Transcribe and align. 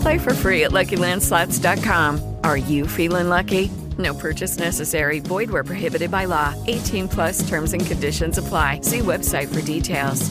Play 0.00 0.18
for 0.18 0.34
free 0.34 0.64
at 0.64 0.70
LuckyLandSlots.com. 0.70 2.36
Are 2.44 2.56
you 2.56 2.86
feeling 2.86 3.28
lucky? 3.28 3.70
No 3.98 4.14
purchase 4.14 4.58
necessary. 4.58 5.20
Void 5.20 5.50
where 5.50 5.64
prohibited 5.64 6.10
by 6.10 6.24
law. 6.26 6.54
18 6.66 7.08
plus 7.08 7.48
terms 7.48 7.72
and 7.72 7.84
conditions 7.84 8.38
apply. 8.38 8.80
See 8.82 9.00
website 9.00 9.52
for 9.52 9.60
details. 9.62 10.30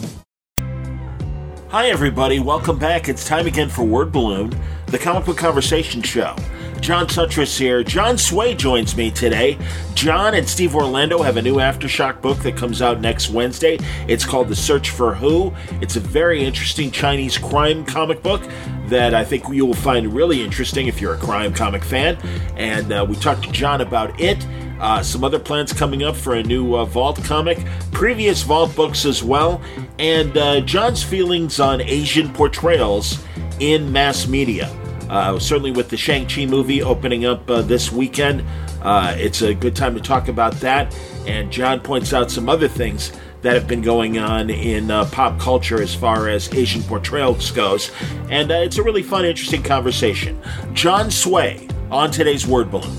Hi, 1.69 1.89
everybody. 1.89 2.39
Welcome 2.39 2.79
back. 2.79 3.09
It's 3.09 3.27
time 3.27 3.45
again 3.45 3.69
for 3.69 3.83
Word 3.83 4.11
Balloon, 4.11 4.51
the 4.87 4.97
comic 4.97 5.25
book 5.25 5.37
conversation 5.37 6.01
show. 6.01 6.35
John 6.81 7.07
Siuntres 7.07 7.57
here. 7.57 7.83
John 7.83 8.15
Tsuei 8.15 8.57
joins 8.57 8.95
me 8.95 9.11
today. 9.11 9.57
John 9.93 10.33
and 10.33 10.47
Steve 10.47 10.75
Orlando 10.75 11.21
have 11.21 11.37
a 11.37 11.41
new 11.41 11.55
Aftershock 11.55 12.21
book 12.21 12.37
that 12.39 12.55
comes 12.55 12.81
out 12.81 13.01
next 13.01 13.29
Wednesday. 13.29 13.77
It's 14.07 14.25
called 14.25 14.47
The 14.47 14.55
Search 14.55 14.89
for 14.89 15.13
Hu. 15.13 15.53
It's 15.81 15.95
a 15.95 15.99
very 15.99 16.43
interesting 16.43 16.91
Chinese 16.91 17.37
crime 17.37 17.85
comic 17.85 18.23
book 18.23 18.41
that 18.87 19.13
I 19.13 19.23
think 19.23 19.47
you 19.49 19.65
will 19.65 19.73
find 19.73 20.13
really 20.13 20.41
interesting 20.41 20.87
if 20.87 20.99
you're 20.99 21.13
a 21.13 21.17
crime 21.17 21.53
comic 21.53 21.83
fan. 21.83 22.17
And 22.55 22.91
uh, 22.91 23.05
we 23.07 23.15
talked 23.15 23.43
to 23.43 23.51
John 23.51 23.81
about 23.81 24.19
it. 24.19 24.45
Uh, 24.79 25.03
some 25.03 25.23
other 25.23 25.39
plans 25.39 25.73
coming 25.73 26.03
up 26.03 26.15
for 26.15 26.35
a 26.35 26.43
new 26.43 26.75
uh, 26.75 26.85
Vault 26.85 27.21
comic, 27.23 27.59
previous 27.91 28.43
Vault 28.43 28.73
books 28.75 29.03
as 29.05 29.21
well, 29.21 29.61
and 29.99 30.37
uh, 30.37 30.61
John's 30.61 31.03
feelings 31.03 31.59
on 31.59 31.81
Asian 31.81 32.31
portrayals 32.31 33.21
in 33.59 33.91
mass 33.91 34.25
media. 34.25 34.73
Uh, 35.09 35.39
certainly, 35.39 35.71
with 35.71 35.89
the 35.89 35.97
Shang-Chi 35.97 36.45
movie 36.45 36.83
opening 36.83 37.25
up 37.25 37.49
uh, 37.49 37.61
this 37.61 37.91
weekend, 37.91 38.43
uh, 38.83 39.15
it's 39.17 39.41
a 39.41 39.53
good 39.53 39.75
time 39.75 39.95
to 39.95 40.01
talk 40.01 40.27
about 40.27 40.53
that. 40.55 40.95
And 41.25 41.51
John 41.51 41.79
points 41.79 42.13
out 42.13 42.29
some 42.29 42.47
other 42.47 42.67
things 42.67 43.11
that 43.41 43.53
have 43.53 43.67
been 43.67 43.81
going 43.81 44.17
on 44.19 44.49
in 44.49 44.91
uh, 44.91 45.05
pop 45.05 45.39
culture 45.39 45.81
as 45.81 45.95
far 45.95 46.27
as 46.27 46.53
Asian 46.53 46.83
portrayals 46.83 47.51
goes. 47.51 47.91
And 48.29 48.51
uh, 48.51 48.55
it's 48.55 48.77
a 48.77 48.83
really 48.83 49.03
fun, 49.03 49.25
interesting 49.25 49.63
conversation. 49.63 50.39
John 50.73 51.07
Tsuei 51.07 51.71
on 51.91 52.11
today's 52.11 52.45
Word 52.45 52.69
Balloon. 52.69 52.97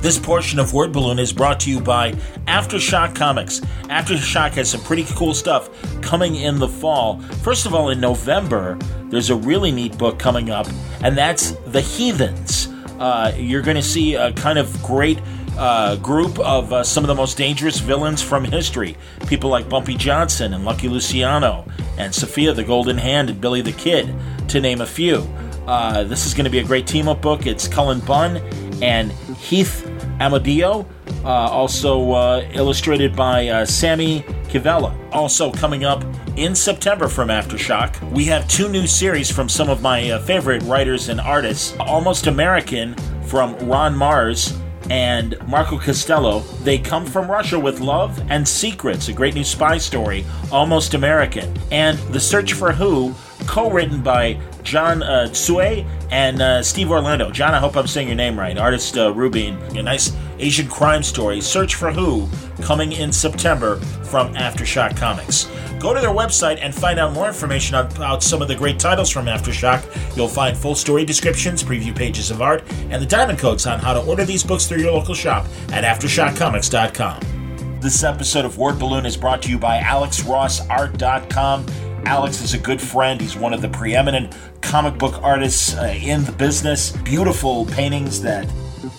This 0.00 0.18
portion 0.18 0.58
of 0.58 0.72
Word 0.74 0.92
Balloon 0.92 1.18
is 1.18 1.32
brought 1.32 1.60
to 1.60 1.70
you 1.70 1.80
by 1.80 2.14
Aftershock 2.54 3.16
Comics. 3.16 3.58
Aftershock 3.90 4.52
has 4.52 4.70
some 4.70 4.80
pretty 4.82 5.04
cool 5.16 5.34
stuff 5.34 5.68
coming 6.00 6.36
in 6.36 6.60
the 6.60 6.68
fall. 6.68 7.20
First 7.42 7.66
of 7.66 7.74
all, 7.74 7.88
in 7.88 7.98
November, 7.98 8.78
there's 9.10 9.30
a 9.30 9.34
really 9.34 9.72
neat 9.72 9.98
book 9.98 10.20
coming 10.20 10.50
up, 10.50 10.68
and 11.02 11.18
that's 11.18 11.50
The 11.66 11.80
Heathens. 11.80 12.68
Uh, 13.00 13.34
you're 13.36 13.60
going 13.60 13.74
to 13.74 13.82
see 13.82 14.14
a 14.14 14.32
kind 14.34 14.56
of 14.56 14.80
great 14.84 15.18
uh, 15.58 15.96
group 15.96 16.38
of 16.38 16.72
uh, 16.72 16.84
some 16.84 17.02
of 17.02 17.08
the 17.08 17.14
most 17.16 17.36
dangerous 17.36 17.80
villains 17.80 18.22
from 18.22 18.44
history. 18.44 18.96
People 19.26 19.50
like 19.50 19.68
Bumpy 19.68 19.96
Johnson 19.96 20.54
and 20.54 20.64
Lucky 20.64 20.88
Luciano, 20.88 21.66
and 21.98 22.14
Sophia 22.14 22.52
the 22.52 22.62
Golden 22.62 22.98
Hand 22.98 23.30
and 23.30 23.40
Billy 23.40 23.62
the 23.62 23.72
Kid, 23.72 24.14
to 24.46 24.60
name 24.60 24.80
a 24.80 24.86
few. 24.86 25.28
Uh, 25.66 26.04
this 26.04 26.24
is 26.24 26.34
going 26.34 26.44
to 26.44 26.50
be 26.50 26.60
a 26.60 26.64
great 26.64 26.86
team 26.86 27.08
up 27.08 27.20
book. 27.20 27.46
It's 27.46 27.66
Cullen 27.66 27.98
Bunn 27.98 28.36
and 28.80 29.10
Heath 29.38 29.90
Amadio, 30.20 30.82
uh, 30.82 30.93
also 31.30 32.12
uh, 32.12 32.48
illustrated 32.52 33.16
by 33.16 33.48
uh, 33.48 33.64
Sammy 33.64 34.20
Kivella. 34.48 34.94
Also 35.12 35.50
coming 35.50 35.84
up 35.84 36.04
in 36.36 36.54
September 36.54 37.08
from 37.08 37.28
Aftershock, 37.28 38.00
we 38.10 38.24
have 38.26 38.46
two 38.48 38.68
new 38.68 38.86
series 38.86 39.30
from 39.30 39.48
some 39.48 39.68
of 39.70 39.82
my 39.82 40.10
uh, 40.10 40.18
favorite 40.20 40.62
writers 40.64 41.08
and 41.08 41.20
artists. 41.20 41.76
Almost 41.80 42.26
American 42.26 42.94
from 43.26 43.56
Ron 43.66 43.94
Marz 43.94 44.58
and 44.90 45.36
Marco 45.48 45.78
Castiello. 45.78 46.42
They 46.62 46.78
come 46.78 47.06
from 47.06 47.30
Russia 47.30 47.58
with 47.58 47.80
Love 47.80 48.20
and 48.30 48.46
Secrets, 48.46 49.08
a 49.08 49.12
great 49.12 49.34
new 49.34 49.44
spy 49.44 49.78
story, 49.78 50.24
Almost 50.52 50.94
American. 50.94 51.52
And 51.70 51.98
The 52.12 52.20
Search 52.20 52.52
for 52.52 52.72
Hu, 52.72 53.14
co 53.46 53.70
written 53.70 54.02
by 54.02 54.38
John 54.62 55.02
uh, 55.02 55.28
Tsuei 55.30 55.86
and 56.10 56.40
uh, 56.40 56.62
Steve 56.62 56.90
Orlando. 56.90 57.30
John, 57.30 57.54
I 57.54 57.58
hope 57.58 57.76
I'm 57.76 57.86
saying 57.86 58.08
your 58.08 58.16
name 58.16 58.38
right. 58.38 58.56
Artist 58.58 58.96
uh, 58.96 59.12
Rubine. 59.12 59.56
A 59.76 59.82
nice 59.82 60.12
Asian 60.38 60.68
crime 60.68 61.02
story, 61.02 61.40
Search 61.40 61.74
for 61.74 61.92
Hu, 61.92 62.28
coming 62.62 62.92
in 62.92 63.12
September 63.12 63.76
from 64.04 64.34
Aftershock 64.34 64.96
Comics. 64.96 65.48
Go 65.78 65.92
to 65.92 66.00
their 66.00 66.10
website 66.10 66.58
and 66.60 66.74
find 66.74 66.98
out 66.98 67.12
more 67.12 67.26
information 67.26 67.76
about 67.76 68.22
some 68.22 68.40
of 68.40 68.48
the 68.48 68.54
great 68.54 68.78
titles 68.78 69.10
from 69.10 69.26
Aftershock. 69.26 70.16
You'll 70.16 70.28
find 70.28 70.56
full 70.56 70.74
story 70.74 71.04
descriptions, 71.04 71.62
preview 71.62 71.94
pages 71.94 72.30
of 72.30 72.40
art, 72.40 72.64
and 72.90 73.02
the 73.02 73.06
diamond 73.06 73.38
codes 73.38 73.66
on 73.66 73.78
how 73.78 73.92
to 73.92 74.02
order 74.04 74.24
these 74.24 74.42
books 74.42 74.66
through 74.66 74.78
your 74.78 74.92
local 74.92 75.14
shop 75.14 75.46
at 75.72 75.84
AftershockComics.com. 75.84 77.80
This 77.80 78.02
episode 78.02 78.46
of 78.46 78.56
Word 78.56 78.78
Balloon 78.78 79.04
is 79.04 79.14
brought 79.14 79.42
to 79.42 79.50
you 79.50 79.58
by 79.58 79.78
AlexRossArt.com. 79.80 81.66
Alex 82.06 82.40
is 82.40 82.54
a 82.54 82.58
good 82.58 82.80
friend. 82.80 83.20
He's 83.20 83.36
one 83.36 83.52
of 83.52 83.60
the 83.60 83.68
preeminent 83.68 84.34
comic 84.62 84.98
book 84.98 85.22
artists 85.22 85.76
uh, 85.76 85.94
in 86.02 86.24
the 86.24 86.32
business. 86.32 86.92
Beautiful 86.92 87.66
paintings 87.66 88.22
that 88.22 88.50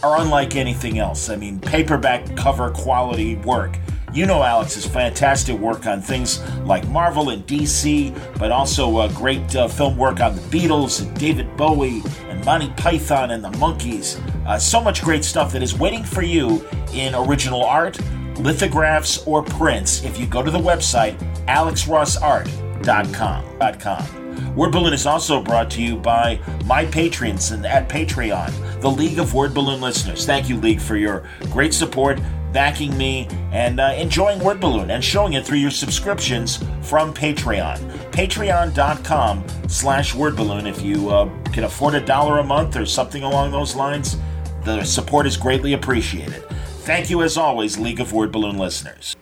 are 0.05 0.21
unlike 0.21 0.55
anything 0.55 0.99
else. 0.99 1.29
I 1.29 1.35
mean, 1.35 1.59
paperback 1.59 2.37
cover 2.37 2.69
quality 2.69 3.37
work. 3.37 3.79
You 4.13 4.27
know 4.27 4.43
Alex's 4.43 4.85
fantastic 4.85 5.57
work 5.57 5.87
on 5.87 5.99
things 6.01 6.39
like 6.61 6.87
Marvel 6.87 7.31
and 7.31 7.45
DC, 7.47 8.13
but 8.37 8.51
also 8.51 8.97
uh, 8.97 9.07
great 9.13 9.55
uh, 9.55 9.67
film 9.67 9.97
work 9.97 10.19
on 10.21 10.35
the 10.35 10.41
Beatles 10.43 11.01
and 11.01 11.19
David 11.19 11.57
Bowie 11.57 12.03
and 12.29 12.45
Monty 12.45 12.69
Python 12.77 13.31
and 13.31 13.43
the 13.43 13.49
Monkees. 13.51 14.21
Uh, 14.45 14.59
so 14.59 14.79
much 14.79 15.03
great 15.03 15.25
stuff 15.25 15.51
that 15.51 15.63
is 15.63 15.77
waiting 15.77 16.03
for 16.03 16.21
you 16.21 16.63
in 16.93 17.15
original 17.15 17.65
art, 17.65 17.99
lithographs, 18.37 19.25
or 19.25 19.41
prints 19.43 20.05
if 20.05 20.19
you 20.19 20.27
go 20.27 20.43
to 20.43 20.51
the 20.51 20.59
website 20.59 21.17
alexrossart.com. 21.47 24.24
Word 24.55 24.71
Balloon 24.71 24.93
is 24.93 25.05
also 25.05 25.41
brought 25.41 25.69
to 25.71 25.81
you 25.81 25.95
by 25.97 26.39
my 26.65 26.85
patrons 26.85 27.51
and 27.51 27.65
at 27.65 27.89
Patreon, 27.89 28.81
the 28.81 28.89
League 28.89 29.19
of 29.19 29.33
Word 29.33 29.53
Balloon 29.53 29.81
listeners. 29.81 30.25
Thank 30.25 30.49
you, 30.49 30.57
League, 30.57 30.81
for 30.81 30.95
your 30.95 31.27
great 31.51 31.73
support, 31.73 32.19
backing 32.51 32.97
me, 32.97 33.27
and 33.51 33.79
uh, 33.79 33.93
enjoying 33.97 34.39
Word 34.39 34.59
Balloon 34.59 34.91
and 34.91 35.03
showing 35.03 35.33
it 35.33 35.45
through 35.45 35.57
your 35.57 35.71
subscriptions 35.71 36.57
from 36.81 37.13
Patreon. 37.13 37.77
Patreon.com 38.11 39.43
slash 39.67 40.15
Word 40.15 40.35
Balloon. 40.35 40.65
If 40.65 40.81
you 40.81 41.09
uh, 41.09 41.29
can 41.51 41.65
afford 41.65 41.95
a 41.95 42.05
dollar 42.05 42.39
a 42.39 42.43
month 42.43 42.77
or 42.77 42.85
something 42.85 43.23
along 43.23 43.51
those 43.51 43.75
lines, 43.75 44.17
the 44.63 44.83
support 44.83 45.27
is 45.27 45.37
greatly 45.37 45.73
appreciated. 45.73 46.43
Thank 46.85 47.09
you, 47.09 47.23
as 47.23 47.35
always, 47.37 47.77
League 47.77 47.99
of 47.99 48.13
Word 48.13 48.31
Balloon 48.31 48.57
listeners. 48.57 49.15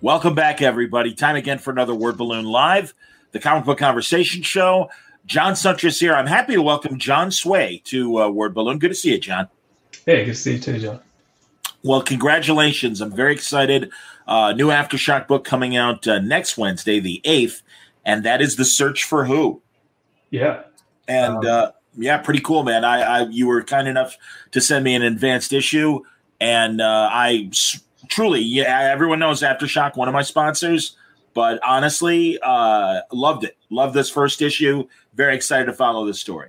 Welcome 0.00 0.34
back, 0.34 0.60
everybody. 0.60 1.14
Time 1.14 1.34
again 1.34 1.58
for 1.58 1.70
another 1.70 1.94
Word 1.94 2.18
Balloon 2.18 2.44
Live, 2.44 2.92
the 3.34 3.40
comic 3.40 3.64
book 3.66 3.76
conversation 3.78 4.40
show. 4.42 4.88
John 5.26 5.52
Siuntres 5.54 5.98
here. 6.00 6.14
I'm 6.14 6.26
happy 6.26 6.54
to 6.54 6.62
welcome 6.62 6.98
John 6.98 7.28
Tsuei 7.28 7.82
to 7.84 8.22
uh, 8.22 8.28
Word 8.30 8.54
Balloon. 8.54 8.78
Good 8.78 8.90
to 8.90 8.94
see 8.94 9.10
you, 9.12 9.18
John. 9.18 9.48
Hey, 10.06 10.24
good 10.24 10.32
to 10.32 10.34
see 10.34 10.52
you 10.54 10.58
too, 10.60 10.78
John. 10.78 11.00
Well, 11.82 12.00
congratulations. 12.02 13.00
I'm 13.00 13.10
very 13.10 13.32
excited. 13.34 13.90
Uh, 14.26 14.52
new 14.52 14.68
Aftershock 14.68 15.26
book 15.26 15.44
coming 15.44 15.76
out 15.76 16.06
uh, 16.06 16.18
next 16.20 16.56
Wednesday, 16.56 17.00
the 17.00 17.20
8th, 17.24 17.62
and 18.04 18.24
that 18.24 18.40
is 18.40 18.56
The 18.56 18.64
Search 18.64 19.04
for 19.04 19.24
Hu. 19.26 19.60
Yeah. 20.30 20.62
And 21.08 21.36
Um, 21.38 21.46
uh, 21.46 21.70
yeah, 21.96 22.18
pretty 22.18 22.40
cool, 22.40 22.62
man. 22.62 22.84
I, 22.84 23.00
I 23.00 23.26
You 23.28 23.46
were 23.46 23.62
kind 23.62 23.88
enough 23.88 24.16
to 24.52 24.60
send 24.60 24.84
me 24.84 24.94
an 24.94 25.02
advanced 25.02 25.52
issue, 25.52 26.00
and 26.40 26.80
uh, 26.80 27.08
I 27.12 27.48
s- 27.50 27.80
truly, 28.08 28.40
yeah, 28.40 28.90
everyone 28.92 29.18
knows 29.18 29.42
Aftershock, 29.42 29.96
one 29.96 30.08
of 30.08 30.14
my 30.14 30.22
sponsors, 30.22 30.96
but 31.34 31.60
honestly, 31.66 32.38
uh, 32.42 33.00
loved 33.12 33.44
it. 33.44 33.56
Loved 33.70 33.94
this 33.94 34.08
first 34.08 34.40
issue. 34.40 34.86
Very 35.14 35.34
excited 35.34 35.66
to 35.66 35.72
follow 35.72 36.06
this 36.06 36.20
story. 36.20 36.48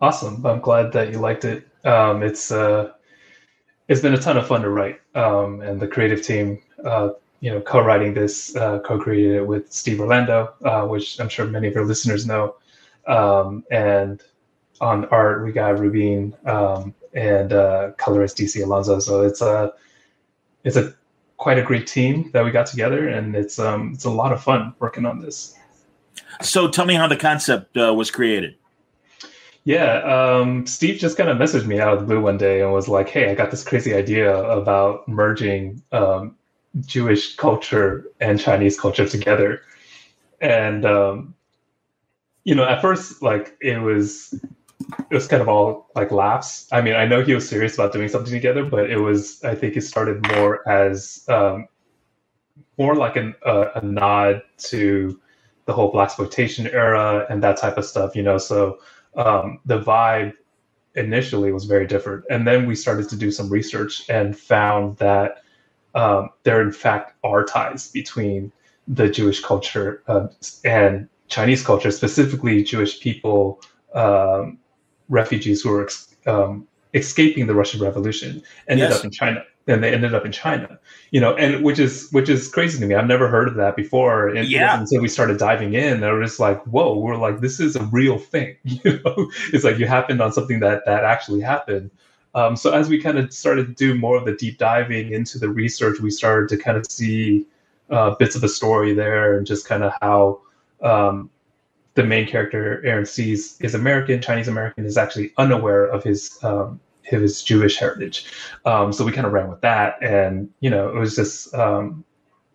Awesome. 0.00 0.44
I'm 0.46 0.60
glad 0.60 0.92
that 0.92 1.12
you 1.12 1.18
liked 1.18 1.44
it. 1.44 1.68
Um, 1.84 2.22
it's 2.22 2.50
uh, 2.50 2.92
it's 3.88 4.00
been 4.00 4.14
a 4.14 4.18
ton 4.18 4.36
of 4.36 4.46
fun 4.46 4.62
to 4.62 4.70
write, 4.70 5.00
um, 5.14 5.60
and 5.60 5.78
the 5.80 5.86
creative 5.86 6.22
team, 6.22 6.62
uh, 6.84 7.10
you 7.40 7.50
know, 7.50 7.60
co-writing 7.60 8.14
this, 8.14 8.56
uh, 8.56 8.78
co-created 8.80 9.36
it 9.36 9.46
with 9.46 9.70
Steve 9.72 10.00
Orlando, 10.00 10.54
uh, 10.64 10.86
which 10.86 11.20
I'm 11.20 11.28
sure 11.28 11.46
many 11.46 11.68
of 11.68 11.74
your 11.74 11.84
listeners 11.84 12.26
know. 12.26 12.56
Um, 13.06 13.64
and 13.70 14.22
on 14.80 15.04
art, 15.06 15.44
we 15.44 15.52
got 15.52 15.78
Rubine 15.78 16.34
um, 16.46 16.94
and 17.12 17.52
uh, 17.52 17.92
colorist 17.96 18.38
DC 18.38 18.62
Alonso. 18.62 18.98
So 18.98 19.22
it's 19.22 19.42
a 19.42 19.72
it's 20.64 20.76
a 20.76 20.94
quite 21.36 21.58
a 21.58 21.62
great 21.62 21.86
team 21.86 22.30
that 22.32 22.44
we 22.44 22.50
got 22.50 22.66
together, 22.66 23.08
and 23.08 23.34
it's 23.34 23.58
um, 23.58 23.92
it's 23.94 24.04
a 24.04 24.10
lot 24.10 24.32
of 24.32 24.42
fun 24.42 24.74
working 24.78 25.06
on 25.06 25.20
this. 25.20 25.54
So 26.42 26.68
tell 26.68 26.86
me 26.86 26.94
how 26.94 27.06
the 27.06 27.16
concept 27.16 27.76
uh, 27.76 27.94
was 27.94 28.10
created. 28.10 28.56
Yeah, 29.64 30.00
um, 30.02 30.66
Steve 30.66 30.98
just 30.98 31.16
kind 31.16 31.30
of 31.30 31.38
messaged 31.38 31.66
me 31.66 31.80
out 31.80 31.94
of 31.94 32.00
the 32.00 32.06
blue 32.06 32.20
one 32.20 32.36
day 32.36 32.60
and 32.60 32.72
was 32.72 32.88
like, 32.88 33.08
"Hey, 33.08 33.30
I 33.30 33.34
got 33.34 33.50
this 33.50 33.64
crazy 33.64 33.94
idea 33.94 34.36
about 34.44 35.08
merging 35.08 35.82
um, 35.92 36.36
Jewish 36.80 37.34
culture 37.36 38.04
and 38.20 38.38
Chinese 38.38 38.78
culture 38.78 39.08
together." 39.08 39.62
And 40.40 40.84
um, 40.84 41.34
you 42.44 42.54
know, 42.54 42.64
at 42.64 42.82
first, 42.82 43.22
like 43.22 43.56
it 43.60 43.78
was, 43.78 44.34
it 44.98 45.14
was 45.14 45.26
kind 45.26 45.42
of 45.42 45.48
all 45.48 45.90
like 45.94 46.10
laughs. 46.10 46.66
I 46.72 46.80
mean, 46.80 46.94
I 46.94 47.06
know 47.06 47.22
he 47.22 47.34
was 47.34 47.48
serious 47.48 47.74
about 47.74 47.92
doing 47.92 48.08
something 48.08 48.32
together, 48.32 48.64
but 48.64 48.90
it 48.90 48.98
was, 48.98 49.42
I 49.44 49.54
think, 49.54 49.76
it 49.76 49.82
started 49.82 50.26
more 50.34 50.66
as 50.68 51.24
um, 51.28 51.68
more 52.78 52.94
like 52.94 53.16
an, 53.16 53.34
uh, 53.44 53.66
a 53.76 53.84
nod 53.84 54.42
to 54.58 55.20
the 55.66 55.72
whole 55.72 55.90
black 55.90 56.06
exploitation 56.06 56.66
era 56.68 57.26
and 57.30 57.42
that 57.42 57.56
type 57.56 57.78
of 57.78 57.84
stuff. 57.84 58.14
You 58.16 58.22
know, 58.22 58.38
so 58.38 58.78
um, 59.16 59.60
the 59.64 59.80
vibe 59.80 60.34
initially 60.94 61.52
was 61.52 61.64
very 61.64 61.86
different. 61.86 62.24
And 62.30 62.46
then 62.46 62.66
we 62.66 62.74
started 62.74 63.08
to 63.08 63.16
do 63.16 63.30
some 63.30 63.48
research 63.48 64.08
and 64.08 64.36
found 64.38 64.96
that 64.98 65.42
um, 65.94 66.30
there, 66.42 66.60
in 66.60 66.72
fact, 66.72 67.14
are 67.24 67.44
ties 67.44 67.90
between 67.90 68.52
the 68.86 69.08
Jewish 69.08 69.40
culture 69.40 70.02
uh, 70.08 70.28
and 70.64 71.08
Chinese 71.28 71.64
culture, 71.64 71.90
specifically 71.90 72.62
Jewish 72.62 73.00
people, 73.00 73.60
um, 73.94 74.58
refugees 75.08 75.62
who 75.62 75.70
were 75.70 75.82
ex- 75.84 76.14
um, 76.26 76.66
escaping 76.94 77.46
the 77.46 77.54
Russian 77.54 77.80
Revolution, 77.80 78.42
ended 78.68 78.88
Yes. 78.88 78.98
up 78.98 79.04
in 79.04 79.10
China. 79.10 79.44
And 79.66 79.82
they 79.82 79.94
ended 79.94 80.14
up 80.14 80.26
in 80.26 80.32
China, 80.32 80.78
you 81.10 81.20
know, 81.22 81.34
and 81.36 81.64
which 81.64 81.78
is 81.78 82.08
which 82.12 82.28
is 82.28 82.48
crazy 82.48 82.78
to 82.80 82.84
me. 82.86 82.94
I've 82.94 83.06
never 83.06 83.28
heard 83.28 83.48
of 83.48 83.54
that 83.54 83.76
before. 83.76 84.28
And 84.28 84.46
Yeah. 84.46 84.78
until 84.78 85.00
we 85.00 85.08
started 85.08 85.38
diving 85.38 85.72
in, 85.72 86.04
I 86.04 86.12
was 86.12 86.32
just 86.32 86.38
like, 86.38 86.62
"Whoa!" 86.66 86.98
We're 86.98 87.16
like, 87.16 87.40
"This 87.40 87.60
is 87.60 87.74
a 87.74 87.82
real 87.84 88.18
thing." 88.18 88.56
You 88.64 89.00
know, 89.02 89.30
it's 89.54 89.64
like 89.64 89.78
you 89.78 89.86
happened 89.86 90.20
on 90.20 90.32
something 90.34 90.60
that 90.60 90.84
that 90.84 91.04
actually 91.04 91.40
happened. 91.40 91.90
Um, 92.34 92.56
so 92.56 92.72
as 92.72 92.90
we 92.90 93.00
kind 93.00 93.16
of 93.18 93.32
started 93.32 93.68
to 93.68 93.72
do 93.72 93.98
more 93.98 94.18
of 94.18 94.26
the 94.26 94.34
deep 94.34 94.58
diving 94.58 95.12
into 95.12 95.38
the 95.38 95.48
research, 95.48 95.98
we 95.98 96.10
started 96.10 96.50
to 96.50 96.58
kind 96.62 96.76
of 96.76 96.84
see 96.90 97.46
uh, 97.88 98.14
bits 98.16 98.34
of 98.34 98.42
the 98.42 98.50
story 98.50 98.92
there, 98.92 99.34
and 99.38 99.46
just 99.46 99.66
kind 99.66 99.82
of 99.82 99.92
how 100.02 100.40
um, 100.82 101.30
the 101.94 102.04
main 102.04 102.26
character 102.26 102.84
Aaron 102.84 103.06
sees 103.06 103.60
is 103.60 103.74
American, 103.74 104.20
Chinese 104.20 104.48
American, 104.48 104.84
is 104.84 104.96
actually 104.96 105.32
unaware 105.38 105.86
of 105.86 106.02
his 106.02 106.38
um, 106.42 106.80
his 107.02 107.42
Jewish 107.42 107.76
heritage. 107.78 108.26
Um, 108.64 108.92
so 108.92 109.04
we 109.04 109.12
kind 109.12 109.26
of 109.26 109.32
ran 109.32 109.48
with 109.48 109.60
that, 109.60 110.02
and 110.02 110.50
you 110.60 110.70
know, 110.70 110.88
it 110.88 110.98
was 110.98 111.14
just 111.14 111.54
um, 111.54 112.04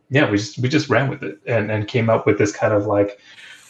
yeah, 0.10 0.30
we 0.30 0.38
just 0.38 0.60
we 0.60 0.70
just 0.70 0.90
ran 0.90 1.10
with 1.10 1.24
it 1.24 1.40
and 1.48 1.72
and 1.72 1.88
came 1.88 2.10
up 2.10 2.26
with 2.26 2.38
this 2.38 2.52
kind 2.52 2.74
of 2.74 2.86
like 2.86 3.20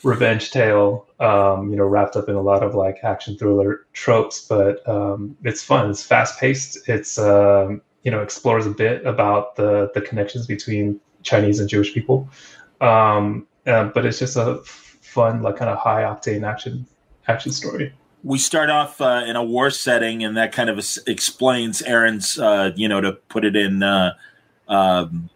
revenge 0.04 0.52
tale, 0.52 1.08
um, 1.20 1.70
you 1.70 1.76
know, 1.76 1.86
wrapped 1.86 2.16
up 2.16 2.30
in 2.30 2.36
a 2.36 2.42
lot 2.42 2.64
of 2.64 2.74
like 2.74 3.00
action 3.04 3.38
thriller 3.38 3.86
tropes, 3.94 4.46
but 4.48 4.88
um, 4.88 5.36
it's 5.44 5.62
fun. 5.62 5.90
It's 5.90 6.04
fast 6.04 6.40
paced. 6.40 6.88
It's 6.90 7.18
um, 7.20 7.82
you 8.04 8.12
know 8.12 8.22
explores 8.22 8.66
a 8.66 8.72
bit 8.72 9.06
about 9.06 9.56
the 9.56 9.92
the 9.94 10.02
connections 10.02 10.48
between 10.48 11.00
Chinese 11.24 11.60
and 11.60 11.70
Jewish 11.70 11.94
people, 11.94 12.28
um, 12.82 13.46
uh, 13.68 13.86
but 13.86 14.06
it's 14.06 14.20
just 14.20 14.36
a 14.36 14.62
fun 15.20 15.42
like 15.42 15.58
kind 15.58 15.70
of 15.70 15.78
high 15.78 16.04
octane 16.04 16.48
action 16.48 16.86
action 17.28 17.52
story. 17.52 17.94
We 18.24 18.38
start 18.38 18.70
off 18.70 19.00
uh, 19.02 19.24
in 19.28 19.36
a 19.36 19.44
war 19.44 19.70
setting, 19.70 20.24
and 20.26 20.36
that 20.38 20.52
kind 20.52 20.70
of 20.70 20.78
explains 21.08 21.82
Aaron's, 21.82 22.38
uh, 22.38 22.72
you 22.76 22.88
know, 22.88 23.00
to 23.02 23.14
put 23.14 23.44
it 23.46 23.56
in. 23.56 23.82
Uh, 23.84 24.14
um, 24.68 25.30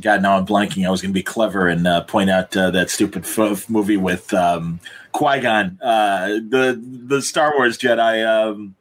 God, 0.00 0.22
now 0.22 0.36
I'm 0.36 0.46
blanking. 0.46 0.86
I 0.86 0.90
was 0.90 1.00
going 1.02 1.10
to 1.12 1.18
be 1.18 1.22
clever 1.22 1.68
and 1.68 1.86
uh, 1.86 2.02
point 2.04 2.30
out 2.30 2.56
uh, 2.56 2.70
that 2.70 2.90
stupid 2.90 3.24
f- 3.24 3.68
movie 3.68 3.96
with 3.96 4.32
um, 4.34 4.78
Qui 5.12 5.40
Gon, 5.40 5.78
uh, 5.82 6.28
the 6.54 6.78
the 7.06 7.20
Star 7.22 7.54
Wars 7.56 7.78
Jedi, 7.78 8.24
um, 8.26 8.74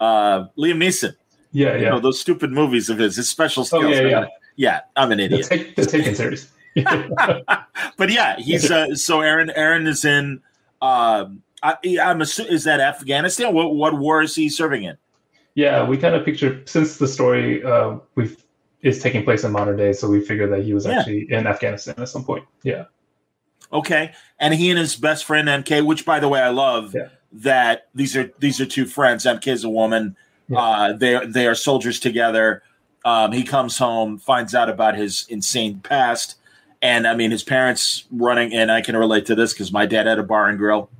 uh, 0.00 0.46
Liam 0.56 0.78
Neeson. 0.82 1.14
Yeah, 1.52 1.74
You 1.76 1.82
yeah. 1.82 1.90
know 1.90 2.00
those 2.00 2.20
stupid 2.20 2.50
movies 2.52 2.88
of 2.90 2.98
his. 2.98 3.16
His 3.16 3.28
special 3.28 3.64
skills. 3.64 3.84
Oh, 3.84 3.88
yeah, 3.88 4.02
yeah. 4.08 4.26
Yeah, 4.56 4.80
I'm 4.96 5.12
an 5.12 5.18
The, 5.18 5.24
idiot. 5.24 5.46
take, 5.46 5.76
the 5.76 5.86
Taken 5.86 6.14
series. 6.14 6.50
but 7.96 8.10
yeah, 8.10 8.36
he's 8.38 8.70
uh, 8.70 8.94
so 8.94 9.20
Aaron. 9.20 9.50
Aaron 9.50 9.86
is 9.86 10.04
in. 10.04 10.40
Um, 10.80 11.42
I, 11.62 11.76
I'm 12.00 12.20
assuming 12.20 12.52
is 12.52 12.64
that 12.64 12.80
Afghanistan? 12.80 13.52
What 13.54 13.74
what 13.74 13.98
war 13.98 14.22
is 14.22 14.34
he 14.34 14.48
serving 14.48 14.84
in? 14.84 14.96
Yeah, 15.54 15.84
we 15.84 15.96
kind 15.98 16.14
of 16.14 16.24
picture 16.24 16.62
since 16.66 16.98
the 16.98 17.08
story 17.08 17.64
uh, 17.64 17.96
we 18.14 18.36
is 18.82 19.00
taking 19.02 19.24
place 19.24 19.42
in 19.42 19.50
modern 19.52 19.76
day, 19.76 19.92
so 19.92 20.08
we 20.08 20.20
figured 20.20 20.52
that 20.52 20.62
he 20.62 20.72
was 20.72 20.86
Yeah. 20.86 20.98
actually 21.00 21.26
in 21.32 21.46
Afghanistan 21.48 21.96
at 21.98 22.08
some 22.08 22.24
point. 22.24 22.44
Yeah, 22.62 22.84
Okay, 23.72 24.12
and 24.38 24.54
he 24.54 24.70
and 24.70 24.78
his 24.78 24.94
best 24.94 25.24
friend 25.24 25.48
MK, 25.48 25.84
which 25.84 26.04
by 26.06 26.20
the 26.20 26.28
way 26.28 26.40
I 26.40 26.50
love 26.50 26.94
Yeah. 26.94 27.08
that 27.32 27.88
these 27.94 28.16
are 28.16 28.30
these 28.38 28.60
are 28.60 28.66
two 28.66 28.86
friends. 28.86 29.24
MK 29.26 29.48
is 29.48 29.64
a 29.64 29.68
woman. 29.68 30.16
Yeah. 30.48 30.58
Uh, 30.58 30.92
they 30.92 31.26
they 31.26 31.46
are 31.48 31.56
soldiers 31.56 31.98
together. 31.98 32.62
Um, 33.04 33.32
he 33.32 33.42
comes 33.42 33.78
home, 33.78 34.18
finds 34.18 34.54
out 34.54 34.68
about 34.68 34.96
his 34.96 35.26
insane 35.28 35.80
past, 35.80 36.36
and 36.82 37.06
I 37.06 37.14
mean 37.14 37.30
his 37.30 37.42
parents 37.42 38.04
running. 38.10 38.52
And 38.54 38.70
I 38.70 38.80
can 38.80 38.96
relate 38.96 39.26
to 39.26 39.34
this 39.34 39.52
because 39.52 39.72
my 39.72 39.86
dad 39.86 40.06
had 40.06 40.18
a 40.18 40.22
bar 40.22 40.48
and 40.48 40.58
grill, 40.58 40.90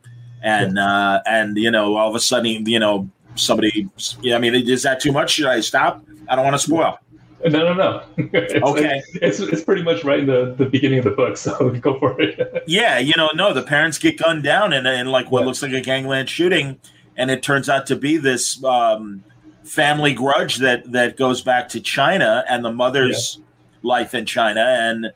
and 0.43 0.79
uh, 0.79 1.21
and 1.27 1.57
you 1.57 1.71
know 1.71 1.97
all 1.97 2.09
of 2.09 2.15
a 2.15 2.21
sudden 2.21 2.67
you 2.67 2.79
know 2.79 3.09
somebody. 3.37 3.89
Yeah, 4.21 4.37
I 4.37 4.39
mean 4.39 4.55
is 4.55 4.83
that 4.83 5.01
too 5.01 5.13
much? 5.13 5.31
Should 5.33 5.47
I 5.47 5.61
stop? 5.61 6.05
I 6.29 6.37
don't 6.37 6.45
want 6.45 6.55
to 6.55 6.61
spoil. 6.61 6.99
no, 7.45 7.73
no, 7.73 7.75
no. 7.75 8.03
It's- 8.33 8.61
Okay. 8.63 9.01
it's 9.15 9.39
it's 9.41 9.63
pretty 9.63 9.83
much 9.83 10.03
right 10.05 10.19
in 10.21 10.27
the, 10.27 10.55
the 10.59 10.67
beginning 10.67 10.99
of 10.99 11.05
the 11.05 11.13
book, 11.13 11.37
so 11.45 11.71
go 11.71 11.99
for 11.99 12.21
it. 12.21 12.65
Yeah, 12.67 12.99
you 12.99 13.15
know, 13.17 13.31
no, 13.35 13.53
the 13.55 13.63
parents 13.63 13.97
get 13.99 14.19
gunned 14.19 14.43
down 14.43 14.73
in, 14.73 14.87
in 14.87 15.07
like 15.07 15.31
what 15.31 15.41
Yeah. 15.41 15.47
looks 15.47 15.63
like 15.63 15.73
a 15.73 15.81
gangland 15.81 16.29
shooting, 16.29 16.81
and 17.17 17.31
it 17.31 17.43
turns 17.43 17.69
out 17.69 17.87
to 17.87 17.97
be 17.97 18.17
this 18.17 18.63
um, 18.65 19.23
family 19.63 20.15
grudge 20.15 20.57
that 20.57 20.91
that 20.93 21.17
goes 21.17 21.41
back 21.41 21.69
to 21.71 21.81
China 21.81 22.45
and 22.49 22.65
the 22.65 22.73
mother's 22.73 23.39
life 23.83 24.15
in 24.15 24.27
China, 24.27 24.61
and 24.61 25.13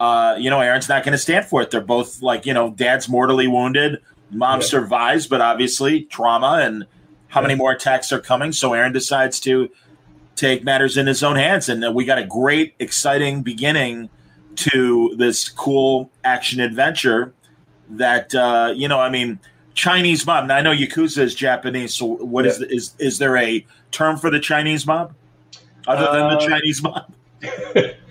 uh, 0.00 0.36
you 0.38 0.50
know, 0.50 0.60
Aaron's 0.60 0.88
not 0.88 1.04
going 1.04 1.12
to 1.12 1.18
stand 1.18 1.46
for 1.46 1.62
it. 1.62 1.70
They're 1.70 1.80
both 1.80 2.20
like, 2.22 2.46
you 2.46 2.52
know, 2.54 2.70
dad's 2.70 3.08
mortally 3.08 3.46
wounded, 3.46 4.00
mom 4.30 4.60
Yeah. 4.60 4.66
survives, 4.66 5.26
but 5.26 5.40
obviously 5.40 6.02
trauma 6.02 6.60
and 6.62 6.86
how 7.28 7.40
many 7.40 7.54
more 7.54 7.72
attacks 7.72 8.12
are 8.12 8.20
coming. 8.20 8.52
So 8.52 8.72
Aaron 8.74 8.92
decides 8.92 9.40
to 9.40 9.68
take 10.36 10.64
matters 10.64 10.96
in 10.96 11.06
his 11.06 11.22
own 11.22 11.36
hands, 11.36 11.68
and 11.68 11.84
uh, 11.84 11.92
we 11.92 12.04
got 12.04 12.18
a 12.18 12.24
great, 12.24 12.74
exciting 12.78 13.42
beginning 13.42 14.08
to 14.56 15.14
this 15.16 15.48
cool 15.48 16.10
action 16.22 16.60
adventure 16.60 17.32
that 17.90 18.32
uh, 18.36 18.72
you 18.74 18.86
know 18.86 19.00
i 19.00 19.10
mean 19.10 19.38
chinese 19.74 20.24
mob 20.24 20.46
now 20.46 20.54
i 20.56 20.62
know 20.62 20.72
yakuza 20.72 21.18
is 21.18 21.34
japanese 21.34 21.92
so 21.92 22.06
what 22.06 22.46
is 22.46 22.60
Yeah. 22.60 22.66
is 22.70 22.94
is 23.00 23.18
there 23.18 23.36
a 23.36 23.66
term 23.90 24.16
for 24.16 24.30
the 24.30 24.38
chinese 24.38 24.86
mob 24.86 25.12
other 25.88 26.04
than 26.12 26.28
the 26.30 26.36
Uh, 26.36 26.48
chinese 26.48 26.82
mob 26.84 27.12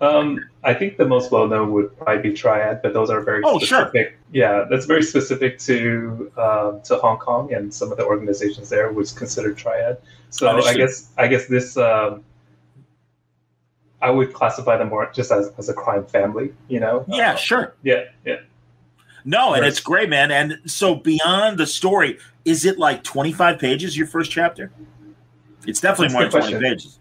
um, 0.00 0.44
I 0.62 0.74
think 0.74 0.96
the 0.96 1.06
most 1.06 1.30
well 1.32 1.48
known 1.48 1.72
would 1.72 1.96
probably 1.98 2.30
be 2.30 2.32
Triad, 2.32 2.82
but 2.82 2.92
those 2.92 3.10
are 3.10 3.20
very 3.20 3.42
Oh, 3.44 3.58
sure. 3.58 3.88
specific. 3.88 4.18
Yeah, 4.32 4.64
that's 4.70 4.86
very 4.86 5.02
specific 5.02 5.58
to 5.60 6.30
um, 6.36 6.80
to 6.84 6.96
Hong 6.96 7.18
Kong 7.18 7.52
and 7.52 7.72
some 7.72 7.90
of 7.90 7.98
the 7.98 8.04
organizations 8.04 8.68
there 8.68 8.92
was 8.92 9.10
considered 9.12 9.56
Triad. 9.56 9.98
So 10.30 10.48
I 10.48 10.74
guess 10.74 11.10
I 11.18 11.26
guess 11.26 11.46
this 11.46 11.76
um, 11.76 12.22
I 14.00 14.10
would 14.10 14.32
classify 14.32 14.76
them 14.76 14.90
more 14.90 15.10
just 15.12 15.32
as, 15.32 15.50
as 15.58 15.68
a 15.68 15.74
crime 15.74 16.06
family. 16.06 16.52
You 16.68 16.80
know? 16.80 17.04
yeah 17.08 17.32
Uh, 17.32 17.36
sure 17.36 17.74
yeah, 17.82 18.04
yeah. 18.24 18.36
no 19.24 19.54
and 19.54 19.64
it's 19.66 19.80
great 19.80 20.08
man 20.08 20.30
and 20.30 20.60
so 20.66 20.94
beyond 20.94 21.58
the 21.58 21.66
story 21.66 22.18
is 22.44 22.64
it 22.64 22.78
like 22.78 23.02
25 23.02 23.58
pages 23.58 23.96
your 23.96 24.06
first 24.06 24.30
chapter 24.30 24.70
it's 25.66 25.80
definitely 25.80 26.06
That's 26.14 26.14
more 26.14 26.22
than 26.22 26.30
20 26.30 26.42
question. 26.52 26.60
pages 26.60 26.98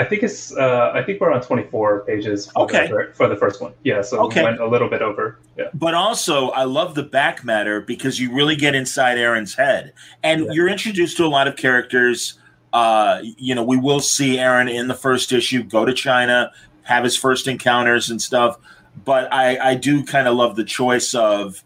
I 0.00 0.04
think 0.04 0.22
it's 0.22 0.56
uh, 0.56 0.92
I 0.94 1.02
think 1.02 1.20
we're 1.20 1.30
on 1.32 1.42
twenty 1.42 1.64
four 1.64 2.00
pages. 2.06 2.50
For 2.50 2.62
Okay. 2.62 2.86
the, 2.88 3.10
for 3.14 3.28
the 3.28 3.36
first 3.36 3.60
one. 3.60 3.72
Yeah, 3.84 4.00
so 4.02 4.20
Okay. 4.26 4.40
we 4.40 4.44
went 4.44 4.60
a 4.60 4.66
little 4.66 4.88
bit 4.88 5.02
over. 5.02 5.38
Yeah. 5.58 5.66
but 5.74 5.94
also 5.94 6.48
I 6.50 6.64
love 6.64 6.94
the 6.94 7.02
back 7.02 7.44
matter 7.44 7.80
because 7.80 8.18
you 8.18 8.32
really 8.32 8.56
get 8.56 8.74
inside 8.74 9.18
Aaron's 9.18 9.54
head, 9.54 9.92
and 10.22 10.46
Yeah. 10.46 10.52
you're 10.52 10.68
introduced 10.68 11.16
to 11.18 11.24
a 11.24 11.32
lot 11.38 11.46
of 11.48 11.56
characters. 11.56 12.38
Uh, 12.72 13.20
you 13.22 13.54
know, 13.54 13.62
we 13.64 13.76
will 13.76 14.00
see 14.00 14.38
Aaron 14.38 14.68
in 14.68 14.88
the 14.88 14.94
first 14.94 15.32
issue 15.32 15.62
go 15.62 15.84
to 15.84 15.92
China, 15.92 16.50
have 16.84 17.04
his 17.04 17.16
first 17.16 17.46
encounters 17.48 18.08
and 18.10 18.22
stuff. 18.22 18.56
But 19.04 19.32
I, 19.32 19.58
I 19.70 19.74
do 19.74 20.04
kind 20.04 20.26
of 20.28 20.34
love 20.36 20.56
the 20.56 20.64
choice 20.64 21.14
of 21.14 21.62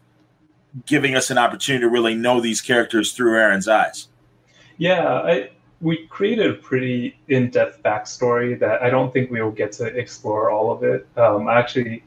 giving 0.85 1.15
us 1.15 1.29
an 1.31 1.37
opportunity 1.37 1.81
to 1.83 1.89
really 1.89 2.15
know 2.15 2.41
these 2.41 2.59
characters 2.61 3.13
through 3.13 3.37
Aaron's 3.37 3.67
eyes. 3.67 4.07
Yeah, 4.77 5.05
I 5.07 5.49
we 5.81 6.07
created 6.07 6.49
a 6.49 6.53
pretty 6.53 7.17
in-depth 7.27 7.83
backstory 7.83 8.57
that 8.59 8.81
I 8.81 8.89
don't 8.89 9.11
think 9.11 9.29
we 9.29 9.41
will 9.41 9.51
get 9.51 9.71
to 9.73 9.85
explore 9.85 10.49
all 10.49 10.71
of 10.71 10.83
it. 10.83 11.07
Um, 11.17 11.47
I 11.47 11.59
actually, 11.59 12.03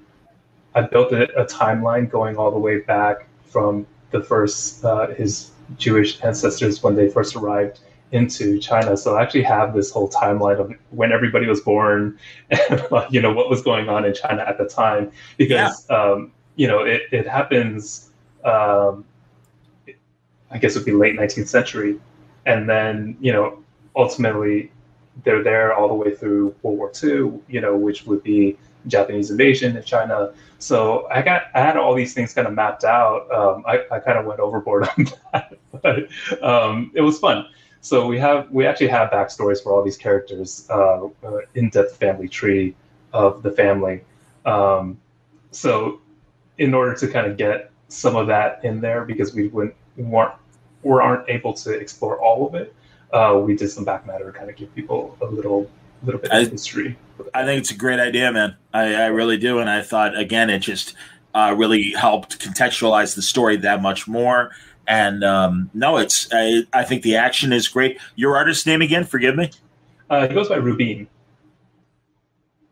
I 0.74 0.82
built 0.82 1.12
a, 1.12 1.30
a, 1.40 1.44
timeline 1.44 2.10
going 2.10 2.36
all 2.36 2.50
the 2.50 2.58
way 2.58 2.78
back 2.78 3.28
from 3.44 3.86
the 4.10 4.22
first 4.22 4.84
uh, 4.84 5.08
his 5.08 5.50
Jewish 5.76 6.22
ancestors 6.22 6.82
when 6.82 6.96
they 6.96 7.08
first 7.08 7.36
arrived 7.36 7.80
into 8.12 8.58
China. 8.58 8.96
So 8.96 9.16
I 9.16 9.22
actually 9.22 9.42
have 9.42 9.74
this 9.74 9.90
whole 9.90 10.08
timeline 10.08 10.58
of 10.58 10.72
when 10.90 11.12
everybody 11.12 11.46
was 11.46 11.60
born 11.60 12.18
and 12.50 12.82
you 13.10 13.20
know 13.20 13.32
what 13.32 13.50
was 13.50 13.62
going 13.62 13.88
on 13.88 14.04
in 14.04 14.14
China 14.14 14.44
at 14.46 14.58
the 14.58 14.66
time 14.66 15.12
because 15.36 15.86
yeah. 15.88 15.96
um, 15.96 16.32
you 16.56 16.66
know 16.66 16.80
it, 16.80 17.02
it 17.12 17.26
happens. 17.26 18.10
Um, 18.44 19.04
I 20.50 20.56
guess 20.56 20.76
it 20.76 20.78
would 20.78 20.86
be 20.86 20.92
late 20.92 21.14
19th 21.14 21.48
century, 21.48 22.00
and 22.46 22.68
then 22.68 23.16
you 23.20 23.32
know 23.32 23.58
ultimately 23.96 24.70
they're 25.24 25.42
there 25.42 25.74
all 25.74 25.88
the 25.88 25.94
way 25.94 26.14
through 26.14 26.54
World 26.62 26.78
War 26.78 26.92
II. 27.02 27.40
You 27.48 27.60
know, 27.60 27.76
which 27.76 28.06
would 28.06 28.22
be 28.22 28.56
Japanese 28.86 29.30
invasion 29.30 29.76
in 29.76 29.82
China. 29.82 30.32
So 30.58 31.06
I 31.10 31.22
got 31.22 31.44
I 31.54 31.60
had 31.60 31.76
all 31.76 31.94
these 31.94 32.14
things 32.14 32.34
kind 32.34 32.46
of 32.46 32.54
mapped 32.54 32.84
out. 32.84 33.30
Um, 33.32 33.64
I, 33.66 33.84
I 33.90 34.00
kind 34.00 34.18
of 34.18 34.26
went 34.26 34.40
overboard 34.40 34.88
on 34.98 35.06
that, 35.32 35.58
but 35.82 36.08
um, 36.42 36.90
it 36.94 37.00
was 37.00 37.18
fun. 37.18 37.46
So 37.80 38.06
we 38.06 38.18
have 38.18 38.50
we 38.50 38.66
actually 38.66 38.88
have 38.88 39.10
backstories 39.10 39.62
for 39.62 39.72
all 39.72 39.82
these 39.84 39.96
characters, 39.96 40.66
uh, 40.70 41.06
uh, 41.24 41.38
in-depth 41.54 41.96
family 41.96 42.28
tree 42.28 42.74
of 43.12 43.42
the 43.42 43.52
family. 43.52 44.04
Um, 44.44 44.98
so 45.52 46.00
in 46.58 46.74
order 46.74 46.94
to 46.94 47.06
kind 47.06 47.26
of 47.26 47.36
get 47.36 47.70
some 47.88 48.16
of 48.16 48.26
that 48.26 48.64
in 48.64 48.80
there, 48.80 49.04
because 49.04 49.34
we 49.34 49.48
wouldn't 49.48 49.74
weren't 49.96 50.34
or 50.82 51.02
aren't 51.02 51.28
able 51.28 51.52
to 51.52 51.72
explore 51.72 52.20
all 52.20 52.46
of 52.46 52.54
it, 52.54 52.74
uh, 53.12 53.40
we 53.44 53.56
did 53.56 53.70
some 53.70 53.84
back 53.84 54.06
matter 54.06 54.30
to 54.30 54.38
kind 54.38 54.50
of 54.50 54.56
give 54.56 54.74
people 54.74 55.16
a 55.20 55.26
little 55.26 55.70
little 56.02 56.20
bit 56.20 56.30
of 56.30 56.50
history. 56.50 56.96
I 57.34 57.44
think 57.44 57.60
it's 57.60 57.70
a 57.70 57.76
great 57.76 57.98
idea, 57.98 58.30
man. 58.32 58.56
I, 58.72 58.94
I 58.94 59.06
really 59.06 59.36
do, 59.36 59.58
and 59.58 59.68
I 59.68 59.82
thought 59.82 60.16
again, 60.16 60.50
it 60.50 60.60
just 60.60 60.94
uh, 61.34 61.54
really 61.56 61.92
helped 61.92 62.38
contextualize 62.38 63.14
the 63.14 63.22
story 63.22 63.56
that 63.56 63.82
much 63.82 64.06
more. 64.06 64.52
And 64.86 65.22
um, 65.22 65.70
no, 65.74 65.98
it's 65.98 66.28
I, 66.32 66.62
I, 66.72 66.82
think 66.84 67.02
the 67.02 67.16
action 67.16 67.52
is 67.52 67.68
great. 67.68 68.00
Your 68.16 68.36
artist 68.36 68.66
name 68.66 68.80
again? 68.80 69.04
Forgive 69.04 69.36
me. 69.36 69.50
Uh, 70.08 70.26
he 70.26 70.34
goes 70.34 70.48
by 70.48 70.56
Rubine. 70.56 71.06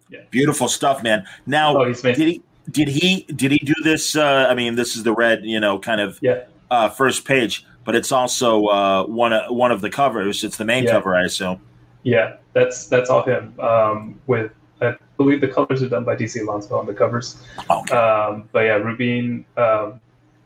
Yeah. 0.09 0.21
Beautiful 0.31 0.69
stuff, 0.69 1.03
man. 1.03 1.27
Now, 1.45 1.77
oh, 1.77 1.93
did 1.93 2.17
he 2.17 2.43
did 2.71 2.89
he 2.89 3.27
did 3.35 3.53
he 3.53 3.59
do 3.59 3.75
this? 3.83 4.17
Uh, 4.17 4.47
I 4.49 4.55
mean, 4.55 4.77
this 4.77 4.97
is 4.97 5.03
the 5.03 5.13
red, 5.13 5.45
you 5.45 5.61
know, 5.61 5.79
kind 5.79 6.01
of 6.01 6.19
yeah. 6.23 6.45
uh, 6.71 6.89
first 6.89 7.27
page, 7.27 7.67
but 7.87 7.95
it's 7.95 8.13
also 8.13 8.67
uh, 8.67 9.07
one 9.07 9.33
one 9.49 9.71
of 9.71 9.81
the 9.81 9.89
covers. 9.89 10.45
It's 10.45 10.59
the 10.59 10.65
main 10.67 10.85
yeah. 10.85 10.91
cover, 10.91 11.15
I 11.15 11.25
assume. 11.25 11.61
Yeah, 12.03 12.37
that's 12.53 12.89
that's 12.89 13.09
all 13.09 13.23
him. 13.23 13.59
Um, 13.59 14.21
with 14.27 14.53
I 14.83 14.97
believe 15.17 15.41
the 15.41 15.49
colors 15.49 15.83
are 15.83 15.89
done 15.89 16.05
by 16.05 16.17
DC 16.17 16.43
Alonso 16.43 16.79
on 16.79 16.85
the 16.85 16.93
covers. 16.93 17.43
Okay. 17.71 17.97
Um, 17.97 18.49
but 18.53 18.61
yeah, 18.61 18.75
Rubine 18.75 19.47
um, 19.57 20.01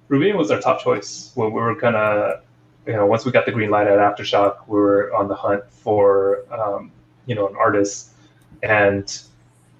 Rubine 0.09 0.37
was 0.37 0.51
our 0.51 0.61
top 0.61 0.83
choice 0.83 1.33
when 1.35 1.53
we 1.53 1.61
were 1.61 1.75
kind 1.75 1.97
of, 1.97 2.43
you 2.87 2.93
know, 2.93 3.07
once 3.07 3.25
we 3.25 3.33
got 3.33 3.47
the 3.47 3.53
green 3.53 3.71
light 3.71 3.87
at 3.87 3.99
Aftershock, 3.99 4.69
we 4.69 4.79
were 4.79 5.15
on 5.15 5.29
the 5.29 5.35
hunt 5.35 5.65
for, 5.71 6.45
um, 6.53 6.93
you 7.27 7.35
know, 7.35 7.49
an 7.49 7.57
artist. 7.57 8.11
And 8.63 9.21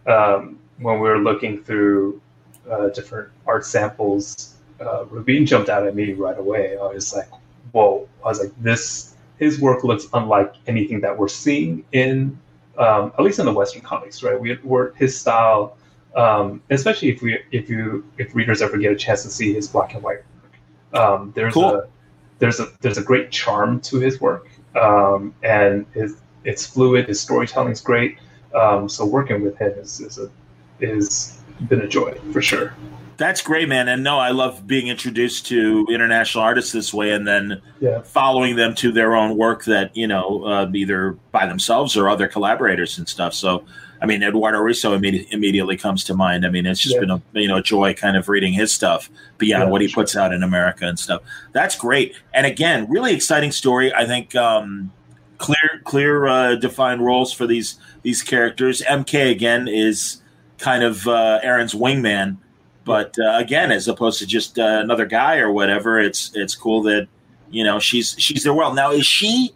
um, 0.07 0.59
when 0.79 1.01
we 1.01 1.09
were 1.09 1.19
looking 1.19 1.63
through 1.63 2.23
uh, 2.71 2.89
different 2.89 3.29
art 3.47 3.67
samples, 3.67 4.55
uh, 4.81 5.05
Rubine 5.07 5.47
jumped 5.47 5.69
out 5.69 5.87
at 5.87 5.95
me 5.95 6.13
right 6.13 6.39
away. 6.39 6.79
I 6.79 6.87
was 6.87 7.15
like, 7.15 7.29
whoa. 7.73 8.09
I 8.25 8.29
was 8.29 8.41
like, 8.41 8.53
this, 8.63 9.15
his 9.39 9.61
work 9.61 9.85
looks 9.85 10.07
unlike 10.13 10.55
anything 10.67 11.01
that 11.01 11.17
we're 11.17 11.29
seeing 11.29 11.85
in, 11.93 12.39
um, 12.79 13.13
at 13.19 13.23
least 13.23 13.39
in 13.39 13.47
the 13.47 13.53
Western 13.53 13.83
comics, 13.83 14.23
right? 14.23 14.39
We, 14.39 14.59
we're, 14.63 14.93
his 14.95 15.19
style 15.19 15.77
um, 16.17 16.63
especially 16.71 17.11
if 17.11 17.23
we 17.23 17.39
if 17.53 17.69
you 17.69 18.05
if 18.19 18.35
readers 18.35 18.63
ever 18.63 18.77
get 18.79 18.93
a 18.93 18.97
chance 18.97 19.23
to 19.23 19.31
see 19.31 19.53
his 19.53 19.69
black 19.69 19.95
and 19.95 20.03
white 20.03 20.23
work. 20.43 21.01
Um, 21.01 21.33
there's 21.37 21.55
cool. 21.55 21.75
a 21.75 21.89
there's 22.39 22.61
a 22.61 22.69
there's 22.81 22.99
a 22.99 23.03
great 23.03 23.31
charm 23.31 23.81
to 23.83 23.99
his 23.99 24.21
work, 24.21 24.49
um, 24.81 25.35
and 25.43 25.87
his, 25.95 26.17
it's 26.45 26.67
fluid. 26.67 27.07
His 27.07 27.21
storytelling 27.21 27.73
is 27.73 27.81
great. 27.81 28.19
Um, 28.55 28.89
so 28.89 29.05
working 29.05 29.43
with 29.43 29.57
him 29.59 29.73
is 29.79 30.01
is 30.01 30.19
a 30.19 30.31
is 30.81 31.41
been 31.69 31.83
a 31.83 31.89
joy 31.89 32.19
for 32.33 32.43
sure. 32.43 32.75
That's 33.21 33.43
great, 33.43 33.69
man. 33.69 33.87
And 33.87 34.03
no, 34.03 34.19
I 34.19 34.31
love 34.31 34.67
being 34.67 34.89
introduced 34.89 35.45
to 35.49 35.87
international 35.91 36.43
artists 36.43 36.73
this 36.73 36.95
way, 36.95 37.13
and 37.13 37.29
then 37.29 37.61
yeah. 37.79 38.01
following 38.01 38.57
them 38.57 38.75
to 38.77 38.91
their 38.91 39.15
own 39.15 39.37
work 39.37 39.67
that 39.67 39.95
you 39.95 40.07
know 40.07 40.43
uh, 40.47 40.71
either 40.75 41.19
by 41.31 41.45
themselves 41.45 41.99
or 41.99 42.09
other 42.09 42.27
collaborators 42.27 42.97
and 42.97 43.07
stuff. 43.07 43.35
So 43.35 43.67
I 44.01 44.07
mean, 44.07 44.23
Eduardo 44.23 44.59
Risso 44.59 44.97
immediately, 44.97 45.31
immediately 45.35 45.77
comes 45.77 46.03
to 46.05 46.15
mind. 46.15 46.47
I 46.47 46.49
mean, 46.49 46.65
it's 46.65 46.81
just 46.81 46.95
yeah. 46.95 47.01
been 47.01 47.11
a 47.11 47.23
you 47.35 47.47
know 47.47 47.61
joy 47.61 47.93
kind 47.93 48.17
of 48.17 48.27
reading 48.31 48.55
his 48.55 48.73
stuff 48.73 49.11
beyond 49.37 49.65
yeah, 49.65 49.71
what 49.71 49.83
he 49.83 49.89
sure. 49.89 50.03
puts 50.03 50.17
out 50.17 50.33
in 50.33 50.43
America 50.43 50.87
and 50.87 50.99
stuff. 50.99 51.21
That's 51.53 51.77
great. 51.77 52.15
And 52.33 52.47
again, 52.47 52.89
really 52.89 53.13
exciting 53.13 53.53
story. 53.53 53.93
I 53.93 54.07
think 54.07 54.35
um, 54.35 54.93
clear 55.37 55.83
clear 55.85 56.27
uh, 56.27 56.55
defined 56.55 57.05
roles 57.05 57.35
for 57.35 57.47
these 57.47 57.79
these 58.01 58.23
characters. 58.23 58.81
MK 58.81 59.31
again 59.31 59.69
is 59.69 60.23
kind 60.57 60.83
of 60.83 61.07
uh, 61.07 61.41
Aaron's 61.43 61.75
wingman, 61.75 62.39
but 62.85 63.17
uh, 63.19 63.37
again, 63.37 63.73
as 63.73 63.89
opposed 63.89 64.19
to 64.21 64.27
just 64.27 64.59
uh, 64.59 64.81
another 64.83 65.07
guy 65.07 65.39
or 65.39 65.51
whatever, 65.53 66.01
it's 66.01 66.33
it's 66.35 66.55
cool 66.55 66.83
that 66.83 67.09
you 67.51 67.65
know 67.65 67.79
she's 67.79 68.15
she's 68.19 68.43
there. 68.43 68.55
Well, 68.55 68.75
now 68.75 68.93
is 68.93 69.07
she? 69.07 69.55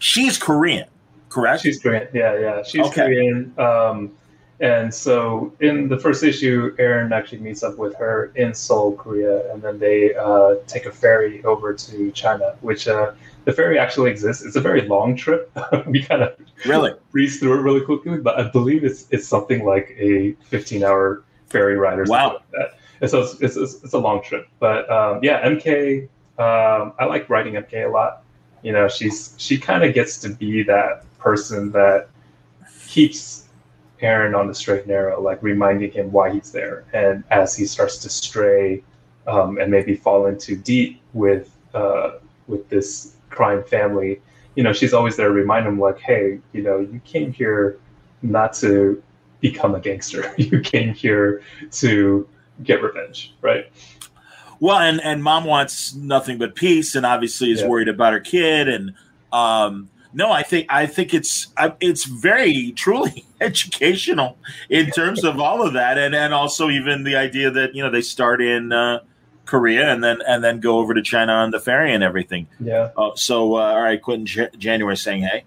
She's 0.00 0.38
Korean 0.38 0.86
correct? 1.28 1.62
She's 1.62 1.80
Korean. 1.80 2.08
Yeah, 2.12 2.38
yeah. 2.38 2.62
She's 2.62 2.86
okay. 2.86 3.06
Korean. 3.06 3.54
Um, 3.58 4.12
and 4.60 4.92
so 4.92 5.52
in 5.60 5.88
the 5.88 5.98
first 5.98 6.24
issue, 6.24 6.74
Aaron 6.78 7.12
actually 7.12 7.38
meets 7.38 7.62
up 7.62 7.78
with 7.78 7.94
her 7.96 8.32
in 8.34 8.52
Seoul, 8.54 8.96
Korea, 8.96 9.52
and 9.52 9.62
then 9.62 9.78
they 9.78 10.14
uh, 10.16 10.56
take 10.66 10.86
a 10.86 10.90
ferry 10.90 11.44
over 11.44 11.72
to 11.72 12.10
China, 12.10 12.56
which 12.60 12.88
uh, 12.88 13.12
the 13.44 13.52
ferry 13.52 13.78
actually 13.78 14.10
exists. 14.10 14.44
It's 14.44 14.56
a 14.56 14.60
very 14.60 14.82
long 14.82 15.14
trip. 15.14 15.52
we 15.86 16.02
kind 16.02 16.22
of 16.22 16.34
really 16.66 16.92
breeze 17.12 17.38
through 17.38 17.60
it 17.60 17.62
really 17.62 17.82
quickly, 17.82 18.18
but 18.18 18.38
I 18.38 18.50
believe 18.50 18.82
it's 18.82 19.06
it's 19.10 19.28
something 19.28 19.64
like 19.64 19.94
a 19.96 20.32
15 20.46 20.82
hour 20.82 21.22
ferry 21.48 21.76
ride 21.76 21.98
or 21.98 22.06
something 22.06 22.24
wow. 22.24 22.34
like 22.34 22.50
that. 22.52 22.78
And 23.00 23.10
so 23.10 23.22
it's, 23.22 23.56
it's, 23.56 23.56
it's 23.56 23.92
a 23.92 23.98
long 23.98 24.22
trip. 24.22 24.48
But 24.58 24.90
um, 24.90 25.20
yeah, 25.22 25.46
MK, 25.48 26.04
um, 26.38 26.92
I 26.98 27.04
like 27.04 27.28
writing 27.28 27.54
MK 27.54 27.86
a 27.86 27.90
lot. 27.90 28.22
You 28.62 28.72
know, 28.72 28.88
she's 28.88 29.34
she 29.38 29.56
kind 29.56 29.84
of 29.84 29.94
gets 29.94 30.18
to 30.18 30.30
be 30.30 30.62
that 30.64 31.04
person 31.18 31.70
that 31.72 32.08
keeps 32.86 33.48
Aaron 34.00 34.34
on 34.34 34.48
the 34.48 34.54
straight 34.54 34.80
and 34.80 34.88
narrow, 34.88 35.20
like 35.20 35.42
reminding 35.42 35.92
him 35.92 36.10
why 36.10 36.32
he's 36.32 36.50
there. 36.50 36.84
And 36.92 37.24
as 37.30 37.54
he 37.54 37.66
starts 37.66 37.98
to 37.98 38.08
stray 38.08 38.82
um, 39.26 39.58
and 39.58 39.70
maybe 39.70 39.94
fall 39.94 40.26
into 40.26 40.56
deep 40.56 41.00
with 41.12 41.50
uh, 41.74 42.12
with 42.46 42.68
this 42.68 43.14
crime 43.30 43.62
family, 43.62 44.20
you 44.56 44.62
know, 44.62 44.72
she's 44.72 44.92
always 44.92 45.16
there 45.16 45.28
to 45.28 45.34
remind 45.34 45.66
him, 45.66 45.78
like, 45.78 46.00
hey, 46.00 46.40
you 46.52 46.62
know, 46.62 46.80
you 46.80 47.00
came 47.04 47.32
here 47.32 47.78
not 48.22 48.52
to 48.54 49.00
become 49.40 49.74
a 49.74 49.80
gangster. 49.80 50.32
you 50.38 50.60
came 50.60 50.94
here 50.94 51.42
to 51.72 52.28
get 52.62 52.82
revenge, 52.82 53.34
right? 53.40 53.70
Well, 54.60 54.78
and 54.78 55.00
and 55.02 55.22
mom 55.22 55.44
wants 55.44 55.94
nothing 55.94 56.38
but 56.38 56.54
peace, 56.54 56.94
and 56.94 57.06
obviously 57.06 57.52
is 57.52 57.60
yeah. 57.60 57.68
worried 57.68 57.88
about 57.88 58.12
her 58.12 58.20
kid, 58.20 58.68
and 58.68 58.94
um, 59.32 59.88
no, 60.12 60.32
I 60.32 60.42
think 60.42 60.66
I 60.68 60.86
think 60.86 61.14
it's 61.14 61.48
it's 61.80 62.04
very 62.04 62.72
truly 62.72 63.24
educational 63.40 64.36
in 64.68 64.90
terms 64.90 65.22
of 65.22 65.38
all 65.38 65.64
of 65.64 65.74
that, 65.74 65.98
and 65.98 66.14
and 66.14 66.34
also 66.34 66.70
even 66.70 67.04
the 67.04 67.16
idea 67.16 67.50
that 67.50 67.74
you 67.74 67.82
know 67.82 67.90
they 67.90 68.02
start 68.02 68.42
in 68.42 68.72
uh, 68.72 69.00
Korea 69.44 69.92
and 69.92 70.02
then 70.02 70.18
and 70.26 70.42
then 70.42 70.60
go 70.60 70.78
over 70.78 70.92
to 70.92 71.02
China 71.02 71.32
on 71.32 71.50
the 71.50 71.60
ferry 71.60 71.94
and 71.94 72.02
everything. 72.02 72.48
Yeah. 72.58 72.90
Uh, 72.96 73.10
so 73.14 73.56
uh, 73.56 73.60
all 73.60 73.82
right, 73.82 74.00
Quentin 74.00 74.26
J- 74.26 74.50
January 74.58 74.96
saying, 74.96 75.22
"Hey, 75.22 75.44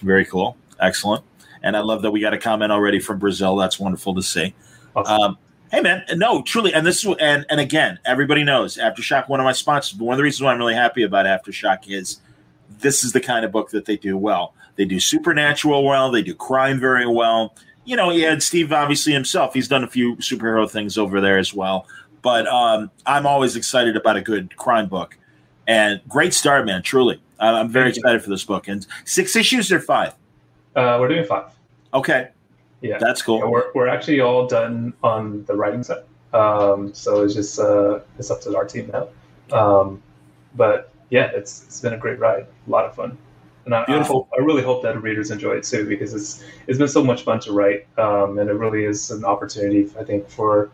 very 0.00 0.26
cool, 0.26 0.56
excellent," 0.78 1.24
and 1.62 1.76
I 1.76 1.80
love 1.80 2.02
that 2.02 2.10
we 2.10 2.20
got 2.20 2.34
a 2.34 2.38
comment 2.38 2.72
already 2.72 3.00
from 3.00 3.18
Brazil. 3.18 3.56
That's 3.56 3.78
wonderful 3.78 4.14
to 4.14 4.22
see. 4.22 4.54
Awesome. 4.94 5.20
Um, 5.20 5.38
hey 5.70 5.80
man, 5.80 6.04
no, 6.16 6.42
truly, 6.42 6.74
and 6.74 6.86
this 6.86 7.04
is 7.04 7.14
and 7.20 7.46
and 7.48 7.60
again, 7.60 7.98
everybody 8.04 8.44
knows 8.44 8.76
Aftershock, 8.76 9.28
one 9.28 9.40
of 9.40 9.44
my 9.44 9.52
sponsors. 9.52 9.96
But 9.96 10.04
one 10.04 10.14
of 10.14 10.18
the 10.18 10.24
reasons 10.24 10.42
why 10.42 10.52
I'm 10.52 10.58
really 10.58 10.74
happy 10.74 11.02
about 11.02 11.26
Aftershock 11.26 11.88
is 11.88 12.20
this 12.80 13.04
is 13.04 13.12
the 13.12 13.20
kind 13.20 13.44
of 13.44 13.52
book 13.52 13.70
that 13.70 13.84
they 13.84 13.96
do 13.96 14.16
well. 14.16 14.54
They 14.76 14.84
do 14.84 15.00
supernatural 15.00 15.84
well. 15.84 16.10
They 16.10 16.22
do 16.22 16.34
crime 16.34 16.80
very 16.80 17.06
well. 17.06 17.54
You 17.84 17.96
know, 17.96 18.10
he 18.10 18.22
had 18.22 18.42
Steve 18.42 18.72
obviously 18.72 19.12
himself. 19.12 19.54
He's 19.54 19.68
done 19.68 19.84
a 19.84 19.88
few 19.88 20.16
superhero 20.16 20.70
things 20.70 20.96
over 20.96 21.20
there 21.20 21.38
as 21.38 21.52
well. 21.52 21.86
But 22.22 22.46
um, 22.46 22.90
I'm 23.06 23.26
always 23.26 23.56
excited 23.56 23.96
about 23.96 24.16
a 24.16 24.20
good 24.20 24.56
crime 24.56 24.88
book. 24.88 25.16
And 25.66 26.00
great 26.08 26.34
start, 26.34 26.66
man. 26.66 26.82
Truly, 26.82 27.20
I'm 27.38 27.68
very 27.68 27.90
excited 27.90 28.22
for 28.22 28.30
this 28.30 28.44
book. 28.44 28.68
And 28.68 28.86
six 29.04 29.36
issues 29.36 29.70
or 29.72 29.80
five? 29.80 30.14
Uh, 30.76 30.98
we're 31.00 31.08
doing 31.08 31.24
five. 31.24 31.52
Okay. 31.92 32.28
Yeah, 32.80 32.98
that's 32.98 33.22
cool. 33.22 33.38
Yeah, 33.38 33.46
we're 33.46 33.72
we're 33.74 33.88
actually 33.88 34.20
all 34.20 34.46
done 34.46 34.94
on 35.02 35.44
the 35.44 35.54
writing 35.54 35.82
set. 35.82 36.06
Um, 36.32 36.94
so 36.94 37.22
it's 37.24 37.34
just 37.34 37.58
uh, 37.58 38.00
it's 38.18 38.30
up 38.30 38.40
to 38.42 38.56
our 38.56 38.64
team 38.64 38.90
now. 38.92 39.08
Um, 39.56 40.02
but 40.54 40.90
yeah, 41.10 41.30
it's 41.34 41.64
it's 41.64 41.80
been 41.80 41.92
a 41.92 41.98
great 41.98 42.18
ride. 42.18 42.46
A 42.66 42.70
lot 42.70 42.84
of 42.84 42.94
fun. 42.94 43.18
and 43.66 43.74
I, 43.74 43.84
I, 43.86 44.02
hope 44.02 44.28
I 44.32 44.40
really 44.40 44.62
hope 44.62 44.82
that 44.82 45.00
readers 45.02 45.30
enjoy 45.30 45.56
it 45.56 45.64
too 45.64 45.86
because 45.86 46.14
it's 46.14 46.44
it's 46.66 46.78
been 46.78 46.88
so 46.88 47.04
much 47.04 47.22
fun 47.24 47.40
to 47.40 47.52
write, 47.52 47.86
um, 47.98 48.38
and 48.38 48.48
it 48.48 48.54
really 48.54 48.84
is 48.84 49.10
an 49.10 49.24
opportunity 49.24 49.90
I 49.98 50.04
think 50.04 50.28
for 50.28 50.70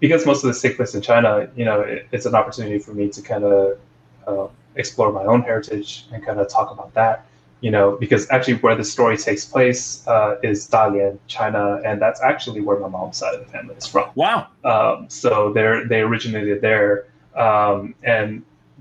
because 0.00 0.26
most 0.26 0.44
of 0.44 0.48
this 0.48 0.60
takes 0.60 0.76
place 0.76 0.94
in 0.94 1.00
China. 1.00 1.48
You 1.56 1.64
know, 1.64 1.80
it, 1.80 2.06
it's 2.12 2.26
an 2.26 2.34
opportunity 2.34 2.78
for 2.78 2.92
me 2.92 3.08
to 3.08 3.22
kind 3.22 3.44
of 3.44 3.78
uh, 4.26 4.48
explore 4.76 5.12
my 5.12 5.24
own 5.24 5.42
heritage 5.42 6.06
and 6.12 6.24
kind 6.24 6.40
of 6.40 6.48
talk 6.48 6.70
about 6.70 6.92
that. 6.94 7.26
You 7.64 7.70
know, 7.70 7.96
because 8.02 8.22
actually 8.30 8.58
where 8.64 8.76
the 8.76 8.84
story 8.84 9.16
takes 9.16 9.44
place 9.54 10.06
uh, 10.06 10.36
is 10.42 10.68
Dalian, 10.68 11.18
China, 11.28 11.80
and 11.86 11.94
that's 12.04 12.20
actually 12.20 12.60
where 12.60 12.78
my 12.78 12.88
mom's 12.88 13.16
side 13.16 13.34
of 13.36 13.40
the 13.44 13.50
family 13.50 13.74
is 13.74 13.86
from. 13.86 14.10
Wow! 14.14 14.48
Um, 14.72 15.06
so 15.08 15.30
they 15.54 15.64
they 15.88 16.00
originated 16.08 16.60
there, 16.60 17.06
um, 17.34 17.94
and 18.02 18.28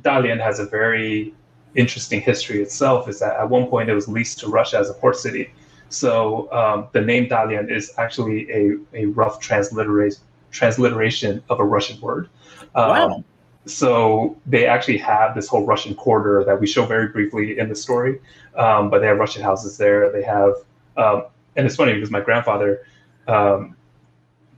Dalian 0.02 0.40
has 0.42 0.60
a 0.60 0.66
very 0.66 1.34
interesting 1.76 2.20
history 2.20 2.62
itself. 2.62 3.08
Is 3.08 3.20
that 3.20 3.34
at 3.42 3.50
one 3.50 3.68
point 3.68 3.90
it 3.90 3.96
was 3.96 4.08
leased 4.18 4.40
to 4.42 4.48
Russia 4.60 4.78
as 4.80 4.90
a 4.90 4.96
port 5.02 5.16
city. 5.16 5.46
So 5.88 6.52
um, 6.52 6.88
the 6.92 7.02
name 7.02 7.30
Dalian 7.30 7.72
is 7.72 7.94
actually 7.98 8.52
a, 8.52 8.64
a 8.94 9.06
rough 9.20 9.40
transliteration 9.40 10.22
transliteration 10.52 11.42
of 11.50 11.60
a 11.60 11.66
Russian 11.76 12.00
word. 12.02 12.30
Um, 12.76 12.90
wow. 12.90 13.24
So 13.66 14.38
they 14.46 14.66
actually 14.66 14.98
have 15.00 15.36
this 15.36 15.48
whole 15.48 15.66
Russian 15.66 15.96
quarter 15.96 16.44
that 16.44 16.60
we 16.60 16.68
show 16.68 16.86
very 16.86 17.08
briefly 17.08 17.58
in 17.58 17.70
the 17.70 17.76
story, 17.76 18.20
um, 18.58 18.90
but 18.90 19.00
they 19.00 19.08
have 19.08 19.18
Russian 19.18 19.42
houses 19.42 19.78
there. 19.78 20.12
They 20.12 20.24
have, 20.24 20.54
um, 20.98 21.26
and 21.56 21.66
it's 21.66 21.76
funny 21.76 21.94
because 21.94 22.12
my 22.12 22.20
grandfather, 22.20 22.86
um, 23.28 23.76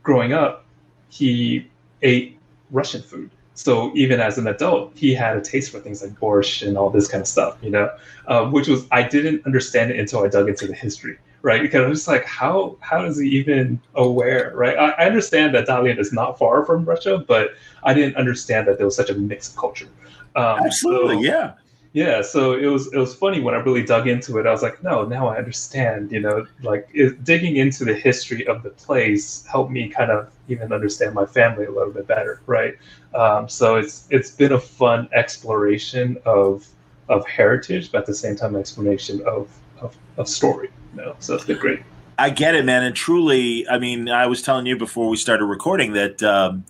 growing 0.02 0.34
up, 0.34 0.66
he 1.10 1.70
ate 2.02 2.40
Russian 2.72 3.02
food. 3.02 3.30
So 3.54 3.96
even 3.96 4.20
as 4.20 4.38
an 4.38 4.48
adult, 4.48 4.92
he 4.96 5.14
had 5.14 5.38
a 5.38 5.42
taste 5.42 5.72
for 5.72 5.80
things 5.80 6.02
like 6.02 6.12
borscht 6.20 6.68
and 6.68 6.78
all 6.78 6.90
this 6.90 7.08
kind 7.08 7.22
of 7.22 7.28
stuff, 7.28 7.58
you 7.62 7.70
know, 7.70 7.90
uh, 8.28 8.46
which 8.46 8.68
was 8.68 8.86
I 8.92 9.04
didn't 9.04 9.46
understand 9.46 9.92
it 9.92 10.00
until 10.00 10.24
I 10.24 10.28
dug 10.28 10.50
into 10.50 10.68
the 10.68 10.74
history, 10.74 11.18
right? 11.46 11.62
Because 11.62 11.86
I 11.86 11.88
was 11.88 12.00
just 12.00 12.08
like, 12.08 12.26
how 12.26 12.76
how 12.80 13.06
is 13.06 13.20
he 13.20 13.30
even 13.30 13.80
aware, 13.94 14.52
right? 14.56 14.76
I, 14.78 14.90
I 15.02 15.06
understand 15.06 15.54
that 15.54 15.68
Dalian 15.68 16.00
is 16.00 16.12
not 16.12 16.40
far 16.40 16.66
from 16.66 16.84
Russia, 16.86 17.20
but 17.20 17.52
I 17.84 17.94
didn't 17.94 18.16
understand 18.18 18.68
that 18.68 18.78
there 18.78 18.88
was 18.88 18.96
such 18.96 19.12
a 19.12 19.14
mixed 19.14 19.56
culture. 19.56 19.90
Um, 20.36 20.66
Absolutely, 20.66 21.18
so, 21.18 21.22
yeah 21.22 21.54
yeah 21.94 22.22
so 22.22 22.54
it 22.56 22.66
was 22.66 22.92
it 22.92 22.98
was 22.98 23.16
funny 23.16 23.40
when 23.40 23.56
i 23.56 23.58
really 23.58 23.82
dug 23.82 24.06
into 24.06 24.38
it 24.38 24.46
i 24.46 24.52
was 24.52 24.62
like 24.62 24.84
no 24.84 25.06
now 25.06 25.30
i 25.30 25.38
understand 25.38 26.12
you 26.12 26.20
know 26.20 26.46
like 26.62 26.90
it, 26.94 27.24
digging 27.24 27.56
into 27.56 27.86
the 27.86 27.94
history 27.94 28.46
of 28.48 28.64
the 28.64 28.70
place 28.72 29.46
helped 29.46 29.72
me 29.72 29.88
kind 29.88 30.12
of 30.12 30.30
even 30.50 30.74
understand 30.74 31.14
my 31.14 31.26
family 31.26 31.64
a 31.64 31.72
little 31.72 31.94
bit 31.94 32.06
better 32.06 32.42
right 32.48 32.76
um, 33.14 33.48
so 33.48 33.78
it's 33.78 34.08
it's 34.10 34.30
been 34.30 34.52
a 34.52 34.60
fun 34.60 35.08
exploration 35.14 36.18
of 36.26 36.68
of 37.08 37.26
heritage 37.26 37.94
but 37.94 38.00
at 38.00 38.06
the 38.06 38.14
same 38.14 38.36
time 38.36 38.58
explanation 38.58 39.22
of 39.26 39.48
of, 39.80 39.96
of 40.18 40.28
story 40.28 40.70
know 40.96 41.16
so 41.20 41.36
it's 41.36 41.46
been 41.46 41.58
great 41.58 41.82
i 42.18 42.30
get 42.30 42.56
it 42.56 42.66
man 42.66 42.84
and 42.84 42.96
truly 42.96 43.68
i 43.70 43.78
mean 43.78 44.10
i 44.10 44.26
was 44.26 44.42
telling 44.42 44.66
you 44.66 44.78
before 44.78 45.08
we 45.10 45.18
started 45.18 45.46
recording 45.46 45.94
that 45.94 46.22
um, 46.24 46.66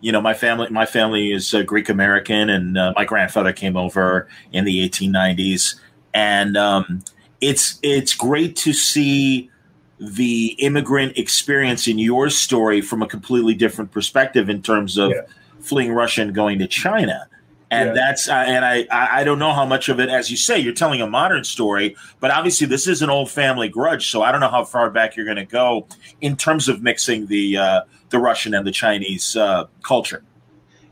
you 0.00 0.12
know, 0.12 0.20
my 0.20 0.34
family 0.34 0.68
my 0.70 0.86
family 0.86 1.32
is 1.32 1.52
uh, 1.54 1.62
Greek 1.62 1.88
American, 1.88 2.50
and 2.50 2.76
uh, 2.76 2.92
my 2.94 3.04
grandfather 3.04 3.52
came 3.52 3.76
over 3.76 4.28
in 4.52 4.64
the 4.64 4.88
1890s, 4.88 5.74
and 6.14 6.56
um, 6.56 7.02
it's 7.40 7.78
it's 7.82 8.14
great 8.14 8.56
to 8.56 8.72
see 8.72 9.50
the 9.98 10.54
immigrant 10.58 11.16
experience 11.16 11.88
in 11.88 11.98
your 11.98 12.28
story 12.28 12.82
from 12.82 13.02
a 13.02 13.06
completely 13.08 13.54
different 13.54 13.90
perspective 13.90 14.50
in 14.50 14.60
terms 14.60 14.98
of 14.98 15.10
yeah. 15.10 15.22
fleeing 15.60 15.92
Russia 15.92 16.22
and 16.22 16.34
going 16.34 16.58
to 16.58 16.66
China. 16.66 17.26
And 17.70 17.88
yeah. 17.88 17.94
that's 17.94 18.28
uh, 18.28 18.44
and 18.46 18.64
I 18.64 18.86
I 18.90 19.24
don't 19.24 19.40
know 19.40 19.52
how 19.52 19.66
much 19.66 19.88
of 19.88 19.98
it, 19.98 20.08
as 20.08 20.30
you 20.30 20.36
say, 20.36 20.58
you're 20.58 20.72
telling 20.72 21.00
a 21.00 21.06
modern 21.06 21.42
story, 21.42 21.96
but 22.20 22.30
obviously 22.30 22.66
this 22.66 22.86
is 22.86 23.02
an 23.02 23.10
old 23.10 23.28
family 23.28 23.68
grudge. 23.68 24.08
So 24.08 24.22
I 24.22 24.30
don't 24.30 24.40
know 24.40 24.48
how 24.48 24.64
far 24.64 24.88
back 24.90 25.16
you're 25.16 25.24
going 25.24 25.36
to 25.36 25.44
go 25.44 25.88
in 26.20 26.36
terms 26.36 26.68
of 26.68 26.80
mixing 26.80 27.26
the 27.26 27.56
uh, 27.56 27.80
the 28.10 28.20
Russian 28.20 28.54
and 28.54 28.64
the 28.64 28.70
Chinese 28.70 29.34
uh, 29.34 29.64
culture. 29.82 30.22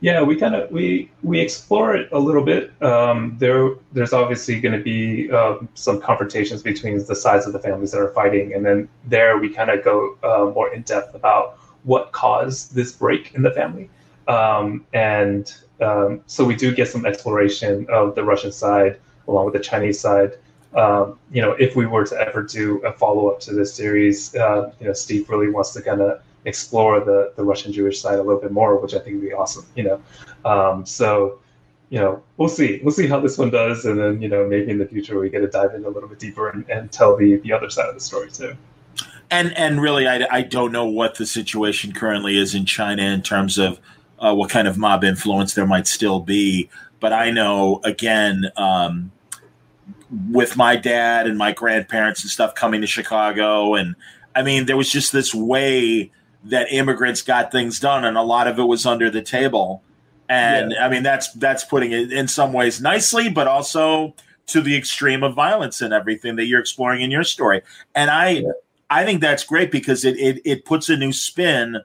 Yeah, 0.00 0.20
we 0.22 0.36
kind 0.36 0.54
of 0.54 0.70
we 0.70 1.10
we 1.22 1.40
explore 1.40 1.96
it 1.96 2.10
a 2.12 2.18
little 2.18 2.42
bit. 2.42 2.70
Um, 2.82 3.37
there, 3.38 3.70
there's 3.92 4.12
obviously 4.12 4.60
going 4.60 4.76
to 4.76 4.84
be 4.84 5.30
uh, 5.30 5.58
some 5.72 5.98
confrontations 5.98 6.62
between 6.62 7.02
the 7.06 7.16
sides 7.16 7.46
of 7.46 7.54
the 7.54 7.58
families 7.58 7.92
that 7.92 8.00
are 8.00 8.10
fighting, 8.10 8.52
and 8.52 8.66
then 8.66 8.87
there 9.06 9.38
we 9.38 9.48
kind 9.48 9.70
of 9.70 9.82
go 9.82 10.18
uh, 10.22 10.52
more 10.52 10.74
in 10.74 10.82
depth 10.82 11.14
about 11.14 11.58
what 11.84 12.12
caused 12.12 12.74
this 12.74 12.92
break 12.92 13.34
in 13.34 13.40
the 13.40 13.52
family, 13.52 13.88
um, 14.28 14.84
and 14.92 15.54
um, 15.80 16.20
so 16.26 16.44
we 16.44 16.54
do 16.54 16.74
get 16.74 16.88
some 16.88 17.06
exploration 17.06 17.87
of 17.90 18.14
the 18.14 18.24
Russian 18.24 18.52
side 18.52 18.98
along 19.28 19.46
with 19.46 19.54
the 19.54 19.60
Chinese 19.60 19.98
side. 19.98 20.32
Um, 20.74 21.18
you 21.30 21.40
know, 21.40 21.52
if 21.52 21.76
we 21.76 21.87
were 21.87 22.04
to 22.06 22.16
ever 22.16 22.42
do 22.42 22.78
a 22.84 22.92
follow 22.92 23.28
up 23.28 23.40
to 23.40 23.54
this 23.54 23.74
series, 23.74 24.34
uh, 24.34 24.72
you 24.80 24.87
know, 24.87 24.92
Steve 24.92 25.28
really 25.28 25.48
wants 25.48 25.72
to 25.72 25.82
kind 25.82 26.00
of 26.00 26.20
explore 26.44 27.00
the 27.00 27.32
the 27.37 27.44
Russian 27.44 27.72
Jewish 27.72 28.00
side 28.00 28.18
a 28.18 28.22
little 28.22 28.40
bit 28.40 28.52
more, 28.52 28.76
which 28.78 28.94
I 28.94 28.98
think 28.98 29.16
would 29.16 29.28
be 29.28 29.32
awesome. 29.32 29.66
You 29.76 29.84
know, 29.84 30.02
um, 30.44 30.84
so 30.84 31.38
you 31.90 32.00
know 32.00 32.22
we'll 32.37 32.48
see 32.48 32.80
we'll 32.82 32.94
see 32.94 33.06
how 33.06 33.20
this 33.20 33.38
one 33.38 33.50
does, 33.50 33.84
and 33.84 33.98
then 33.98 34.20
you 34.20 34.28
know 34.28 34.46
maybe 34.46 34.70
in 34.70 34.78
the 34.78 34.87
future 34.87 35.18
we 35.18 35.30
get 35.30 35.40
to 35.40 35.48
dive 35.48 35.74
in 35.74 35.84
a 35.84 35.88
little 35.88 36.08
bit 36.08 36.18
deeper 36.18 36.48
and, 36.48 36.68
and 36.68 36.90
tell 36.90 37.16
the 37.16 37.37
the 37.37 37.52
other 37.52 37.70
side 37.70 37.88
of 37.88 37.94
the 37.94 38.00
story 38.00 38.30
too. 38.30 38.56
And 39.30 39.56
and 39.56 39.80
really, 39.80 40.06
I, 40.06 40.26
I 40.30 40.42
don't 40.42 40.72
know 40.72 40.87
what 40.87 41.16
the 41.16 41.26
situation 41.26 41.92
currently 41.92 42.37
is 42.37 42.54
in 42.54 42.66
China 42.66 43.02
in 43.02 43.22
terms 43.22 43.58
of 43.58 43.80
uh, 44.18 44.35
what 44.35 44.50
kind 44.50 44.68
of 44.68 44.79
mob 44.79 45.05
influence 45.05 45.55
there 45.55 45.66
might 45.66 45.87
still 45.87 46.20
be. 46.20 46.68
But 47.00 47.12
I 47.12 47.31
know 47.31 47.81
again. 47.85 48.50
Um, 48.57 49.12
with 50.31 50.57
my 50.57 50.77
dad 50.77 51.27
and 51.27 51.37
my 51.37 51.50
grandparents 51.50 52.22
and 52.22 52.31
stuff 52.31 52.55
coming 52.55 52.81
to 52.83 52.87
Chicago 52.87 53.74
and 53.74 53.96
I 54.35 54.42
mean 54.42 54.66
there 54.66 54.77
was 54.77 54.88
just 54.88 55.12
this 55.12 55.35
way 55.35 56.12
that 56.44 56.70
immigrants 56.70 57.22
got 57.22 57.50
things 57.50 57.81
done, 57.81 58.05
and 58.05 58.16
a 58.16 58.22
lot 58.22 58.46
of 58.46 58.59
it 58.59 58.64
was 58.64 58.87
under 58.87 59.11
the 59.11 59.22
table. 59.22 59.83
And 60.29 60.72
yeah. 60.72 60.87
I 60.87 60.88
mean, 60.88 61.03
that's 61.03 61.33
that's 61.33 61.64
putting 61.64 61.92
it 61.92 62.12
in 62.12 62.29
some 62.29 62.53
ways 62.53 62.81
nicely, 62.81 63.29
but 63.29 63.46
also 63.46 64.14
to 64.46 64.61
the 64.61 64.77
extreme 64.77 65.22
of 65.22 65.35
violence 65.35 65.81
and 65.81 65.92
everything 65.92 66.37
that 66.37 66.46
you're 66.46 66.61
exploring 66.61 67.00
in 67.00 67.11
your 67.11 67.24
story. 67.24 67.62
And 67.94 68.11
I, 68.11 68.29
yeah. 68.29 68.53
I 68.90 69.05
think 69.05 69.20
that's 69.20 69.44
great 69.44 69.70
because 69.70 70.05
it, 70.05 70.18
it 70.18 70.42
it 70.44 70.64
puts 70.64 70.88
a 70.88 70.96
new 70.96 71.12
spin 71.12 71.79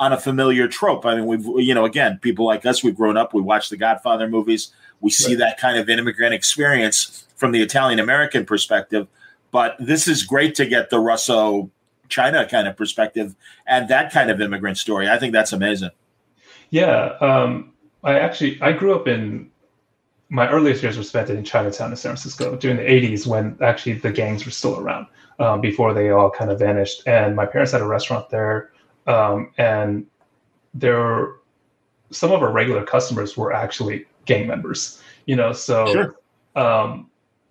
on 0.00 0.14
a 0.14 0.18
familiar 0.18 0.66
trope. 0.66 1.04
I 1.06 1.14
mean, 1.14 1.26
we've 1.26 1.44
you 1.64 1.74
know, 1.74 1.84
again, 1.84 2.18
people 2.20 2.46
like 2.46 2.66
us, 2.66 2.82
we've 2.82 2.96
grown 2.96 3.16
up, 3.16 3.32
we 3.32 3.42
watch 3.42 3.68
the 3.68 3.76
Godfather 3.76 4.28
movies, 4.28 4.72
we 5.00 5.10
see 5.10 5.34
right. 5.34 5.40
that 5.40 5.58
kind 5.58 5.78
of 5.78 5.88
immigrant 5.88 6.34
experience 6.34 7.26
from 7.36 7.52
the 7.52 7.62
Italian 7.62 8.00
American 8.00 8.44
perspective. 8.44 9.06
But 9.52 9.76
this 9.78 10.08
is 10.08 10.24
great 10.24 10.54
to 10.56 10.66
get 10.66 10.90
the 10.90 10.98
Russo 10.98 11.70
China 12.08 12.48
kind 12.48 12.66
of 12.66 12.76
perspective 12.76 13.36
and 13.66 13.88
that 13.88 14.12
kind 14.12 14.30
of 14.30 14.40
immigrant 14.40 14.78
story. 14.78 15.08
I 15.08 15.18
think 15.18 15.32
that's 15.32 15.52
amazing. 15.52 15.90
Yeah, 16.70 17.16
um, 17.20 17.72
I 18.02 18.18
actually 18.18 18.60
I 18.62 18.72
grew 18.72 18.94
up 18.94 19.06
in 19.06 19.50
my 20.30 20.48
earliest 20.48 20.82
years 20.82 20.96
were 20.96 21.02
spent 21.02 21.28
in 21.28 21.44
Chinatown 21.44 21.90
in 21.90 21.96
San 21.96 22.10
Francisco 22.10 22.56
during 22.56 22.76
the 22.78 22.84
80s 22.84 23.26
when 23.26 23.58
actually 23.60 23.94
the 23.94 24.12
gangs 24.12 24.46
were 24.46 24.52
still 24.52 24.78
around 24.78 25.08
um, 25.40 25.60
before 25.60 25.92
they 25.92 26.10
all 26.10 26.30
kind 26.30 26.50
of 26.50 26.58
vanished. 26.58 27.02
And 27.06 27.34
my 27.34 27.44
parents 27.44 27.72
had 27.72 27.80
a 27.80 27.86
restaurant 27.86 28.30
there, 28.30 28.70
um, 29.06 29.50
and 29.58 30.06
there 30.74 30.98
were, 30.98 31.40
some 32.10 32.32
of 32.32 32.42
our 32.42 32.52
regular 32.52 32.84
customers 32.84 33.36
were 33.36 33.52
actually 33.52 34.06
gang 34.26 34.46
members. 34.46 35.02
You 35.26 35.36
know, 35.36 35.52
so 35.52 35.86
sure. 35.92 36.16
um, 36.56 37.08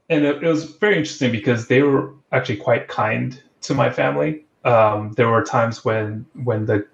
and 0.09 0.25
it, 0.25 0.43
it 0.43 0.47
was 0.47 0.65
very 0.65 0.97
interesting 0.97 1.31
because 1.31 1.67
they 1.67 1.81
were 1.81 2.13
actually 2.31 2.57
quite 2.57 2.87
kind 2.87 3.41
to 3.61 3.73
my 3.73 3.89
family 3.89 4.43
um, 4.65 5.13
there 5.13 5.29
were 5.29 5.43
times 5.43 5.85
when 5.85 6.25
when 6.43 6.65
the 6.65 6.85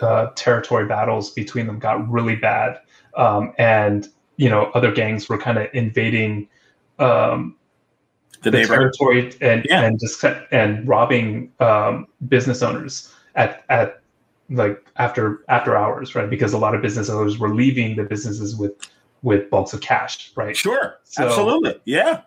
uh, 0.00 0.28
territory 0.34 0.86
battles 0.86 1.30
between 1.30 1.66
them 1.66 1.78
got 1.78 2.08
really 2.10 2.36
bad, 2.36 2.78
um, 3.16 3.52
and 3.58 4.08
you 4.36 4.48
know 4.48 4.70
other 4.74 4.90
gangs 4.92 5.28
were 5.28 5.38
kind 5.38 5.58
of 5.58 5.68
invading 5.74 6.48
um, 6.98 7.54
the, 8.42 8.50
the 8.50 8.64
territory 8.64 9.32
and 9.40 9.66
yeah. 9.68 9.82
and 9.82 10.00
just 10.00 10.24
and 10.52 10.88
robbing 10.88 11.52
um, 11.60 12.06
business 12.28 12.62
owners 12.62 13.12
at 13.36 13.64
at 13.68 14.00
like 14.50 14.84
after 14.96 15.44
after 15.48 15.76
hours, 15.76 16.14
right? 16.14 16.28
Because 16.28 16.52
a 16.52 16.58
lot 16.58 16.74
of 16.74 16.82
business 16.82 17.08
owners 17.08 17.38
were 17.38 17.54
leaving 17.54 17.96
the 17.96 18.04
businesses 18.04 18.56
with 18.56 18.72
with 19.22 19.48
bulks 19.50 19.72
of 19.72 19.80
cash, 19.80 20.32
right? 20.36 20.56
Sure, 20.56 20.98
so, 21.04 21.26
absolutely, 21.26 21.80
yeah 21.84 22.22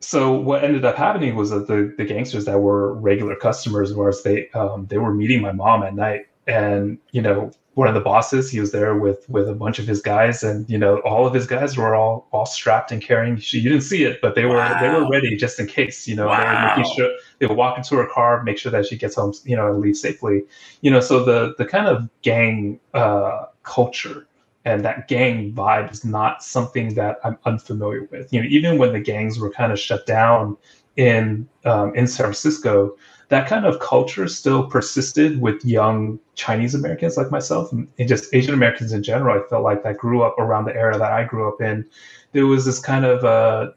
so 0.00 0.32
what 0.32 0.62
ended 0.62 0.84
up 0.84 0.96
happening 0.96 1.34
was 1.34 1.50
that 1.50 1.66
the, 1.66 1.92
the 1.98 2.04
gangsters 2.04 2.44
that 2.44 2.58
were 2.58 2.94
regular 2.94 3.34
customers 3.34 3.94
was 3.94 4.22
they 4.22 4.48
um, 4.50 4.86
they 4.86 4.98
were 4.98 5.12
meeting 5.12 5.42
my 5.42 5.52
mom 5.52 5.82
at 5.82 5.94
night 5.94 6.26
and 6.46 6.98
you 7.10 7.20
know 7.20 7.50
one 7.78 7.86
of 7.86 7.94
the 7.94 8.00
bosses 8.00 8.50
he 8.50 8.58
was 8.58 8.72
there 8.72 8.96
with 8.96 9.24
with 9.30 9.48
a 9.48 9.54
bunch 9.54 9.78
of 9.78 9.86
his 9.86 10.02
guys 10.02 10.42
and 10.42 10.68
you 10.68 10.76
know 10.76 10.98
all 11.10 11.28
of 11.28 11.32
his 11.32 11.46
guys 11.46 11.76
were 11.76 11.94
all 11.94 12.26
all 12.32 12.44
strapped 12.44 12.90
and 12.90 13.00
carrying 13.00 13.40
you 13.40 13.62
didn't 13.62 13.82
see 13.82 14.02
it 14.02 14.20
but 14.20 14.34
they 14.34 14.44
were 14.44 14.56
wow. 14.56 14.80
they 14.80 14.88
were 14.88 15.08
ready 15.08 15.36
just 15.36 15.60
in 15.60 15.66
case 15.68 16.08
you 16.08 16.16
know 16.16 16.26
wow. 16.26 16.40
they 16.40 16.44
were 16.44 16.76
making 16.76 16.96
sure 16.96 17.10
they 17.38 17.46
would 17.46 17.56
walk 17.56 17.78
into 17.78 17.94
her 17.94 18.08
car 18.08 18.42
make 18.42 18.58
sure 18.58 18.72
that 18.72 18.84
she 18.84 18.96
gets 18.96 19.14
home 19.14 19.32
you 19.44 19.54
know 19.54 19.68
and 19.68 19.80
leave 19.80 19.96
safely 19.96 20.42
you 20.80 20.90
know 20.90 20.98
so 20.98 21.24
the 21.24 21.54
the 21.56 21.64
kind 21.64 21.86
of 21.86 22.08
gang 22.22 22.80
uh, 22.94 23.44
culture 23.62 24.26
and 24.64 24.84
that 24.84 25.06
gang 25.06 25.52
vibe 25.52 25.92
is 25.92 26.04
not 26.04 26.42
something 26.42 26.94
that 26.94 27.18
I'm 27.24 27.38
unfamiliar 27.46 28.06
with. 28.10 28.30
You 28.32 28.42
know, 28.42 28.48
even 28.50 28.76
when 28.76 28.92
the 28.92 29.00
gangs 29.00 29.38
were 29.38 29.50
kind 29.50 29.72
of 29.72 29.78
shut 29.78 30.04
down 30.04 30.58
in 30.96 31.48
um, 31.64 31.94
in 31.94 32.06
San 32.06 32.24
Francisco, 32.24 32.96
that 33.28 33.46
kind 33.46 33.66
of 33.66 33.78
culture 33.80 34.26
still 34.26 34.66
persisted 34.66 35.40
with 35.40 35.62
young 35.64 36.18
Chinese 36.34 36.74
Americans 36.74 37.16
like 37.16 37.30
myself 37.30 37.70
and, 37.72 37.88
just 38.06 38.32
Asian 38.34 38.54
Americans 38.54 38.92
in 38.92 39.02
general. 39.02 39.38
I 39.38 39.46
felt 39.48 39.62
like 39.62 39.82
that 39.82 39.98
grew 39.98 40.22
up 40.22 40.38
around 40.38 40.64
the 40.64 40.74
era 40.74 40.98
that 40.98 41.12
I 41.12 41.24
grew 41.24 41.46
up 41.46 41.60
in. 41.60 41.84
There 42.32 42.46
was 42.46 42.64
this 42.64 42.78
kind 42.78 43.04
of 43.04 43.24
uh, 43.24 43.72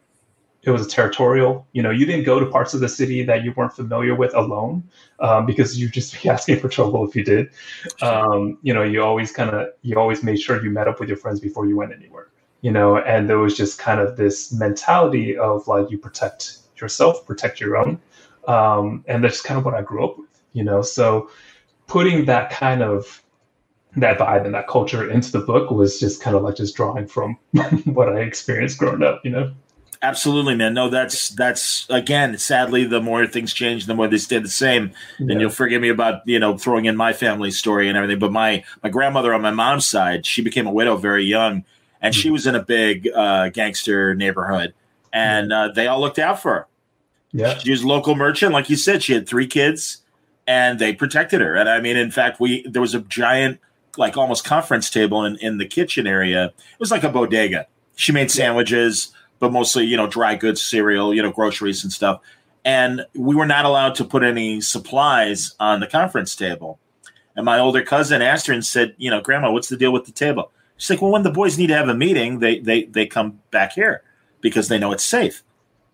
it 0.63 0.71
was 0.71 0.87
territorial. 0.87 1.67
You 1.73 1.81
know, 1.81 1.89
you 1.89 2.05
didn't 2.05 2.23
go 2.23 2.39
to 2.39 2.45
parts 2.45 2.73
of 2.73 2.79
the 2.79 2.87
city 2.87 3.23
that 3.23 3.43
you 3.43 3.53
weren't 3.55 3.73
familiar 3.73 4.15
with 4.15 4.33
alone 4.35 4.83
um, 5.19 5.45
because 5.45 5.79
you'd 5.79 5.91
just 5.91 6.13
be 6.21 6.29
asking 6.29 6.59
for 6.59 6.69
trouble 6.69 7.07
if 7.07 7.15
you 7.15 7.23
did. 7.23 7.49
Um, 8.01 8.57
you 8.61 8.73
know, 8.73 8.83
you 8.83 9.03
always 9.03 9.31
kind 9.31 9.49
of 9.49 9.69
you 9.81 9.97
always 9.97 10.23
made 10.23 10.39
sure 10.39 10.63
you 10.63 10.69
met 10.69 10.87
up 10.87 10.99
with 10.99 11.09
your 11.09 11.17
friends 11.17 11.39
before 11.39 11.65
you 11.65 11.75
went 11.75 11.91
anywhere. 11.93 12.29
You 12.61 12.71
know, 12.71 12.99
and 12.99 13.27
there 13.27 13.39
was 13.39 13.57
just 13.57 13.79
kind 13.79 13.99
of 13.99 14.15
this 14.15 14.53
mentality 14.53 15.35
of 15.35 15.67
like 15.67 15.89
you 15.89 15.97
protect 15.97 16.59
yourself, 16.79 17.25
protect 17.25 17.59
your 17.59 17.75
own, 17.75 17.99
um, 18.47 19.03
and 19.07 19.23
that's 19.23 19.41
kind 19.41 19.57
of 19.57 19.65
what 19.65 19.73
I 19.73 19.81
grew 19.81 20.05
up 20.05 20.17
with. 20.17 20.29
You 20.53 20.63
know, 20.63 20.81
so 20.81 21.29
putting 21.87 22.25
that 22.25 22.49
kind 22.49 22.81
of 22.81 23.21
that 23.97 24.17
vibe 24.17 24.45
and 24.45 24.53
that 24.55 24.67
culture 24.67 25.09
into 25.09 25.31
the 25.31 25.39
book 25.39 25.69
was 25.69 25.99
just 25.99 26.21
kind 26.21 26.35
of 26.35 26.43
like 26.43 26.55
just 26.55 26.75
drawing 26.75 27.07
from 27.07 27.37
what 27.85 28.09
I 28.09 28.21
experienced 28.21 28.77
growing 28.77 29.03
up. 29.03 29.21
You 29.23 29.31
know. 29.31 29.53
Absolutely, 30.03 30.55
man. 30.55 30.73
No, 30.73 30.89
that's 30.89 31.29
that's 31.29 31.87
again. 31.89 32.37
Sadly, 32.37 32.85
the 32.85 33.01
more 33.01 33.27
things 33.27 33.53
change, 33.53 33.85
the 33.85 33.93
more 33.93 34.07
they 34.07 34.17
stay 34.17 34.39
the 34.39 34.49
same. 34.49 34.91
Yeah. 35.19 35.31
And 35.31 35.41
you'll 35.41 35.51
forgive 35.51 35.81
me 35.81 35.89
about 35.89 36.27
you 36.27 36.39
know 36.39 36.57
throwing 36.57 36.85
in 36.85 36.97
my 36.97 37.13
family 37.13 37.51
story 37.51 37.87
and 37.87 37.95
everything. 37.95 38.17
But 38.17 38.31
my 38.31 38.63
my 38.81 38.89
grandmother 38.89 39.31
on 39.33 39.41
my 39.43 39.51
mom's 39.51 39.85
side, 39.85 40.25
she 40.25 40.41
became 40.41 40.65
a 40.65 40.71
widow 40.71 40.97
very 40.97 41.23
young, 41.23 41.65
and 42.01 42.15
mm-hmm. 42.15 42.19
she 42.19 42.31
was 42.31 42.47
in 42.47 42.55
a 42.55 42.63
big 42.63 43.09
uh, 43.13 43.49
gangster 43.49 44.15
neighborhood, 44.15 44.73
and 45.13 45.53
uh, 45.53 45.67
they 45.67 45.85
all 45.85 46.01
looked 46.01 46.19
out 46.19 46.41
for 46.41 46.53
her. 46.53 46.67
Yeah, 47.33 47.57
she 47.57 47.71
was 47.71 47.83
a 47.83 47.87
local 47.87 48.15
merchant, 48.15 48.53
like 48.53 48.69
you 48.69 48.75
said. 48.75 49.03
She 49.03 49.13
had 49.13 49.27
three 49.27 49.47
kids, 49.47 50.01
and 50.47 50.79
they 50.79 50.93
protected 50.93 51.41
her. 51.41 51.55
And 51.55 51.69
I 51.69 51.79
mean, 51.79 51.97
in 51.97 52.11
fact, 52.11 52.39
we 52.39 52.67
there 52.67 52.81
was 52.81 52.93
a 52.93 53.01
giant, 53.01 53.59
like 53.97 54.17
almost 54.17 54.43
conference 54.43 54.89
table 54.89 55.23
in 55.25 55.37
in 55.37 55.57
the 55.57 55.65
kitchen 55.65 56.07
area. 56.07 56.45
It 56.45 56.79
was 56.79 56.91
like 56.91 57.03
a 57.03 57.09
bodega. 57.09 57.67
She 57.95 58.11
made 58.11 58.31
sandwiches 58.31 59.13
but 59.41 59.51
mostly, 59.51 59.85
you 59.85 59.97
know, 59.97 60.07
dry 60.07 60.35
goods, 60.35 60.61
cereal, 60.61 61.13
you 61.13 61.21
know, 61.21 61.31
groceries 61.31 61.83
and 61.83 61.91
stuff. 61.91 62.21
And 62.63 63.07
we 63.15 63.35
were 63.35 63.47
not 63.47 63.65
allowed 63.65 63.95
to 63.95 64.05
put 64.05 64.23
any 64.23 64.61
supplies 64.61 65.55
on 65.59 65.79
the 65.79 65.87
conference 65.87 66.35
table. 66.35 66.79
And 67.35 67.43
my 67.43 67.57
older 67.57 67.81
cousin 67.81 68.21
asked 68.21 68.45
her 68.45 68.53
and 68.53 68.63
said, 68.63 68.93
you 68.97 69.09
know, 69.09 69.19
Grandma, 69.19 69.51
what's 69.51 69.67
the 69.67 69.77
deal 69.77 69.91
with 69.91 70.05
the 70.05 70.11
table? 70.11 70.51
She's 70.77 70.91
like, 70.91 71.01
well, 71.01 71.11
when 71.11 71.23
the 71.23 71.31
boys 71.31 71.57
need 71.57 71.67
to 71.67 71.75
have 71.75 71.89
a 71.89 71.95
meeting, 71.95 72.37
they 72.37 72.59
they 72.59 72.83
they 72.83 73.07
come 73.07 73.39
back 73.49 73.73
here 73.73 74.03
because 74.41 74.67
they 74.67 74.77
know 74.77 74.91
it's 74.91 75.03
safe. 75.03 75.43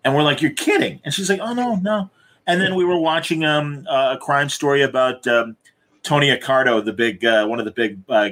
And 0.08 0.16
we're 0.16 0.22
like, 0.22 0.40
you're 0.40 0.52
kidding. 0.52 1.00
And 1.04 1.12
she's 1.12 1.28
like, 1.28 1.40
oh 1.40 1.52
no, 1.52 1.76
no. 1.76 2.10
And 2.46 2.62
then 2.62 2.74
we 2.74 2.84
were 2.86 2.98
watching 2.98 3.44
um, 3.44 3.86
a 3.90 4.16
crime 4.18 4.48
story 4.48 4.80
about 4.80 5.26
um, 5.26 5.54
Tony 6.02 6.34
Accardo, 6.34 6.82
the 6.82 6.94
big 6.94 7.22
uh, 7.26 7.46
one 7.46 7.58
of 7.58 7.66
the 7.66 7.70
big 7.70 7.98
uh, 8.08 8.30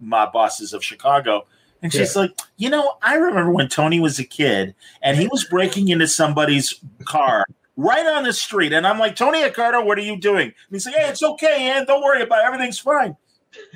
mob 0.00 0.34
bosses 0.34 0.74
of 0.74 0.84
Chicago, 0.84 1.46
and 1.80 1.90
she's 1.90 2.14
yeah. 2.14 2.22
like, 2.22 2.38
you 2.58 2.68
know, 2.68 2.98
I 3.00 3.14
remember 3.14 3.50
when 3.50 3.68
Tony 3.68 4.00
was 4.00 4.18
a 4.18 4.24
kid 4.24 4.74
and 5.00 5.16
he 5.16 5.26
was 5.28 5.44
breaking 5.44 5.88
into 5.88 6.06
somebody's 6.06 6.78
car 7.06 7.46
right 7.78 8.06
on 8.06 8.24
the 8.24 8.34
street. 8.34 8.74
And 8.74 8.86
I'm 8.86 8.98
like, 8.98 9.16
Tony 9.16 9.42
Accardo, 9.42 9.82
what 9.84 9.96
are 9.96 10.02
you 10.02 10.18
doing? 10.18 10.48
And 10.48 10.54
he's 10.70 10.84
like, 10.84 10.94
hey, 10.94 11.08
it's 11.08 11.22
okay, 11.22 11.70
and 11.70 11.86
don't 11.86 12.02
worry 12.02 12.20
about 12.20 12.40
it. 12.42 12.46
Everything's 12.46 12.78
fine. 12.78 13.16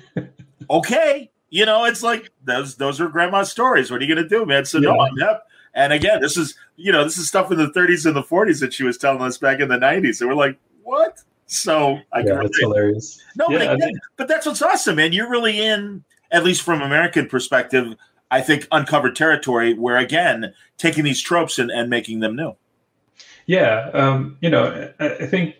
okay. 0.70 1.30
You 1.48 1.64
know, 1.64 1.86
it's 1.86 2.02
like 2.02 2.30
those 2.44 2.76
those 2.76 3.00
are 3.00 3.08
grandma's 3.08 3.50
stories. 3.50 3.90
What 3.90 4.02
are 4.02 4.04
you 4.04 4.14
gonna 4.14 4.28
do, 4.28 4.44
man? 4.44 4.66
So 4.66 4.78
yeah. 4.78 4.90
no, 4.90 5.00
I'm 5.00 5.16
yep. 5.16 5.44
And 5.74 5.92
again, 5.92 6.20
this 6.20 6.36
is 6.36 6.54
you 6.76 6.92
know, 6.92 7.04
this 7.04 7.18
is 7.18 7.28
stuff 7.28 7.50
in 7.50 7.58
the 7.58 7.70
30s 7.70 8.06
and 8.06 8.14
the 8.14 8.22
40s 8.22 8.60
that 8.60 8.72
she 8.72 8.84
was 8.84 8.96
telling 8.96 9.22
us 9.22 9.38
back 9.38 9.60
in 9.60 9.68
the 9.68 9.78
90s. 9.78 10.20
And 10.20 10.30
we're 10.30 10.36
like, 10.36 10.58
what? 10.82 11.20
So 11.46 11.98
I 12.12 12.20
yeah, 12.20 12.34
that's 12.34 12.60
hilarious. 12.60 13.22
No, 13.36 13.46
yeah, 13.48 13.58
but, 13.58 13.74
again, 13.74 14.00
but 14.16 14.28
that's 14.28 14.46
what's 14.46 14.62
awesome, 14.62 14.96
man. 14.96 15.12
You're 15.12 15.30
really 15.30 15.60
in 15.60 16.04
at 16.30 16.44
least 16.44 16.62
from 16.62 16.82
American 16.82 17.26
perspective, 17.26 17.94
I 18.30 18.40
think 18.40 18.66
uncovered 18.70 19.16
territory 19.16 19.74
where 19.74 19.96
again 19.96 20.52
taking 20.76 21.04
these 21.04 21.20
tropes 21.20 21.58
and, 21.58 21.70
and 21.70 21.88
making 21.88 22.20
them 22.20 22.36
new. 22.36 22.54
Yeah, 23.46 23.90
um, 23.94 24.36
you 24.42 24.50
know, 24.50 24.92
I, 25.00 25.08
I, 25.14 25.26
think 25.26 25.56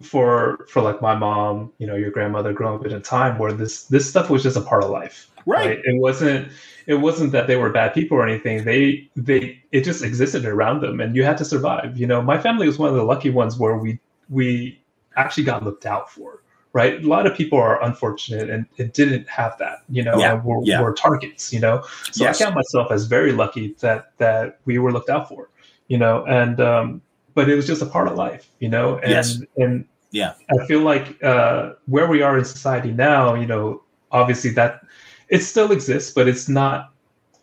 for 0.00 0.66
for 0.70 0.80
like 0.80 1.02
my 1.02 1.14
mom, 1.14 1.72
you 1.76 1.86
know, 1.86 1.94
your 1.94 2.10
grandmother 2.10 2.54
growing 2.54 2.80
up 2.80 2.86
in 2.86 2.92
a 2.92 3.00
time 3.00 3.38
where 3.38 3.52
this 3.52 3.84
this 3.84 4.08
stuff 4.08 4.30
was 4.30 4.42
just 4.42 4.56
a 4.56 4.62
part 4.62 4.82
of 4.82 4.90
life. 4.90 5.28
Right. 5.46 5.66
right. 5.66 5.80
It 5.84 6.00
wasn't 6.00 6.52
it 6.86 6.94
wasn't 6.94 7.32
that 7.32 7.46
they 7.46 7.56
were 7.56 7.70
bad 7.70 7.94
people 7.94 8.16
or 8.16 8.26
anything. 8.26 8.64
They 8.64 9.08
they 9.16 9.62
it 9.72 9.82
just 9.82 10.02
existed 10.02 10.44
around 10.44 10.80
them 10.80 11.00
and 11.00 11.14
you 11.16 11.24
had 11.24 11.38
to 11.38 11.44
survive. 11.44 11.96
You 11.96 12.06
know, 12.06 12.22
my 12.22 12.38
family 12.38 12.66
was 12.66 12.78
one 12.78 12.88
of 12.88 12.94
the 12.94 13.04
lucky 13.04 13.30
ones 13.30 13.58
where 13.58 13.76
we 13.76 13.98
we 14.28 14.80
actually 15.16 15.44
got 15.44 15.62
looked 15.62 15.86
out 15.86 16.10
for 16.10 16.42
right? 16.72 17.02
A 17.02 17.06
lot 17.06 17.26
of 17.26 17.36
people 17.36 17.58
are 17.58 17.82
unfortunate 17.82 18.48
and 18.48 18.66
it 18.76 18.94
didn't 18.94 19.28
have 19.28 19.56
that, 19.58 19.82
you 19.88 20.02
know, 20.02 20.18
yeah, 20.18 20.34
we're, 20.42 20.64
yeah. 20.64 20.80
we're, 20.80 20.94
targets, 20.94 21.52
you 21.52 21.60
know. 21.60 21.82
So 22.12 22.24
yes. 22.24 22.40
I 22.40 22.44
count 22.44 22.54
myself 22.54 22.90
as 22.90 23.04
very 23.04 23.32
lucky 23.32 23.74
that 23.80 24.12
that 24.18 24.58
we 24.64 24.78
were 24.78 24.92
looked 24.92 25.10
out 25.10 25.28
for, 25.28 25.50
you 25.88 25.98
know, 25.98 26.24
and 26.26 26.60
um, 26.60 27.02
but 27.34 27.48
it 27.48 27.56
was 27.56 27.66
just 27.66 27.82
a 27.82 27.86
part 27.86 28.08
of 28.08 28.16
life, 28.16 28.48
you 28.58 28.68
know, 28.68 28.98
and 28.98 29.10
yes. 29.10 29.42
and 29.56 29.84
yeah, 30.10 30.34
I 30.50 30.66
feel 30.66 30.80
like 30.80 31.22
uh, 31.22 31.72
where 31.86 32.06
we 32.06 32.22
are 32.22 32.38
in 32.38 32.44
society 32.44 32.90
now, 32.90 33.34
you 33.34 33.46
know, 33.46 33.82
obviously 34.10 34.50
that 34.50 34.82
it 35.32 35.42
still 35.42 35.72
exists, 35.72 36.12
but 36.12 36.28
it's 36.28 36.48
not. 36.48 36.92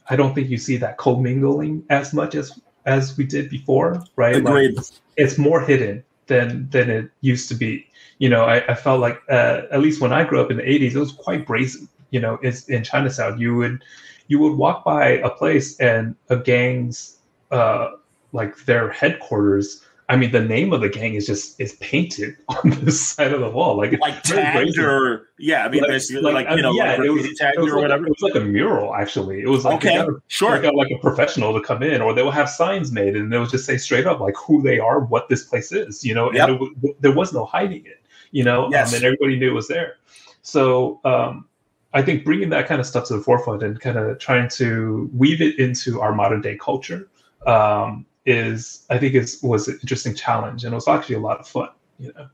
I 0.09 0.15
don't 0.15 0.33
think 0.33 0.49
you 0.49 0.57
see 0.57 0.77
that 0.77 0.97
commingling 0.97 1.83
as 1.89 2.13
much 2.13 2.35
as 2.35 2.59
as 2.85 3.17
we 3.17 3.25
did 3.25 3.49
before, 3.49 4.01
right? 4.15 4.37
Agreed. 4.37 4.77
Like 4.77 4.85
it's, 5.17 5.37
more 5.37 5.59
hidden 5.59 6.03
than 6.27 6.69
than 6.69 6.89
it 6.89 7.11
used 7.21 7.49
to 7.49 7.55
be 7.55 7.89
you 8.19 8.27
know, 8.27 8.43
I, 8.43 8.57
I 8.67 8.75
felt 8.75 8.99
like 8.99 9.21
uh, 9.29 9.61
at 9.71 9.79
least 9.79 10.01
when 10.01 10.13
I 10.13 10.23
grew 10.23 10.41
up 10.41 10.51
in 10.51 10.57
the 10.57 10.63
'80s, 10.63 10.93
it 10.93 10.99
was 10.99 11.13
quite 11.13 11.47
brazen. 11.47 11.87
You 12.11 12.19
know, 12.19 12.37
it's 12.43 12.67
in 12.69 12.83
Chinatown. 12.83 13.39
You 13.39 13.55
would 13.55 13.83
you 14.27 14.39
would 14.39 14.55
walk 14.55 14.83
by 14.83 15.07
a 15.07 15.29
place 15.29 15.79
and 15.79 16.15
a 16.29 16.37
gang's 16.37 17.17
uh, 17.49 17.91
like 18.33 18.65
their 18.65 18.91
headquarters. 18.91 19.83
I 20.09 20.15
mean, 20.15 20.31
the 20.31 20.41
name 20.41 20.73
of 20.73 20.81
the 20.81 20.89
gang 20.89 21.13
is 21.13 21.25
just 21.27 21.59
is 21.61 21.73
painted 21.75 22.35
on 22.49 22.71
the 22.83 22.91
side 22.91 23.31
of 23.31 23.39
the 23.39 23.49
wall, 23.49 23.77
like 23.77 23.97
like 23.99 24.21
tagged 24.23 24.77
or 24.77 25.29
yeah. 25.37 25.65
I 25.65 25.69
mean, 25.69 25.81
like, 25.81 25.91
basically 25.91 26.21
like, 26.23 26.47
like 26.47 26.57
you 26.57 26.63
know, 26.63 26.73
yeah, 26.73 26.95
like 26.95 27.05
it 27.05 27.09
was, 27.11 27.37
tagged 27.37 27.57
it 27.57 27.61
was 27.61 27.71
or 27.71 27.75
like, 27.75 27.81
whatever. 27.83 28.07
It 28.07 28.09
was 28.09 28.21
like 28.21 28.35
a 28.35 28.45
mural, 28.45 28.95
actually. 28.95 29.41
It 29.41 29.47
was 29.47 29.65
like 29.65 29.75
okay, 29.75 29.97
got, 29.97 30.09
sure. 30.27 30.57
They 30.57 30.63
got 30.63 30.75
like 30.75 30.91
a 30.91 30.97
professional 30.97 31.53
to 31.53 31.61
come 31.61 31.83
in, 31.83 32.01
or 32.01 32.13
they 32.13 32.23
will 32.23 32.31
have 32.31 32.49
signs 32.49 32.91
made, 32.91 33.15
and 33.15 33.31
they 33.31 33.37
will 33.37 33.47
just 33.47 33.65
say 33.65 33.77
straight 33.77 34.07
up 34.07 34.19
like 34.19 34.35
who 34.35 34.61
they 34.61 34.79
are, 34.79 34.99
what 34.99 35.29
this 35.29 35.43
place 35.43 35.71
is, 35.71 36.03
you 36.03 36.13
know. 36.13 36.31
Yep. 36.33 36.49
And 36.49 36.83
it, 36.83 37.01
there 37.01 37.13
was 37.13 37.31
no 37.31 37.45
hiding 37.45 37.85
it 37.85 37.99
you 38.31 38.43
know, 38.43 38.65
um, 38.65 38.71
yes. 38.71 38.89
um, 38.89 38.97
and 38.97 39.05
everybody 39.05 39.37
knew 39.37 39.49
it 39.49 39.53
was 39.53 39.67
there. 39.67 39.95
So 40.41 40.99
um, 41.03 41.45
I 41.93 42.01
think 42.01 42.23
bringing 42.23 42.49
that 42.49 42.67
kind 42.67 42.79
of 42.79 42.87
stuff 42.87 43.07
to 43.07 43.17
the 43.17 43.21
forefront 43.21 43.63
and 43.63 43.79
kind 43.79 43.97
of 43.97 44.19
trying 44.19 44.49
to 44.49 45.09
weave 45.13 45.41
it 45.41 45.59
into 45.59 46.01
our 46.01 46.13
modern 46.13 46.41
day 46.41 46.57
culture 46.57 47.09
um, 47.45 48.05
is, 48.29 48.85
I 48.89 48.97
think, 48.97 49.15
is 49.15 49.39
was 49.41 49.67
an 49.67 49.79
interesting 49.81 50.15
challenge, 50.15 50.63
and 50.63 50.73
it 50.73 50.75
was 50.75 50.87
actually 50.87 51.15
a 51.15 51.19
lot 51.19 51.39
of 51.39 51.47
fun. 51.47 51.69
You 51.97 52.13
know. 52.15 52.27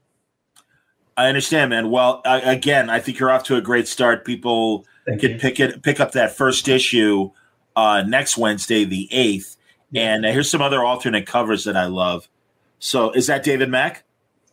I 1.18 1.28
understand, 1.28 1.70
man. 1.70 1.90
Well, 1.90 2.22
I, 2.26 2.40
again, 2.40 2.90
I 2.90 3.00
think 3.00 3.20
you're 3.20 3.32
off 3.32 3.44
to 3.46 3.56
a 3.56 3.62
great 3.62 3.88
start. 3.88 4.26
People 4.26 4.86
Thank 5.06 5.22
can 5.22 5.32
you. 5.32 5.40
pick 5.40 5.60
it, 5.60 5.82
pick 5.82 6.00
up 6.00 6.12
that 6.12 6.36
first 6.36 6.68
issue 6.68 7.32
uh, 7.76 8.04
next 8.06 8.38
Wednesday, 8.38 8.84
the 8.84 9.08
eighth. 9.12 9.56
Yeah. 9.92 10.14
And 10.14 10.26
uh, 10.26 10.32
here's 10.32 10.50
some 10.52 10.62
other 10.62 10.84
alternate 10.84 11.26
covers 11.26 11.64
that 11.64 11.78
I 11.78 11.86
love. 11.86 12.28
So, 12.80 13.12
is 13.12 13.28
that 13.28 13.44
David 13.44 13.70
Mack? 13.70 14.04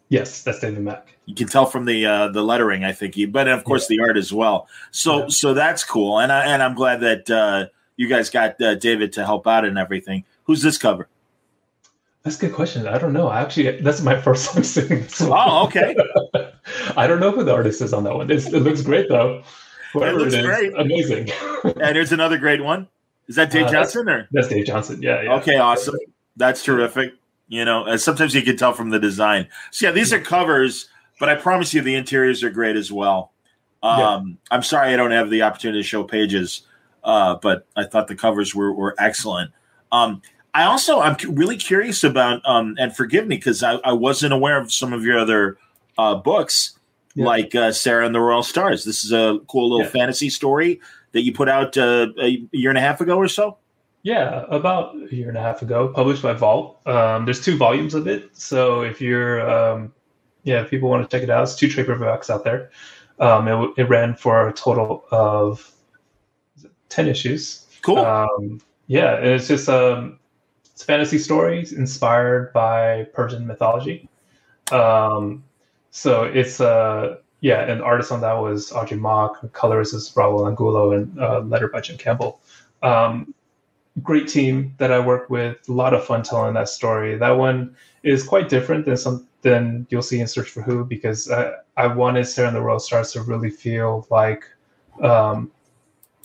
Yes, 0.09 0.43
that's 0.43 0.61
David 0.61 0.83
Mack. 0.83 1.17
You 1.27 1.35
can 1.35 1.49
tell 1.49 1.67
from 1.67 1.87
the 1.87 2.07
uh, 2.07 2.29
the 2.29 2.43
lettering, 2.43 2.85
I 2.85 2.93
think, 2.93 3.15
he, 3.15 3.27
but 3.27 3.49
of 3.49 3.65
course 3.65 3.89
yeah. 3.91 3.97
the 3.97 4.09
art 4.09 4.17
as 4.17 4.33
well. 4.33 4.69
So 4.91 5.21
yeah. 5.21 5.29
so 5.29 5.55
that's 5.55 5.85
cool, 5.85 6.21
and 6.21 6.31
I 6.31 6.45
and 6.47 6.63
I'm 6.63 6.75
glad 6.75 7.01
that 7.01 7.31
uh, 7.31 7.67
you 7.97 8.09
guys 8.09 8.29
got 8.29 8.61
uh, 8.61 8.75
David 8.75 9.13
to 9.15 9.25
help 9.25 9.47
out 9.47 9.65
and 9.65 9.79
everything. 9.79 10.25
Who's 10.45 10.63
this 10.63 10.79
cover? 10.79 11.09
That's 12.23 12.37
a 12.37 12.41
good 12.47 12.55
question. 12.55 12.87
I 12.87 12.99
don't 12.99 13.13
know. 13.13 13.27
I 13.27 13.41
actually, 13.41 13.81
that's 13.81 14.01
my 14.03 14.21
first 14.21 14.51
time 14.53 14.63
seeing 14.63 14.89
this 14.89 15.21
one. 15.21 15.33
Oh, 15.33 15.65
okay. 15.67 15.97
I 16.97 17.07
don't 17.07 17.21
know 17.21 17.33
who 17.33 17.43
the 17.43 17.53
artist 17.53 17.81
is 17.83 17.93
on 17.93 18.05
that 18.05 18.15
one. 18.15 18.31
It's, 18.31 18.47
it 18.47 18.61
looks 18.61 18.83
great 18.83 19.09
though. 19.09 19.43
Whoever 19.93 20.19
it 20.19 20.23
looks 20.23 20.35
it 20.35 20.41
is, 20.41 20.47
great. 20.47 20.73
amazing. 20.79 21.31
and 21.65 21.97
here's 21.97 22.13
another 22.13 22.39
great 22.39 22.63
one. 22.63 22.89
Is 23.29 23.37
that 23.37 23.51
Dave 23.51 23.67
uh, 23.67 23.73
Johnson 23.73 24.09
or 24.09 24.29
that's 24.33 24.49
Dave 24.49 24.67
Johnson? 24.67 25.03
Yeah. 25.03 25.23
yeah. 25.23 25.35
Okay, 25.35 25.59
awesome. 25.59 25.97
That's 26.37 26.63
terrific. 26.63 27.15
You 27.49 27.65
know, 27.65 27.97
sometimes 27.97 28.35
you 28.35 28.43
can 28.43 28.57
tell 28.57 28.73
from 28.73 28.91
the 28.91 28.99
design. 28.99 29.49
So 29.71 29.87
yeah, 29.87 29.93
these 29.93 30.13
are 30.13 30.21
covers, 30.21 30.89
but 31.21 31.29
I 31.29 31.35
promise 31.35 31.75
you 31.75 31.83
the 31.83 31.95
interiors 31.95 32.43
are 32.43 32.51
great 32.51 32.77
as 32.77 32.91
well. 32.91 33.33
Um, 33.83 33.99
yeah. 34.01 34.35
I'm 34.51 34.63
sorry 34.63 34.95
I 34.95 34.97
don't 34.97 35.11
have 35.11 35.29
the 35.29 35.43
opportunity 35.43 35.81
to 35.81 35.87
show 35.87 36.05
pages, 36.05 36.63
uh, 37.05 37.37
but 37.43 37.67
I 37.77 37.85
thought 37.85 38.09
the 38.09 38.15
covers 38.15 38.55
were 38.55 38.73
were 38.73 38.95
excellent. 38.99 39.51
Um, 39.91 40.23
I 40.55 40.65
also 40.65 41.01
I'm 41.01 41.17
really 41.29 41.57
curious 41.57 42.05
about, 42.05 42.43
um, 42.45 42.77
and 42.79 42.95
forgive 42.95 43.27
me 43.27 43.37
because 43.37 43.63
I, 43.63 43.75
I, 43.77 43.93
wasn't 43.93 44.35
aware 44.35 44.61
of 44.61 44.73
some 44.73 44.93
of 44.93 45.05
your 45.05 45.19
other 45.19 45.57
uh, 45.97 46.15
books. 46.15 46.79
Yeah. 47.15 47.27
like 47.27 47.55
uh, 47.55 47.73
Sera 47.73 48.07
and 48.07 48.15
the 48.15 48.21
Royal 48.21 48.43
Stars. 48.43 48.85
This 48.85 49.05
is 49.05 49.13
a 49.13 49.39
cool 49.47 49.69
little 49.71 49.85
Yeah. 49.85 49.91
fantasy 49.91 50.31
story 50.31 50.81
that 51.13 51.23
you 51.23 51.33
put 51.35 51.47
out 51.47 51.77
uh, 51.77 52.07
a 52.19 52.43
year 52.53 52.71
and 52.71 52.79
a 52.79 52.81
half 52.81 53.03
ago 53.03 53.19
or 53.19 53.29
so. 53.29 53.59
Yeah, 54.03 54.47
about 54.49 54.95
a 54.97 55.15
year 55.15 55.29
and 55.29 55.37
a 55.37 55.41
half 55.43 55.63
ago, 55.63 55.89
published 55.89 56.23
by 56.23 56.33
Vault. 56.33 56.81
Um, 56.87 57.25
there's 57.25 57.45
two 57.45 57.57
volumes 57.57 57.95
of 57.95 58.09
it, 58.09 58.37
so 58.37 58.81
if 58.81 59.01
you're, 59.01 59.49
um, 59.49 59.93
yeah, 60.43 60.63
if 60.63 60.71
people 60.71 60.89
want 60.89 61.09
to 61.09 61.17
check 61.17 61.23
it 61.23 61.31
out, 61.31 61.43
it's 61.45 61.55
two 61.55 61.69
trade 61.69 61.87
paperbacks 61.87 62.29
out 62.29 62.43
there. 62.43 62.71
Um, 63.21 63.47
it, 63.47 63.75
it 63.77 63.89
ran 63.89 64.17
for 64.17 64.49
a 64.49 64.53
total 64.53 65.05
of 65.13 65.71
ten 66.89 67.09
issues. 67.09 67.67
Cool. 67.83 67.99
Um, 67.99 68.61
yeah, 68.89 69.17
and 69.19 69.27
it's 69.27 69.47
just 69.47 69.69
um, 69.69 70.19
it's 70.83 70.87
fantasy 70.89 71.19
stories 71.19 71.73
inspired 71.73 72.53
by 72.53 73.05
Persian 73.15 73.47
mythology. 73.47 74.09
Um, 74.73 75.45
so 75.93 76.25
it's 76.25 76.61
uh, 76.61 77.19
yeah, 77.41 77.65
the 77.67 77.81
artist 77.85 78.11
on 78.11 78.21
that 78.23 78.33
was 78.33 78.73
Audrey 78.73 78.97
Mok, 78.97 79.53
colorist 79.53 79.95
is 79.95 80.13
Raul 80.17 80.49
Angulo, 80.49 80.91
and 80.91 81.21
uh, 81.21 81.39
letter 81.41 81.69
by 81.69 81.83
Jim 81.83 81.97
Campbell. 81.99 82.41
Um, 82.83 83.33
great 84.03 84.27
team 84.27 84.75
that 84.79 84.91
I 84.91 84.99
worked 84.99 85.31
with. 85.31 85.57
A 85.69 85.73
lot 85.73 85.95
of 85.95 86.05
fun 86.05 86.25
telling 86.25 86.55
that 86.55 86.69
story. 86.69 87.17
That 87.17 87.31
one 87.31 87.77
is 88.03 88.25
quite 88.25 88.49
different 88.49 88.85
than 88.85 88.97
some 88.97 89.29
than 89.43 89.87
you'll 89.89 90.03
see 90.03 90.19
in 90.19 90.27
Search 90.27 90.49
for 90.49 90.63
Hu 90.63 90.85
because 90.85 91.31
I, 91.31 91.53
I 91.77 91.87
wanted 91.87 92.25
Sera 92.25 92.49
and 92.49 92.57
the 92.57 92.61
Royal 92.61 92.81
Stars 92.81 93.13
to 93.13 93.23
really 93.23 93.51
feel 93.51 94.05
like 94.11 94.43
um, 95.01 95.53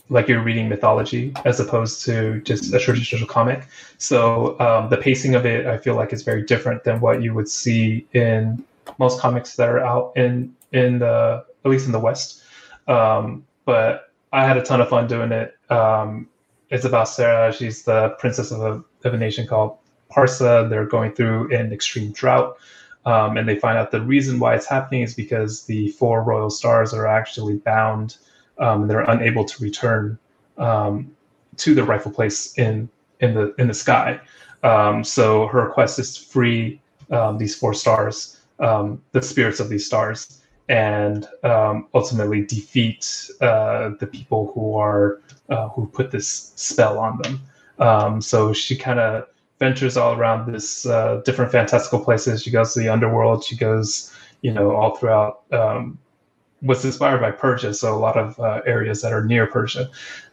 like 0.10 0.28
you're 0.28 0.42
reading 0.42 0.70
mythology 0.70 1.34
as 1.46 1.60
opposed 1.60 2.06
to 2.06 2.42
just 2.42 2.74
a 2.74 2.80
traditional 2.80 3.28
comic. 3.28 3.68
So 3.98 4.60
um, 4.60 4.90
the 4.90 4.98
pacing 4.98 5.36
of 5.36 5.46
it, 5.46 5.66
I 5.66 5.78
feel 5.78 5.96
like, 5.96 6.14
is 6.14 6.24
very 6.24 6.44
different 6.44 6.84
than 6.84 7.00
what 7.02 7.22
you 7.22 7.34
would 7.34 7.50
see 7.50 8.08
in 8.14 8.64
most 9.00 9.20
comics 9.20 9.56
that 9.58 9.68
are 9.68 9.80
out 9.80 10.14
in 10.16 10.56
in 10.72 11.00
the 11.00 11.46
at 11.66 11.72
least 11.72 11.86
in 11.86 11.92
the 11.92 12.00
West. 12.00 12.44
Um, 12.88 13.46
but 13.66 14.12
I 14.32 14.46
had 14.46 14.58
a 14.58 14.64
ton 14.64 14.82
of 14.82 14.90
fun 14.90 15.08
doing 15.08 15.32
it. 15.32 15.56
Um, 15.70 16.30
it's 16.70 16.86
about 16.86 17.10
Sera. 17.10 17.54
She's 17.54 17.84
the 17.84 18.10
princess 18.20 18.52
of 18.52 18.62
a, 18.62 19.08
of 19.08 19.14
a 19.14 19.18
nation 19.18 19.48
called 19.48 19.78
Parsa. 20.12 20.70
They're 20.70 20.86
going 20.86 21.14
through 21.14 21.54
an 21.56 21.72
extreme 21.72 22.12
drought. 22.12 22.58
Um, 23.06 23.38
and 23.38 23.48
they 23.48 23.58
find 23.58 23.78
out 23.78 23.92
the 23.92 24.02
reason 24.02 24.38
why 24.40 24.56
it's 24.56 24.66
happening 24.66 25.02
is 25.02 25.14
because 25.14 25.64
the 25.64 25.90
four 25.92 26.24
royal 26.24 26.50
stars 26.50 26.94
are 26.94 27.08
actually 27.08 27.56
bound 27.56 28.18
um, 28.60 28.88
they're 28.88 29.02
unable 29.02 29.46
to 29.46 29.64
return 29.64 30.18
um, 30.58 31.12
to 31.58 31.74
their 31.74 31.86
rightful 31.86 32.12
place 32.12 32.58
in 32.58 32.90
in 33.20 33.34
the 33.34 33.54
in 33.58 33.68
the 33.68 33.74
sky. 33.74 34.20
Um, 34.64 35.04
so 35.04 35.48
her 35.48 35.70
quest 35.70 36.00
is 36.00 36.18
to 36.18 36.26
free 36.26 36.82
um, 37.12 37.38
these 37.38 37.56
four 37.56 37.74
stars, 37.74 38.40
um, 38.60 39.02
the 39.12 39.22
spirits 39.22 39.60
of 39.60 39.70
these 39.70 39.86
stars, 39.86 40.42
and 40.68 41.28
um, 41.44 41.88
ultimately 41.94 42.42
defeat 42.44 43.30
uh, 43.42 43.92
the 44.00 44.08
people 44.08 44.52
who 44.54 44.76
are 44.76 45.22
uh, 45.50 45.70
who 45.70 45.88
put 45.88 46.12
this 46.12 46.52
spell 46.56 47.00
on 47.00 47.22
them. 47.22 48.22
So 48.22 48.54
she 48.54 48.76
kind 48.76 49.00
of 49.00 49.28
ventures 49.60 49.98
all 49.98 50.14
around 50.14 50.52
this 50.52 50.86
uh, 50.86 51.22
different 51.26 51.52
fantastical 51.52 52.00
places. 52.00 52.44
She 52.44 52.52
goes 52.52 52.74
to 52.74 52.80
the 52.80 52.90
underworld. 52.90 53.44
She 53.44 53.56
goes, 53.56 54.14
you 54.42 54.54
know, 54.54 54.76
all 54.76 54.96
throughout. 54.96 55.42
Um, 55.52 55.98
was 56.62 56.84
inspired 56.84 57.22
by 57.22 57.32
Persia, 57.32 57.74
so 57.74 57.96
a 57.96 58.00
lot 58.00 58.18
of 58.18 58.40
uh, 58.40 58.62
areas 58.66 59.02
that 59.02 59.14
are 59.14 59.24
near 59.24 59.48
Persia. 59.48 59.90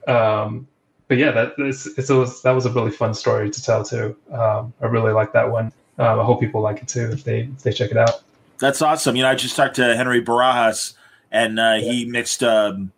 Um, 0.09 0.67
but 1.09 1.19
yeah, 1.19 1.31
that 1.33 1.55
it's, 1.59 1.87
it's, 1.99 2.11
it 2.11 2.15
was 2.15 2.43
that 2.43 2.53
was 2.53 2.67
a 2.67 2.73
really 2.73 2.91
fun 2.91 3.15
story 3.15 3.51
to 3.51 3.63
tell 3.63 3.85
too. 3.85 4.17
Um, 4.33 4.73
I 4.81 4.87
really 4.87 5.13
like 5.13 5.33
that 5.33 5.51
one. 5.51 5.73
Um, 5.99 6.21
I 6.21 6.25
hope 6.25 6.41
people 6.41 6.61
like 6.61 6.83
it 6.83 6.89
too 6.89 7.11
if 7.13 7.25
they 7.25 7.41
if 7.41 7.63
they 7.63 7.73
check 7.73 7.91
it 7.91 7.97
out. 7.97 8.23
That's 8.59 8.81
awesome. 8.81 9.17
You 9.17 9.23
know, 9.23 9.29
I 9.29 9.35
just 9.35 9.57
talked 9.57 9.77
to 9.77 9.97
Henry 9.97 10.23
Barajas, 10.25 10.95
and 11.31 11.59
uh, 11.59 11.75
he 11.75 12.05
mixed 12.07 12.43
um, 12.43 12.93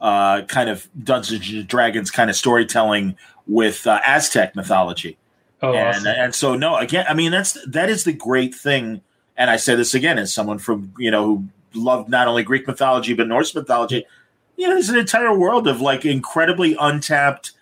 uh, 0.00 0.42
kind 0.42 0.70
of 0.70 0.88
Dungeons 1.02 1.50
and 1.50 1.66
Dragons 1.66 2.10
kind 2.10 2.30
of 2.30 2.36
storytelling 2.36 3.16
with 3.46 3.86
uh, 3.86 4.00
Aztec 4.06 4.54
mythology. 4.54 5.16
Oh, 5.60 5.74
and 5.74 5.88
awesome. 5.88 6.06
and 6.06 6.34
so 6.34 6.54
no, 6.54 6.76
again, 6.76 7.06
I 7.08 7.14
mean 7.14 7.32
that's 7.32 7.58
that 7.66 7.90
is 7.90 8.04
the 8.04 8.12
great 8.12 8.54
thing. 8.54 9.02
And 9.36 9.50
I 9.50 9.56
say 9.56 9.74
this 9.74 9.94
again 9.94 10.18
as 10.18 10.32
someone 10.32 10.58
from 10.58 10.94
you 10.98 11.10
know 11.10 11.24
who 11.24 11.48
loved 11.74 12.08
not 12.08 12.28
only 12.28 12.42
Greek 12.42 12.66
mythology 12.66 13.14
but 13.14 13.28
Norse 13.28 13.54
mythology. 13.54 14.04
You 14.56 14.66
know, 14.66 14.74
there's 14.74 14.88
an 14.88 14.98
entire 14.98 15.36
world 15.36 15.68
of 15.68 15.80
like 15.80 16.04
incredibly 16.04 16.76
untapped 16.78 17.52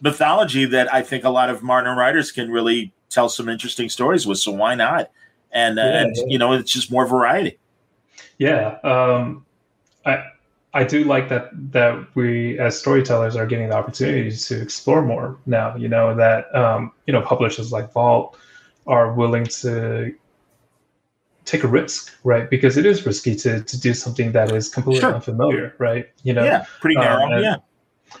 mythology 0.00 0.64
that 0.66 0.92
I 0.92 1.02
think 1.02 1.24
a 1.24 1.30
lot 1.30 1.50
of 1.50 1.62
modern 1.62 1.96
writers 1.96 2.32
can 2.32 2.50
really 2.50 2.92
tell 3.10 3.28
some 3.28 3.48
interesting 3.48 3.88
stories 3.88 4.26
with. 4.26 4.38
So 4.38 4.52
why 4.52 4.74
not? 4.74 5.10
And, 5.52 5.78
uh, 5.78 5.82
Yeah, 5.82 6.02
and 6.02 6.16
yeah. 6.16 6.24
you 6.26 6.38
know, 6.38 6.52
it's 6.52 6.72
just 6.72 6.90
more 6.90 7.06
variety. 7.06 7.58
Yeah, 8.38 8.78
um, 8.84 9.46
I 10.04 10.24
I 10.74 10.84
do 10.84 11.04
like 11.04 11.30
that 11.30 11.48
that 11.72 12.06
we 12.14 12.58
as 12.58 12.78
storytellers 12.78 13.34
are 13.34 13.46
getting 13.46 13.70
the 13.70 13.74
opportunity 13.74 14.30
to 14.30 14.60
explore 14.60 15.00
more 15.00 15.38
now. 15.46 15.74
You 15.76 15.88
know 15.88 16.14
that 16.14 16.54
um, 16.54 16.92
you 17.06 17.12
know 17.14 17.22
publishers 17.22 17.72
like 17.72 17.92
Vault 17.92 18.36
are 18.86 19.12
willing 19.14 19.46
to 19.46 20.14
take 21.46 21.64
a 21.64 21.68
risk, 21.68 22.12
right? 22.24 22.50
Because 22.50 22.76
it 22.76 22.84
is 22.84 23.06
risky 23.06 23.34
to 23.36 23.62
to 23.62 23.80
do 23.80 23.94
something 23.94 24.32
that 24.32 24.50
is 24.50 24.68
completely 24.68 25.00
Sure. 25.00 25.14
unfamiliar, 25.14 25.74
right? 25.78 26.06
You 26.22 26.34
know, 26.34 26.44
Yeah, 26.44 26.64
pretty 26.80 26.96
Um, 26.96 27.04
narrow. 27.04 27.26
and- 27.32 27.42
yeah, 27.44 27.56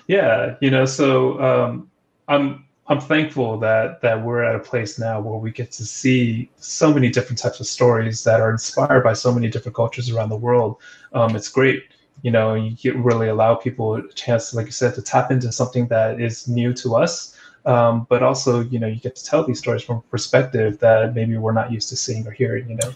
yeah 0.08 0.56
you 0.60 0.70
know 0.70 0.84
so 0.84 1.40
um 1.40 1.90
i'm 2.28 2.64
i'm 2.88 3.00
thankful 3.00 3.58
that 3.58 4.00
that 4.02 4.22
we're 4.24 4.42
at 4.42 4.54
a 4.54 4.58
place 4.58 4.98
now 4.98 5.20
where 5.20 5.38
we 5.38 5.50
get 5.50 5.70
to 5.70 5.84
see 5.84 6.50
so 6.56 6.92
many 6.92 7.08
different 7.08 7.38
types 7.38 7.60
of 7.60 7.66
stories 7.66 8.24
that 8.24 8.40
are 8.40 8.50
inspired 8.50 9.02
by 9.02 9.12
so 9.12 9.32
many 9.32 9.48
different 9.48 9.74
cultures 9.76 10.10
around 10.10 10.28
the 10.28 10.36
world 10.36 10.76
um 11.12 11.36
it's 11.36 11.48
great 11.48 11.84
you 12.22 12.30
know 12.30 12.54
you 12.54 12.94
really 13.00 13.28
allow 13.28 13.54
people 13.54 13.94
a 13.94 14.12
chance 14.14 14.52
like 14.54 14.66
you 14.66 14.72
said 14.72 14.94
to 14.94 15.02
tap 15.02 15.30
into 15.30 15.52
something 15.52 15.86
that 15.88 16.20
is 16.20 16.48
new 16.48 16.72
to 16.72 16.96
us 16.96 17.35
um, 17.66 18.06
but 18.08 18.22
also 18.22 18.60
you 18.60 18.78
know 18.78 18.86
you 18.86 18.96
get 19.00 19.14
to 19.16 19.24
tell 19.24 19.44
these 19.44 19.58
stories 19.58 19.82
from 19.82 19.96
a 19.98 20.00
perspective 20.02 20.78
that 20.78 21.14
maybe 21.14 21.36
we're 21.36 21.52
not 21.52 21.70
used 21.70 21.88
to 21.90 21.96
seeing 21.96 22.26
or 22.26 22.30
hearing 22.30 22.68
you 22.70 22.76
know 22.76 22.88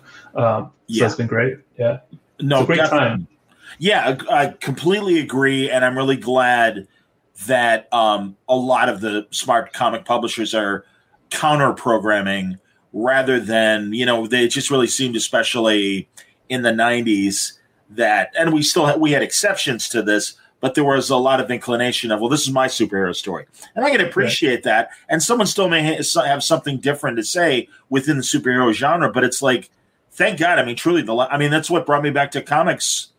um, 0.43 0.65
so 0.65 0.73
Yeah. 0.87 1.07
it's 1.07 1.17
been 1.17 1.27
great 1.27 1.59
yeah 1.79 2.01
no, 2.41 2.65
great 2.65 2.77
definitely. 2.79 3.09
time 3.09 3.29
Yeah, 3.79 4.17
I 4.31 4.43
I 4.45 4.47
completely 4.61 5.19
agree, 5.21 5.71
and 5.71 5.85
I'm 5.85 5.97
really 5.97 6.17
glad 6.17 6.89
that 7.47 7.93
um, 7.93 8.37
a 8.49 8.57
lot 8.57 8.89
of 8.89 9.01
the 9.01 9.27
smart 9.31 9.73
comic 9.73 10.05
publishers 10.05 10.55
are 10.55 10.85
counter 11.31 11.73
programming 11.73 12.59
rather 12.93 13.39
than 13.39 13.93
you 13.93 14.05
know 14.07 14.27
they 14.27 14.49
just 14.49 14.71
really 14.71 14.87
seemed, 14.89 15.17
especially 15.17 16.09
in 16.49 16.63
the 16.63 16.73
'90s, 16.73 17.53
that 17.91 18.33
and 18.39 18.53
we 18.53 18.63
still 18.63 18.87
had, 18.87 19.01
we 19.01 19.13
had 19.13 19.23
exceptions 19.23 19.89
to 19.91 20.03
this, 20.03 20.35
but 20.61 20.75
there 20.75 20.85
was 20.85 21.11
a 21.11 21.17
lot 21.17 21.41
of 21.41 21.51
inclination 21.51 22.11
of 22.11 22.21
well, 22.21 22.29
this 22.29 22.43
is 22.43 22.53
my 22.53 22.69
superhero 22.69 23.15
story, 23.15 23.47
and 23.75 23.85
I 23.85 23.91
can 23.91 24.01
appreciate 24.01 24.63
that, 24.65 24.91
and 25.09 25.23
someone 25.23 25.47
still 25.47 25.69
may 25.69 25.97
ha- 25.97 26.23
have 26.25 26.43
something 26.43 26.79
different 26.79 27.17
to 27.17 27.25
say 27.25 27.69
within 27.89 28.17
the 28.17 28.23
superhero 28.23 28.73
genre, 28.73 29.11
but 29.11 29.25
it's 29.25 29.43
like. 29.43 29.71
Thank 30.13 30.41
God. 30.41 30.59
I 30.59 30.65
mean, 30.65 30.75
truly, 30.75 31.03
the. 31.03 31.15
I 31.15 31.39
mean, 31.39 31.53
that's 31.53 31.71
what 31.71 31.87
brought 31.87 32.03
me 32.03 32.11
back 32.11 32.33
to 32.33 32.43
comics 32.43 33.11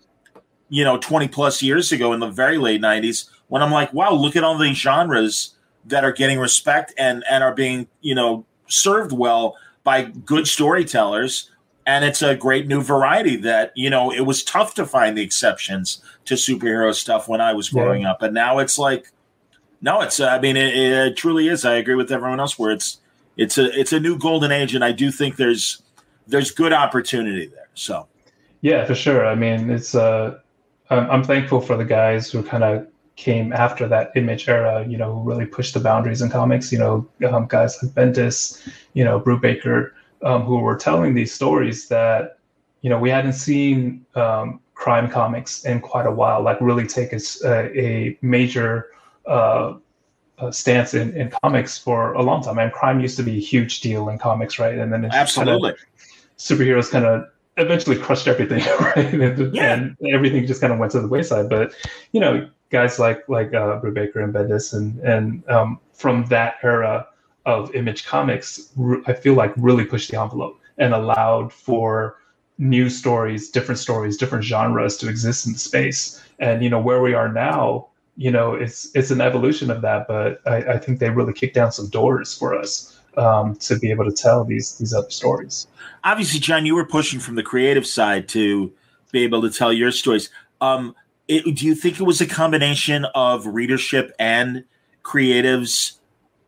you 0.71 0.83
know 0.83 0.97
20 0.97 1.27
plus 1.27 1.61
years 1.61 1.91
ago 1.91 2.13
in 2.13 2.19
the 2.19 2.29
very 2.29 2.57
late 2.57 2.81
90s 2.81 3.29
when 3.49 3.61
i'm 3.61 3.71
like 3.71 3.93
wow 3.93 4.11
look 4.11 4.35
at 4.35 4.43
all 4.43 4.57
these 4.57 4.77
genres 4.77 5.53
that 5.85 6.03
are 6.03 6.11
getting 6.11 6.39
respect 6.39 6.93
and 6.97 7.23
and 7.29 7.43
are 7.43 7.53
being 7.53 7.87
you 7.99 8.15
know 8.15 8.45
served 8.67 9.11
well 9.11 9.55
by 9.83 10.03
good 10.03 10.47
storytellers 10.47 11.50
and 11.85 12.05
it's 12.05 12.21
a 12.21 12.35
great 12.35 12.67
new 12.67 12.81
variety 12.81 13.35
that 13.35 13.71
you 13.75 13.89
know 13.89 14.11
it 14.11 14.21
was 14.21 14.43
tough 14.43 14.73
to 14.75 14.85
find 14.85 15.17
the 15.17 15.21
exceptions 15.21 16.01
to 16.25 16.35
superhero 16.35 16.93
stuff 16.93 17.27
when 17.27 17.41
i 17.41 17.53
was 17.53 17.69
growing 17.69 18.05
up 18.05 18.21
and 18.21 18.33
now 18.33 18.59
it's 18.59 18.77
like 18.77 19.11
no 19.81 20.01
it's 20.01 20.19
i 20.19 20.39
mean 20.39 20.55
it, 20.55 20.75
it 20.75 21.17
truly 21.17 21.47
is 21.47 21.65
i 21.65 21.75
agree 21.75 21.95
with 21.95 22.11
everyone 22.11 22.39
else 22.39 22.59
where 22.59 22.71
it's 22.71 22.99
it's 23.37 23.57
a 23.57 23.79
it's 23.79 23.93
a 23.93 23.99
new 23.99 24.17
golden 24.17 24.51
age 24.51 24.75
and 24.75 24.83
i 24.83 24.91
do 24.91 25.11
think 25.11 25.35
there's 25.37 25.81
there's 26.27 26.51
good 26.51 26.73
opportunity 26.73 27.47
there 27.47 27.67
so 27.73 28.07
Yeah, 28.61 28.85
for 28.85 28.95
sure. 28.95 29.25
I 29.25 29.35
mean, 29.35 29.69
it's 29.69 29.95
uh, 29.95 30.37
I'm, 30.89 31.09
I'm 31.09 31.23
thankful 31.23 31.61
for 31.61 31.75
the 31.75 31.85
guys 31.85 32.31
who 32.31 32.43
kind 32.43 32.63
of 32.63 32.87
came 33.15 33.51
after 33.53 33.87
that 33.87 34.11
image 34.15 34.47
era. 34.47 34.85
You 34.87 34.97
know, 34.97 35.15
who 35.15 35.29
really 35.29 35.45
pushed 35.45 35.73
the 35.73 35.79
boundaries 35.79 36.21
in 36.21 36.29
comics. 36.29 36.71
You 36.71 36.79
know, 36.79 37.07
um, 37.29 37.47
guys 37.47 37.77
like 37.81 37.91
Bendis, 37.93 38.67
you 38.93 39.03
know, 39.03 39.19
Brubaker, 39.19 39.91
um, 40.23 40.43
who 40.43 40.59
were 40.59 40.75
telling 40.75 41.13
these 41.13 41.33
stories 41.33 41.87
that 41.87 42.37
you 42.81 42.89
know 42.89 42.97
we 42.99 43.09
hadn't 43.09 43.33
seen 43.33 44.05
um, 44.15 44.59
crime 44.73 45.09
comics 45.09 45.65
in 45.65 45.79
quite 45.79 46.05
a 46.07 46.11
while. 46.11 46.41
Like 46.41 46.59
really 46.59 46.87
take 46.87 47.13
a, 47.13 47.19
a 47.45 48.17
major 48.21 48.87
uh, 49.27 49.75
uh, 50.39 50.51
stance 50.51 50.93
in, 50.93 51.15
in 51.15 51.31
comics 51.43 51.77
for 51.77 52.13
a 52.13 52.21
long 52.23 52.41
time. 52.43 52.57
And 52.57 52.71
crime 52.71 52.99
used 52.99 53.15
to 53.17 53.23
be 53.23 53.37
a 53.37 53.39
huge 53.39 53.81
deal 53.81 54.09
in 54.09 54.17
comics, 54.17 54.57
right? 54.57 54.77
And 54.77 54.91
then 54.91 55.03
just 55.03 55.35
kinda- 55.35 55.51
absolutely 55.51 55.73
superheroes 56.39 56.89
kind 56.89 57.05
of 57.05 57.25
eventually 57.57 57.97
crushed 57.97 58.27
everything, 58.27 58.63
right? 58.79 59.13
And, 59.13 59.55
Yeah. 59.55 59.73
and 59.73 59.95
everything 60.11 60.47
just 60.47 60.61
kind 60.61 60.73
of 60.73 60.79
went 60.79 60.91
to 60.93 61.01
the 61.01 61.07
wayside. 61.07 61.47
But 61.49 61.73
you 62.11 62.19
know, 62.19 62.49
guys 62.71 62.97
like 62.97 63.27
like 63.29 63.53
uh, 63.53 63.79
Brubaker 63.79 64.23
and 64.23 64.33
Bendis, 64.33 64.73
and 64.73 64.99
and 65.01 65.47
um, 65.49 65.79
from 65.93 66.25
that 66.25 66.55
era 66.63 67.07
of 67.45 67.73
Image 67.75 68.05
Comics, 68.05 68.71
I 69.05 69.13
feel 69.13 69.33
like 69.33 69.53
really 69.57 69.85
pushed 69.85 70.11
the 70.11 70.19
envelope 70.19 70.59
and 70.77 70.93
allowed 70.93 71.51
for 71.51 72.17
new 72.57 72.89
stories, 72.89 73.49
different 73.49 73.79
stories, 73.79 74.17
different 74.17 74.43
genres 74.43 74.97
to 74.97 75.09
exist 75.09 75.47
in 75.47 75.53
the 75.53 75.59
space. 75.59 76.21
And 76.39 76.63
you 76.63 76.69
know 76.69 76.79
where 76.79 77.01
we 77.01 77.13
are 77.13 77.31
now, 77.31 77.87
you 78.17 78.31
know, 78.31 78.53
it's 78.53 78.89
it's 78.93 79.11
an 79.11 79.21
evolution 79.21 79.71
of 79.71 79.81
that. 79.81 80.07
But 80.07 80.41
I, 80.45 80.73
I 80.73 80.77
think 80.77 80.99
they 80.99 81.09
really 81.09 81.33
kicked 81.33 81.55
down 81.55 81.71
some 81.71 81.89
doors 81.89 82.37
for 82.37 82.55
us 82.57 82.99
um, 83.17 83.55
to 83.57 83.77
be 83.77 83.89
able 83.89 84.05
to 84.05 84.11
tell 84.11 84.43
these 84.43 84.77
these 84.77 84.93
other 84.93 85.09
stories. 85.09 85.67
Obviously, 86.03 86.39
John, 86.39 86.65
you 86.65 86.75
were 86.75 86.85
pushing 86.85 87.19
from 87.19 87.35
the 87.35 87.43
creative 87.43 87.87
side 87.87 88.27
to 88.29 88.71
be 89.11 89.23
able 89.23 89.41
to 89.41 89.49
tell 89.49 89.73
your 89.73 89.91
stories. 89.91 90.29
Um, 90.61 90.95
it, 91.27 91.55
do 91.55 91.65
you 91.65 91.75
think 91.75 91.99
it 91.99 92.03
was 92.03 92.21
a 92.21 92.27
combination 92.27 93.05
of 93.15 93.45
readership 93.47 94.13
and 94.19 94.65
creatives 95.03 95.97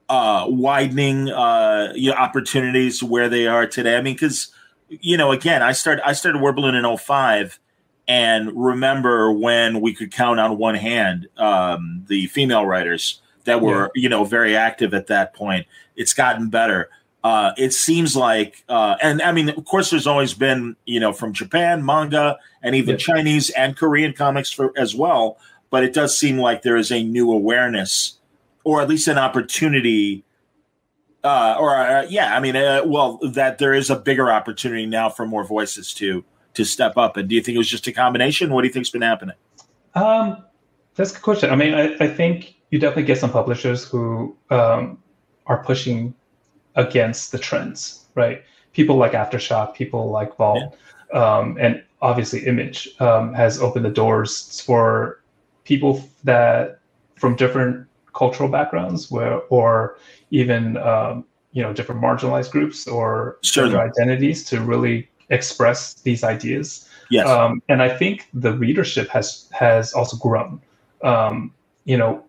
uh, 0.10 0.46
widening 0.48 1.30
uh, 1.30 1.94
you 1.96 2.12
know, 2.12 2.18
opportunities 2.18 3.02
where 3.02 3.30
they 3.30 3.48
are 3.48 3.66
today? 3.66 3.98
I 3.98 4.02
mean, 4.02 4.16
because 4.16 4.54
you 4.90 5.18
know, 5.18 5.32
again, 5.32 5.62
I 5.62 5.72
started 5.72 6.08
I 6.08 6.14
started 6.14 6.40
Balloon 6.40 6.76
in 6.76 6.98
05 6.98 7.60
and 8.08 8.52
remember 8.54 9.32
when 9.32 9.82
we 9.82 9.94
could 9.94 10.12
count 10.12 10.40
on 10.40 10.58
one 10.58 10.76
hand 10.76 11.28
um, 11.38 12.04
the 12.08 12.28
female 12.28 12.66
writers 12.66 13.22
that 13.46 13.62
were 13.62 13.92
yeah. 13.96 14.02
you 14.02 14.10
know 14.10 14.24
very 14.24 14.56
active 14.56 14.94
at 14.94 15.08
that 15.08 15.34
point. 15.34 15.68
It's 15.96 16.14
gotten 16.14 16.50
better. 16.50 16.90
Uh, 17.24 17.54
it 17.58 17.72
seems 17.72 18.18
like, 18.18 18.66
uh, 18.68 18.98
and 19.02 19.22
I 19.22 19.32
mean, 19.32 19.50
of 19.50 19.64
course, 19.64 19.90
there's 19.90 20.08
always 20.08 20.34
been, 20.34 20.76
you 20.86 21.00
know, 21.00 21.14
from 21.14 21.32
Japan 21.32 21.86
manga 21.86 22.38
and 22.62 22.76
even 22.76 22.92
yeah. 22.92 22.98
Chinese 22.98 23.50
and 23.52 23.78
Korean 23.78 24.12
comics 24.12 24.52
for 24.52 24.74
as 24.78 24.94
well. 24.94 25.38
But 25.70 25.86
it 25.86 25.94
does 25.94 26.18
seem 26.18 26.38
like 26.38 26.64
there 26.64 26.76
is 26.76 26.92
a 26.92 27.02
new 27.02 27.32
awareness, 27.32 28.20
or 28.64 28.82
at 28.82 28.90
least 28.90 29.08
an 29.08 29.18
opportunity, 29.18 30.24
uh, 31.24 31.56
or 31.60 31.76
uh, 31.76 32.06
yeah, 32.10 32.36
I 32.36 32.40
mean, 32.40 32.56
uh, 32.56 32.82
well, 32.86 33.20
that 33.24 33.58
there 33.58 33.74
is 33.74 33.90
a 33.90 33.96
bigger 33.96 34.32
opportunity 34.32 34.86
now 34.86 35.10
for 35.10 35.26
more 35.26 35.44
voices 35.44 35.94
to 35.96 36.24
to 36.54 36.64
step 36.64 36.98
up. 36.98 37.18
And 37.18 37.28
do 37.28 37.36
you 37.36 37.42
think 37.42 37.56
it 37.56 37.58
was 37.58 37.70
just 37.70 37.88
a 37.88 37.92
combination? 37.92 38.52
What 38.52 38.62
do 38.62 38.68
you 38.68 38.74
think's 38.74 38.90
been 38.90 39.02
happening? 39.02 39.36
Um, 39.96 40.44
that's 40.96 41.12
a 41.12 41.14
good 41.16 41.24
question. 41.24 41.50
I 41.50 41.56
mean, 41.56 41.74
I, 41.74 41.96
I 42.00 42.08
think 42.08 42.56
you 42.70 42.80
definitely 42.80 43.04
get 43.04 43.18
some 43.18 43.32
publishers 43.32 43.84
who 43.84 44.36
um, 44.50 44.98
are 45.48 45.64
pushing 45.64 46.14
against 46.76 47.32
the 47.32 47.40
trends, 47.40 48.06
right? 48.16 48.44
People 48.74 48.98
like 48.98 49.12
Aftershock, 49.12 49.76
people 49.76 50.10
like 50.10 50.36
Vault, 50.38 50.76
yeah. 51.14 51.38
um, 51.38 51.58
and 51.60 51.84
obviously 52.02 52.46
Image 52.46 52.90
um, 53.00 53.34
has 53.34 53.62
opened 53.62 53.86
the 53.86 53.92
doors 53.92 54.62
for 54.62 55.22
people 55.64 56.04
that 56.24 56.80
from 57.16 57.36
different 57.36 57.88
cultural 58.14 58.50
backgrounds, 58.50 59.12
where 59.12 59.40
or 59.50 59.98
even 60.32 60.78
um, 60.78 61.26
you 61.52 61.62
know 61.62 61.74
different 61.74 62.02
marginalized 62.02 62.52
groups 62.52 62.88
or 62.88 63.38
gender 63.42 63.80
identities 63.80 64.44
to 64.46 64.62
really 64.62 65.10
express 65.30 65.96
these 65.96 66.24
ideas. 66.24 66.88
Yes, 67.10 67.28
um, 67.28 67.62
and 67.70 67.82
I 67.82 67.90
think 67.90 68.28
the 68.34 68.54
readership 68.54 69.10
has 69.10 69.50
has 69.52 69.94
also 69.94 70.18
grown. 70.18 70.62
Um, 71.04 71.54
you 71.86 71.98
know, 71.98 72.24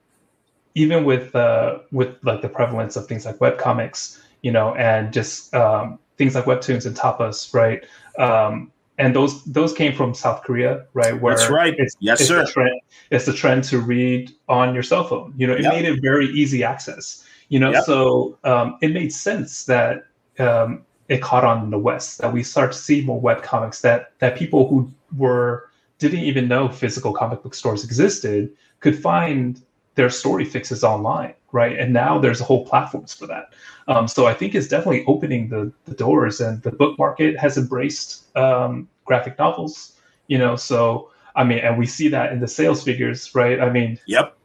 even 0.75 1.05
with 1.05 1.35
uh, 1.35 1.79
with 1.93 2.17
like 2.23 2.43
the 2.43 2.49
prevalence 2.49 2.97
of 2.97 3.07
things 3.07 3.25
like 3.25 3.41
web 3.41 3.59
comics, 3.59 4.23
you 4.43 4.51
know, 4.51 4.75
and 4.75 5.13
just 5.13 5.55
um, 5.55 5.99
things 6.17 6.35
like 6.35 6.45
webtoons 6.45 6.87
and 6.87 6.97
tapas, 6.97 7.55
right? 7.55 7.85
Um, 8.19 8.71
and 8.99 9.15
those 9.15 9.45
those 9.45 9.73
came 9.73 9.93
from 9.95 10.15
South 10.15 10.43
Korea, 10.43 10.87
right? 10.95 11.21
Where 11.21 11.37
That's 11.37 11.51
right. 11.51 11.75
It's, 11.79 11.97
yes, 11.99 12.21
it's 12.21 12.29
sir. 12.29 12.45
The 12.45 12.51
trend, 12.51 12.81
it's 13.11 13.27
the 13.27 13.33
trend 13.33 13.65
to 13.65 13.81
read 13.81 14.33
on 14.49 14.75
your 14.75 14.83
cell 14.83 15.05
phone. 15.05 15.35
You 15.37 15.47
know, 15.47 15.55
it 15.55 15.63
yep. 15.63 15.73
made 15.73 15.85
it 15.85 16.01
very 16.01 16.27
easy 16.27 16.63
access. 16.63 17.25
You 17.49 17.59
know, 17.59 17.73
yep. 17.73 17.85
so 17.85 18.39
um, 18.45 18.79
it 18.81 18.93
made 18.93 19.13
sense 19.13 19.65
that 19.65 20.05
um, 20.39 20.85
it 21.09 21.21
caught 21.21 21.45
on 21.45 21.65
in 21.65 21.71
the 21.71 21.79
West. 21.79 22.19
That 22.19 22.33
we 22.33 22.43
start 22.43 22.73
to 22.73 22.79
see 22.79 23.03
more 23.03 23.21
web 23.21 23.43
comics. 23.43 23.81
That 23.81 24.13
that 24.21 24.37
people 24.37 24.69
who 24.69 24.93
were 25.17 25.71
didn't 25.99 26.21
even 26.21 26.49
know 26.49 26.69
physical 26.69 27.13
comic 27.13 27.43
book 27.43 27.55
stores 27.55 27.85
existed 27.85 28.51
could 28.81 29.01
find 29.01 29.63
their 29.95 30.11
story 30.11 30.45
fixes 30.45 30.85
online, 30.85 31.35
right? 31.55 31.79
And 31.79 31.93
now 31.93 32.19
there's 32.19 32.41
a 32.41 32.45
whole 32.45 32.67
platforms 32.67 33.15
for 33.15 33.27
that. 33.29 33.55
Um, 33.87 34.09
so 34.09 34.27
I 34.27 34.35
think 34.35 34.57
it's 34.57 34.67
definitely 34.67 35.05
opening 35.07 35.49
the, 35.49 35.73
the 35.85 35.95
doors, 35.95 36.41
and 36.41 36.61
the 36.63 36.73
book 36.73 36.99
market 36.99 37.39
has 37.39 37.57
embraced 37.57 38.37
um, 38.37 38.89
graphic 39.05 39.39
novels. 39.39 39.93
You 40.27 40.39
know, 40.39 40.57
so 40.57 41.11
I 41.37 41.45
mean, 41.45 41.59
and 41.59 41.79
we 41.79 41.87
see 41.87 42.09
that 42.09 42.33
in 42.33 42.41
the 42.41 42.49
sales 42.49 42.83
figures, 42.83 43.35
right? 43.35 43.61
I 43.61 43.71
mean, 43.71 43.99
yep. 44.07 44.37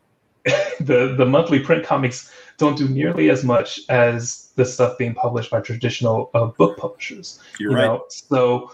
the 0.80 1.16
the 1.18 1.26
monthly 1.26 1.60
print 1.60 1.84
comics 1.84 2.32
don't 2.58 2.78
do 2.78 2.88
nearly 2.88 3.30
as 3.30 3.44
much 3.44 3.80
as 3.90 4.52
the 4.56 4.66
stuff 4.66 4.98
being 4.98 5.16
published 5.16 5.50
by 5.50 5.62
traditional 5.62 6.30
uh, 6.36 6.46
book 6.46 6.78
publishers. 6.78 7.42
You're 7.60 7.72
you 7.72 7.78
right. 7.78 7.86
Know? 7.86 8.06
So 8.10 8.72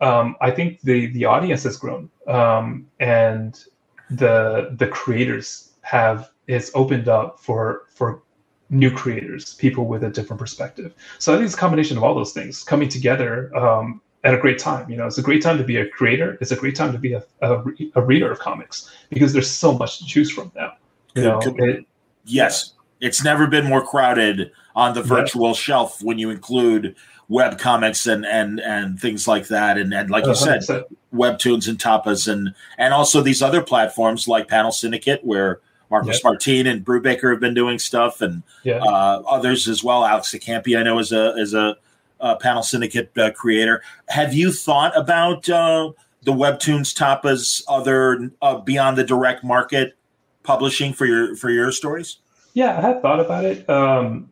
um, 0.00 0.36
I 0.40 0.50
think 0.50 0.80
the 0.80 1.12
the 1.12 1.26
audience 1.26 1.64
has 1.64 1.76
grown, 1.76 2.08
um, 2.26 2.86
and 2.98 3.62
the 4.10 4.74
the 4.78 4.86
creators 4.86 5.72
have 5.82 6.30
is 6.46 6.70
opened 6.74 7.08
up 7.08 7.40
for 7.40 7.82
for 7.88 8.22
new 8.70 8.90
creators, 8.90 9.54
people 9.54 9.86
with 9.86 10.04
a 10.04 10.10
different 10.10 10.40
perspective. 10.40 10.94
So 11.18 11.32
I 11.32 11.36
think 11.36 11.46
it's 11.46 11.54
a 11.54 11.58
combination 11.58 11.96
of 11.96 12.02
all 12.02 12.14
those 12.14 12.32
things 12.32 12.62
coming 12.64 12.88
together 12.88 13.54
um, 13.56 14.00
at 14.24 14.34
a 14.34 14.38
great 14.38 14.58
time. 14.58 14.90
You 14.90 14.96
know, 14.96 15.06
it's 15.06 15.18
a 15.18 15.22
great 15.22 15.42
time 15.42 15.58
to 15.58 15.64
be 15.64 15.76
a 15.76 15.88
creator. 15.88 16.38
It's 16.40 16.50
a 16.50 16.56
great 16.56 16.74
time 16.74 16.92
to 16.92 16.98
be 16.98 17.12
a, 17.12 17.22
a, 17.42 17.62
a 17.94 18.02
reader 18.02 18.30
of 18.30 18.38
comics 18.38 18.92
because 19.10 19.32
there's 19.32 19.50
so 19.50 19.76
much 19.76 19.98
to 19.98 20.06
choose 20.06 20.30
from 20.30 20.50
now. 20.56 20.74
You 21.14 21.22
know, 21.22 21.40
it, 21.44 21.86
yes, 22.24 22.72
it's 23.00 23.22
never 23.22 23.46
been 23.46 23.66
more 23.66 23.84
crowded 23.86 24.50
on 24.74 24.94
the 24.94 25.02
virtual 25.02 25.48
yeah. 25.48 25.54
shelf 25.54 26.02
when 26.02 26.18
you 26.18 26.30
include 26.30 26.96
web 27.28 27.58
comics 27.58 28.06
and 28.06 28.26
and 28.26 28.60
and 28.60 29.00
things 29.00 29.26
like 29.26 29.48
that 29.48 29.78
and 29.78 29.94
and 29.94 30.10
like 30.10 30.26
you 30.26 30.32
100%. 30.32 30.62
said 30.62 30.84
webtoons 31.12 31.68
and 31.68 31.78
tapas 31.78 32.30
and 32.30 32.54
and 32.76 32.92
also 32.92 33.22
these 33.22 33.40
other 33.40 33.62
platforms 33.62 34.28
like 34.28 34.48
panel 34.48 34.72
syndicate 34.72 35.24
where 35.24 35.60
Marcos 35.94 36.16
yep. 36.16 36.24
Martin 36.24 36.66
and 36.66 36.84
Brubaker 36.84 37.30
have 37.30 37.38
been 37.38 37.54
doing 37.54 37.78
stuff, 37.78 38.20
and 38.20 38.42
yeah. 38.64 38.78
uh, 38.78 39.22
others 39.28 39.68
as 39.68 39.84
well. 39.84 40.04
Alex 40.04 40.32
de 40.32 40.40
Campi, 40.40 40.76
I 40.76 40.82
know, 40.82 40.98
is 40.98 41.12
a 41.12 41.36
is 41.36 41.54
a, 41.54 41.76
a 42.18 42.34
panel 42.34 42.64
syndicate 42.64 43.16
uh, 43.16 43.30
creator. 43.30 43.80
Have 44.08 44.34
you 44.34 44.50
thought 44.50 44.96
about 44.98 45.48
uh, 45.48 45.92
the 46.24 46.32
Webtoons 46.32 46.92
Tapas 46.92 47.62
other 47.68 48.32
uh, 48.42 48.58
beyond 48.58 48.98
the 48.98 49.04
direct 49.04 49.44
market 49.44 49.96
publishing 50.42 50.92
for 50.92 51.06
your 51.06 51.36
for 51.36 51.48
your 51.48 51.70
stories? 51.70 52.16
Yeah, 52.54 52.76
I 52.76 52.80
have 52.80 53.00
thought 53.00 53.20
about 53.20 53.44
it. 53.44 53.70
Um, 53.70 54.30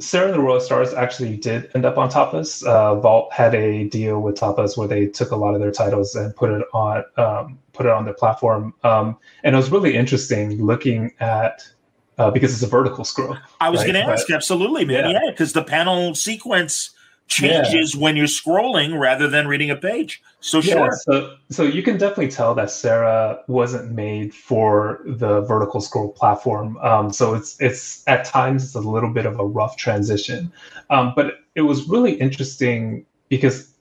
Sera 0.00 0.26
and 0.26 0.34
the 0.34 0.40
Royal 0.40 0.60
Stars 0.60 0.94
actually 0.94 1.36
did 1.36 1.70
end 1.74 1.84
up 1.84 1.98
on 1.98 2.08
Tapas. 2.08 2.64
Uh, 2.64 2.94
Vault 3.00 3.32
had 3.32 3.54
a 3.54 3.84
deal 3.88 4.20
with 4.20 4.36
Tapas 4.36 4.76
where 4.76 4.86
they 4.86 5.06
took 5.06 5.32
a 5.32 5.36
lot 5.36 5.54
of 5.54 5.60
their 5.60 5.72
titles 5.72 6.14
and 6.14 6.34
put 6.36 6.50
it 6.50 6.64
on 6.72 7.04
um, 7.16 7.58
put 7.72 7.86
it 7.86 7.90
on 7.90 8.04
their 8.04 8.14
platform. 8.14 8.74
Um, 8.84 9.16
and 9.42 9.54
it 9.54 9.58
was 9.58 9.70
really 9.70 9.96
interesting 9.96 10.64
looking 10.64 11.12
at 11.18 11.68
uh, 12.16 12.30
because 12.30 12.52
it's 12.52 12.62
a 12.62 12.68
vertical 12.68 13.04
scroll. 13.04 13.36
I 13.60 13.70
was 13.70 13.80
right? 13.80 13.92
going 13.92 14.06
to 14.06 14.12
ask, 14.12 14.28
but, 14.28 14.36
absolutely, 14.36 14.84
man. 14.84 15.10
Yeah, 15.10 15.20
because 15.30 15.54
yeah, 15.54 15.62
the 15.62 15.68
panel 15.68 16.14
sequence 16.14 16.90
changes 17.28 17.94
yeah. 17.94 18.00
when 18.00 18.16
you're 18.16 18.26
scrolling 18.26 18.98
rather 18.98 19.28
than 19.28 19.46
reading 19.46 19.70
a 19.70 19.76
page. 19.76 20.22
So 20.40 20.58
yeah, 20.58 20.74
sure. 20.74 20.92
So, 21.02 21.36
so 21.50 21.62
you 21.62 21.82
can 21.82 21.98
definitely 21.98 22.28
tell 22.28 22.54
that 22.54 22.70
Sera 22.70 23.40
wasn't 23.46 23.92
made 23.92 24.34
for 24.34 25.00
the 25.04 25.42
vertical 25.42 25.80
scroll 25.80 26.10
platform. 26.10 26.76
Um, 26.78 27.12
so 27.12 27.34
it's 27.34 27.60
it's 27.60 28.02
at 28.08 28.24
times 28.24 28.64
it's 28.64 28.74
a 28.74 28.80
little 28.80 29.12
bit 29.12 29.26
of 29.26 29.38
a 29.38 29.44
rough 29.44 29.76
transition, 29.76 30.52
um, 30.90 31.12
but 31.14 31.40
it 31.54 31.62
was 31.62 31.88
really 31.88 32.14
interesting 32.14 33.04
because 33.28 33.72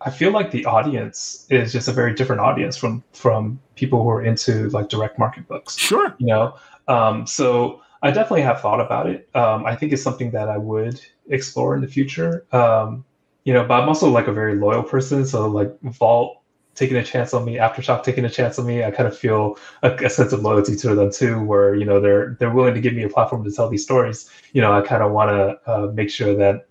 I 0.00 0.10
feel 0.10 0.32
like 0.32 0.50
the 0.50 0.64
audience 0.64 1.46
is 1.50 1.72
just 1.72 1.88
a 1.88 1.92
very 1.92 2.14
different 2.14 2.40
audience 2.40 2.76
from 2.76 3.04
from 3.12 3.60
people 3.74 4.02
who 4.02 4.10
are 4.10 4.24
into 4.24 4.70
like 4.70 4.88
direct 4.88 5.18
market 5.18 5.46
books. 5.46 5.76
Sure. 5.76 6.14
You 6.18 6.26
know, 6.26 6.56
um, 6.88 7.26
so 7.26 7.82
I 8.02 8.10
definitely 8.10 8.42
have 8.42 8.60
thought 8.60 8.80
about 8.80 9.08
it. 9.08 9.28
Um, 9.34 9.66
I 9.66 9.74
think 9.74 9.92
it's 9.92 10.02
something 10.02 10.30
that 10.30 10.48
I 10.48 10.56
would 10.56 11.00
explore 11.28 11.74
in 11.74 11.80
the 11.80 11.88
future. 11.88 12.44
Um, 12.52 13.04
you 13.44 13.52
know, 13.52 13.64
but 13.64 13.80
I'm 13.80 13.88
also 13.88 14.10
like 14.10 14.26
a 14.26 14.32
very 14.32 14.56
loyal 14.56 14.82
person, 14.82 15.24
so 15.24 15.48
like 15.48 15.78
Vault 15.82 16.38
taking 16.78 16.96
a 16.96 17.02
chance 17.02 17.34
on 17.34 17.44
me, 17.44 17.56
Aftershock 17.56 18.04
taking 18.04 18.24
a 18.24 18.30
chance 18.30 18.56
on 18.58 18.64
me, 18.64 18.84
I 18.84 18.92
kind 18.92 19.08
of 19.08 19.18
feel 19.18 19.58
a, 19.82 19.92
a, 19.94 20.08
sense 20.08 20.32
of 20.32 20.42
loyalty 20.42 20.76
to 20.76 20.94
them 20.94 21.10
too, 21.10 21.42
where 21.42 21.74
you 21.74 21.84
know 21.84 22.00
they're 22.00 22.36
they're 22.38 22.52
willing 22.52 22.74
to 22.74 22.80
give 22.80 22.94
me 22.94 23.02
a 23.02 23.08
platform 23.08 23.42
to 23.44 23.50
tell 23.50 23.68
these 23.68 23.82
stories. 23.82 24.30
You 24.52 24.62
know, 24.62 24.72
I 24.72 24.82
kind 24.82 25.02
of 25.02 25.12
want 25.12 25.30
to 25.30 25.70
uh, 25.70 25.86
make 25.92 26.08
sure 26.08 26.34
that 26.36 26.66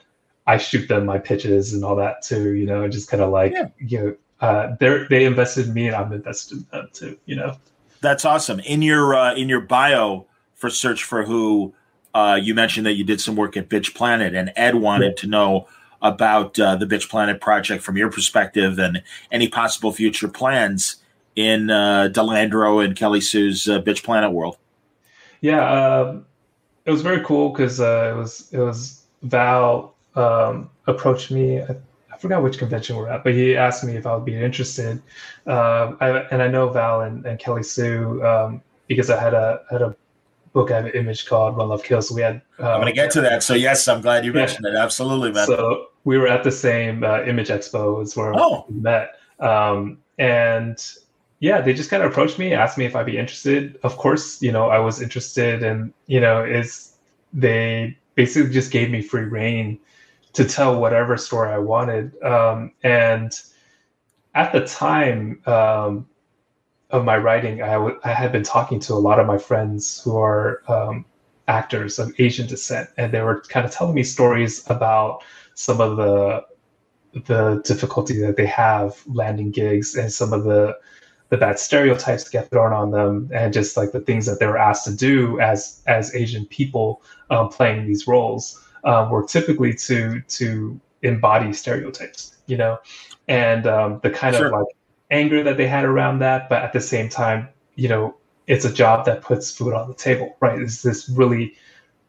I 0.47 0.57
shoot 0.57 0.87
them 0.87 1.05
my 1.05 1.19
pitches 1.19 1.73
and 1.73 1.83
all 1.83 1.95
that 1.97 2.23
too. 2.23 2.53
You 2.53 2.65
know, 2.65 2.87
just 2.87 3.09
kind 3.09 3.21
of 3.21 3.31
like 3.31 3.51
yeah. 3.51 3.67
you 3.79 3.99
know, 3.99 4.15
uh, 4.47 4.75
they 4.79 5.05
they 5.09 5.25
invested 5.25 5.67
in 5.67 5.73
me 5.73 5.87
and 5.87 5.95
I'm 5.95 6.13
invested 6.13 6.59
in 6.59 6.67
them 6.71 6.89
too. 6.93 7.17
You 7.25 7.35
know, 7.35 7.57
that's 8.01 8.23
awesome. 8.23 8.61
In 8.61 8.81
your 8.81 9.13
uh, 9.13 9.35
in 9.35 9.49
your 9.49 9.61
bio 9.61 10.25
for 10.55 10.69
Search 10.69 11.03
for 11.03 11.25
Hu, 11.25 11.73
uh, 12.17 12.35
you 12.35 12.55
mentioned 12.55 12.83
that 12.87 12.93
you 12.93 13.03
did 13.03 13.21
some 13.21 13.35
work 13.35 13.55
at 13.55 13.69
Bitch 13.69 13.93
Planet, 13.93 14.33
and 14.33 14.51
Ed 14.55 14.73
wanted 14.73 15.09
yeah. 15.09 15.21
to 15.21 15.27
know 15.27 15.67
about 16.01 16.59
uh, 16.59 16.75
the 16.75 16.87
Bitch 16.87 17.09
Planet 17.09 17.39
project 17.39 17.83
from 17.83 17.95
your 17.95 18.09
perspective 18.09 18.79
and 18.79 19.03
any 19.31 19.47
possible 19.47 19.91
future 19.91 20.27
plans 20.27 20.95
in 21.35 21.69
uh, 21.69 22.07
De 22.07 22.19
Landro 22.19 22.83
and 22.83 22.95
Kelly 22.95 23.21
Sue's 23.21 23.69
uh, 23.69 23.79
Bitch 23.81 24.03
Planet 24.03 24.31
world. 24.31 24.57
Yeah, 25.41 25.61
um, 25.69 26.25
it 26.85 26.91
was 26.91 27.03
very 27.03 27.23
cool 27.23 27.49
because 27.49 27.79
uh, 27.79 28.11
it 28.15 28.17
was 28.17 28.51
it 28.51 28.57
was 28.57 29.03
Val 29.21 29.93
um, 30.15 30.71
approached 30.87 31.29
me. 31.29 31.61
I, 31.61 31.75
I, 32.11 32.17
forgot 32.17 32.41
which 32.41 32.57
convention 32.57 32.95
we're 32.95 33.09
at, 33.09 33.23
but 33.23 33.33
he 33.33 33.55
asked 33.55 33.83
me 33.83 33.95
if 33.95 34.07
I 34.07 34.15
would 34.15 34.25
be 34.25 34.35
interested. 34.35 34.99
Uh, 35.45 35.93
I, 35.99 36.21
and 36.31 36.41
I 36.41 36.47
know 36.47 36.67
Val 36.69 37.01
and, 37.01 37.23
and 37.27 37.37
Kelly 37.37 37.61
Sue 37.61 38.25
um, 38.25 38.63
because 38.87 39.11
I 39.11 39.21
had 39.21 39.35
a 39.35 39.61
had 39.69 39.83
a 39.83 39.95
book 40.57 40.71
I 40.71 40.77
have 40.77 40.85
an 40.85 40.91
image 40.93 41.27
called 41.27 41.55
Run 41.55 41.69
Love 41.69 41.83
Kills. 41.83 42.09
So 42.09 42.15
we 42.15 42.21
had. 42.21 42.41
Uh, 42.59 42.71
I'm 42.71 42.81
going 42.81 42.87
to 42.87 42.99
get 43.01 43.11
to 43.11 43.21
that. 43.21 43.43
So 43.43 43.53
yes, 43.53 43.87
I'm 43.87 44.01
glad 44.01 44.25
you 44.25 44.33
mentioned 44.33 44.65
yeah. 44.67 44.79
it. 44.79 44.83
Absolutely, 44.83 45.31
man. 45.31 45.45
So 45.45 45.87
we 46.03 46.17
were 46.17 46.27
at 46.27 46.43
the 46.43 46.51
same 46.51 47.03
uh, 47.03 47.21
Image 47.23 47.49
Expo 47.49 48.01
is 48.03 48.15
where 48.15 48.33
oh. 48.35 48.65
we 48.67 48.79
met, 48.79 49.19
um, 49.39 49.99
and 50.17 50.83
yeah, 51.39 51.61
they 51.61 51.73
just 51.73 51.91
kind 51.91 52.01
of 52.01 52.11
approached 52.11 52.39
me, 52.39 52.53
asked 52.53 52.77
me 52.77 52.85
if 52.85 52.95
I'd 52.95 53.05
be 53.05 53.17
interested. 53.17 53.77
Of 53.83 53.97
course, 53.97 54.41
you 54.41 54.51
know 54.51 54.69
I 54.69 54.79
was 54.79 55.01
interested, 55.01 55.63
and 55.63 55.93
you 56.07 56.19
know 56.19 56.43
is 56.43 56.93
they 57.33 57.95
basically 58.15 58.51
just 58.51 58.71
gave 58.71 58.89
me 58.89 59.01
free 59.01 59.25
reign 59.25 59.79
to 60.33 60.43
tell 60.43 60.79
whatever 60.79 61.17
story 61.17 61.51
I 61.51 61.59
wanted. 61.59 62.19
Um, 62.23 62.71
and 62.83 63.31
at 64.33 64.51
the 64.53 64.65
time 64.65 65.41
um, 65.45 66.07
of 66.89 67.03
my 67.03 67.17
writing, 67.17 67.61
I, 67.61 67.73
w- 67.73 67.99
I 68.03 68.13
had 68.13 68.31
been 68.31 68.43
talking 68.43 68.79
to 68.81 68.93
a 68.93 68.95
lot 68.95 69.19
of 69.19 69.27
my 69.27 69.37
friends 69.37 70.01
who 70.01 70.17
are 70.17 70.61
um, 70.67 71.05
actors 71.47 71.99
of 71.99 72.13
Asian 72.19 72.47
descent, 72.47 72.89
and 72.97 73.11
they 73.11 73.21
were 73.21 73.41
kind 73.41 73.65
of 73.65 73.71
telling 73.71 73.95
me 73.95 74.03
stories 74.03 74.63
about 74.69 75.23
some 75.55 75.81
of 75.81 75.97
the 75.97 76.45
the 77.25 77.61
difficulty 77.65 78.19
that 78.19 78.37
they 78.37 78.45
have 78.45 79.01
landing 79.07 79.49
gigs 79.49 79.95
and 79.95 80.11
some 80.11 80.33
of 80.33 80.43
the 80.43 80.77
the 81.29 81.37
bad 81.37 81.57
stereotypes 81.57 82.25
that 82.25 82.31
get 82.31 82.49
thrown 82.49 82.71
on 82.71 82.91
them 82.91 83.29
and 83.33 83.53
just 83.53 83.75
like 83.75 83.91
the 83.91 83.99
things 83.99 84.25
that 84.27 84.39
they 84.39 84.45
were 84.45 84.57
asked 84.57 84.85
to 84.85 84.95
do 84.95 85.39
as 85.39 85.81
as 85.87 86.13
asian 86.13 86.45
people 86.45 87.01
um, 87.31 87.49
playing 87.49 87.87
these 87.87 88.05
roles 88.05 88.63
um, 88.83 89.09
were 89.09 89.25
typically 89.25 89.73
to 89.73 90.21
to 90.27 90.79
embody 91.01 91.53
stereotypes, 91.53 92.37
you 92.47 92.57
know, 92.57 92.79
and 93.27 93.67
um, 93.67 93.99
the 94.03 94.09
kind 94.09 94.35
sure. 94.35 94.47
of 94.47 94.51
like 94.53 94.75
anger 95.11 95.43
that 95.43 95.57
they 95.57 95.67
had 95.67 95.85
around 95.85 96.19
that, 96.19 96.49
but 96.49 96.61
at 96.63 96.73
the 96.73 96.81
same 96.81 97.09
time, 97.09 97.49
you 97.75 97.87
know, 97.87 98.15
it's 98.47 98.65
a 98.65 98.73
job 98.73 99.05
that 99.05 99.21
puts 99.21 99.51
food 99.51 99.73
on 99.73 99.87
the 99.87 99.93
table, 99.93 100.35
right? 100.39 100.59
It's 100.59 100.81
this 100.81 101.09
really 101.09 101.55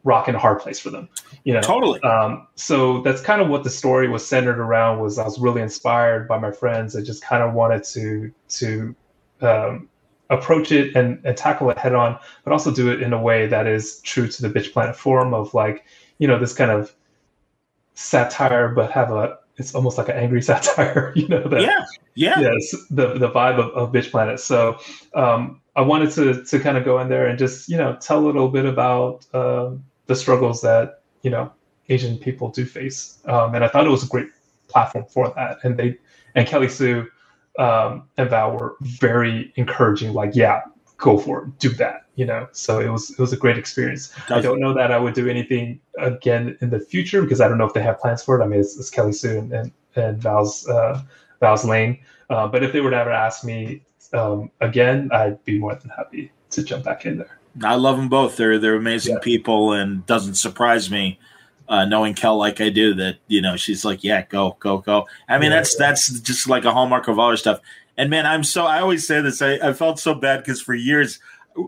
rock 0.05 0.28
and 0.28 0.36
hard 0.36 0.61
place 0.61 0.78
for 0.78 0.90
them, 0.90 1.09
you 1.44 1.53
know. 1.53 1.61
Totally. 1.61 2.01
Um, 2.03 2.46
so 2.55 3.03
that's 3.03 3.20
kind 3.20 3.42
of 3.42 3.49
what 3.49 3.64
the 3.64 3.70
story 3.70 4.09
was 4.09 4.26
centered 4.26 4.59
around. 4.59 5.01
Was 5.01 5.18
I 5.18 5.24
was 5.24 5.38
really 5.38 5.61
inspired 5.62 6.28
by 6.28 6.38
my 6.38 6.51
friends. 6.51 6.96
I 6.96 7.03
just 7.03 7.22
kind 7.22 7.42
of 7.42 7.55
wanted 7.55 7.84
to 7.84 8.32
to 8.49 8.96
um, 9.40 9.88
approach 10.30 10.72
it 10.72 10.94
and, 10.94 11.20
and 11.24 11.36
tackle 11.36 11.70
it 11.70 11.78
head 11.78 11.94
on, 11.94 12.18
but 12.44 12.53
also 12.53 12.70
do 12.70 12.90
it 12.90 13.03
in 13.03 13.12
a 13.12 13.20
way 13.20 13.46
that 13.46 13.66
is 13.66 14.01
true 14.01 14.28
to 14.28 14.42
the 14.42 14.49
Bitch 14.49 14.72
Planet 14.72 14.96
form 14.96 15.34
of 15.34 15.53
like 15.55 15.84
you 16.18 16.28
know 16.28 16.38
this 16.38 16.55
kind 16.55 16.70
of 16.70 16.94
satire, 17.94 18.68
but 18.68 18.92
have 18.92 19.11
a 19.11 19.38
it's 19.59 19.74
almost 19.74 19.98
like 19.98 20.09
an 20.09 20.16
angry 20.16 20.42
satire. 20.48 21.12
You 21.14 21.28
know 21.28 21.48
that 21.48 21.62
yeah 21.62 21.84
yeah 22.14 22.40
yes 22.40 22.74
the 22.90 23.18
the 23.18 23.30
vibe 23.30 23.59
of, 23.59 23.70
of 23.72 23.92
Bitch 23.92 24.11
Planet. 24.11 24.40
So 24.40 24.78
um, 25.14 25.61
I 25.76 25.82
wanted 25.82 26.11
to 26.12 26.44
to 26.44 26.59
kind 26.59 26.76
of 26.76 26.84
go 26.84 26.98
in 27.00 27.09
there 27.09 27.26
and 27.26 27.38
just 27.38 27.68
you 27.68 27.76
know 27.76 27.96
tell 28.00 28.18
a 28.18 28.24
little 28.26 28.48
bit 28.48 28.64
about 28.64 29.26
um, 29.34 29.84
the 30.06 30.16
struggles 30.16 30.61
that 30.62 31.02
you 31.22 31.30
know 31.30 31.52
Asian 31.88 32.18
people 32.18 32.48
do 32.50 32.64
face, 32.64 33.18
um, 33.26 33.54
and 33.54 33.64
I 33.64 33.68
thought 33.68 33.86
it 33.86 33.90
was 33.90 34.04
a 34.04 34.09
great 34.09 34.28
platform 34.68 35.04
for 35.09 35.32
that. 35.36 35.59
And 35.64 35.76
they 35.76 35.98
and 36.34 36.46
Kelly 36.46 36.68
Sue 36.68 37.09
um, 37.59 38.09
and 38.16 38.30
Val 38.30 38.56
were 38.56 38.76
very 38.80 39.52
encouraging. 39.56 40.14
Like, 40.14 40.34
yeah, 40.34 40.62
go 40.99 41.16
for 41.16 41.44
it, 41.44 41.59
do 41.59 41.70
that. 41.70 42.05
You 42.16 42.26
know, 42.26 42.49
so 42.53 42.80
it 42.80 42.88
was 42.88 43.11
it 43.11 43.18
was 43.18 43.32
a 43.32 43.36
great 43.36 43.57
experience. 43.57 44.12
I 44.28 44.40
don't 44.40 44.61
know 44.61 44.74
that 44.74 44.90
I 44.92 44.99
would 44.99 45.14
do 45.14 45.28
anything 45.28 45.80
again 45.99 46.59
in 46.61 46.70
the 46.70 46.80
future 46.80 47.22
because 47.22 47.40
I 47.40 47.49
don't 47.49 47.59
know 47.59 47.66
if 47.66 47.72
they 47.72 47.82
have 47.82 47.99
plans 47.99 48.22
for 48.22 48.38
it. 48.38 48.44
I 48.44 48.49
mean, 48.49 48.61
it's, 48.61 48.76
it's 48.76 48.90
Kelly 48.90 49.12
Sue 49.12 49.38
and, 49.38 49.53
and, 49.53 49.72
and 49.94 50.18
Val's 50.20 50.68
uh, 50.68 51.01
Val's 51.40 51.64
lane. 51.64 51.99
Uh, 52.28 52.46
but 52.49 52.62
if 52.62 52.72
they 52.72 52.80
were 52.80 52.90
to 52.90 52.96
ever 52.96 53.12
ask 53.12 53.44
me 53.44 53.82
um, 54.12 54.51
again, 54.61 55.09
I'd 55.12 55.42
be 55.44 55.59
more 55.59 55.74
than 55.74 55.90
happy 55.90 56.32
to 56.51 56.62
jump 56.62 56.84
back 56.84 57.07
in 57.07 57.18
there. 57.18 57.38
I 57.62 57.76
love 57.76 57.96
them 57.96 58.09
both. 58.09 58.36
They're 58.36 58.59
they're 58.59 58.74
amazing 58.74 59.14
yeah. 59.14 59.20
people, 59.22 59.72
and 59.72 60.05
doesn't 60.07 60.34
surprise 60.34 60.90
me 60.90 61.18
uh, 61.68 61.84
knowing 61.84 62.14
Kel 62.14 62.36
like 62.36 62.61
I 62.61 62.70
do 62.70 62.94
that 62.94 63.18
you 63.28 63.40
know 63.40 63.57
she's 63.57 63.84
like, 63.84 64.03
yeah, 64.03 64.22
go, 64.22 64.57
go, 64.61 64.78
go. 64.78 65.07
I 65.28 65.38
mean, 65.38 65.51
yeah, 65.51 65.59
that's 65.59 65.78
yeah. 65.78 65.86
that's 65.86 66.20
just 66.20 66.49
like 66.49 66.64
a 66.64 66.72
hallmark 66.72 67.09
of 67.09 67.18
all 67.18 67.30
her 67.30 67.36
stuff. 67.36 67.61
And 67.99 68.09
man, 68.09 68.24
I'm 68.24 68.44
so 68.44 68.64
I 68.64 68.80
always 68.80 69.07
say 69.07 69.20
this. 69.20 69.42
I, 69.42 69.55
I 69.55 69.72
felt 69.74 69.99
so 69.99 70.14
bad 70.14 70.38
because 70.38 70.62
for 70.62 70.72
years, 70.72 71.18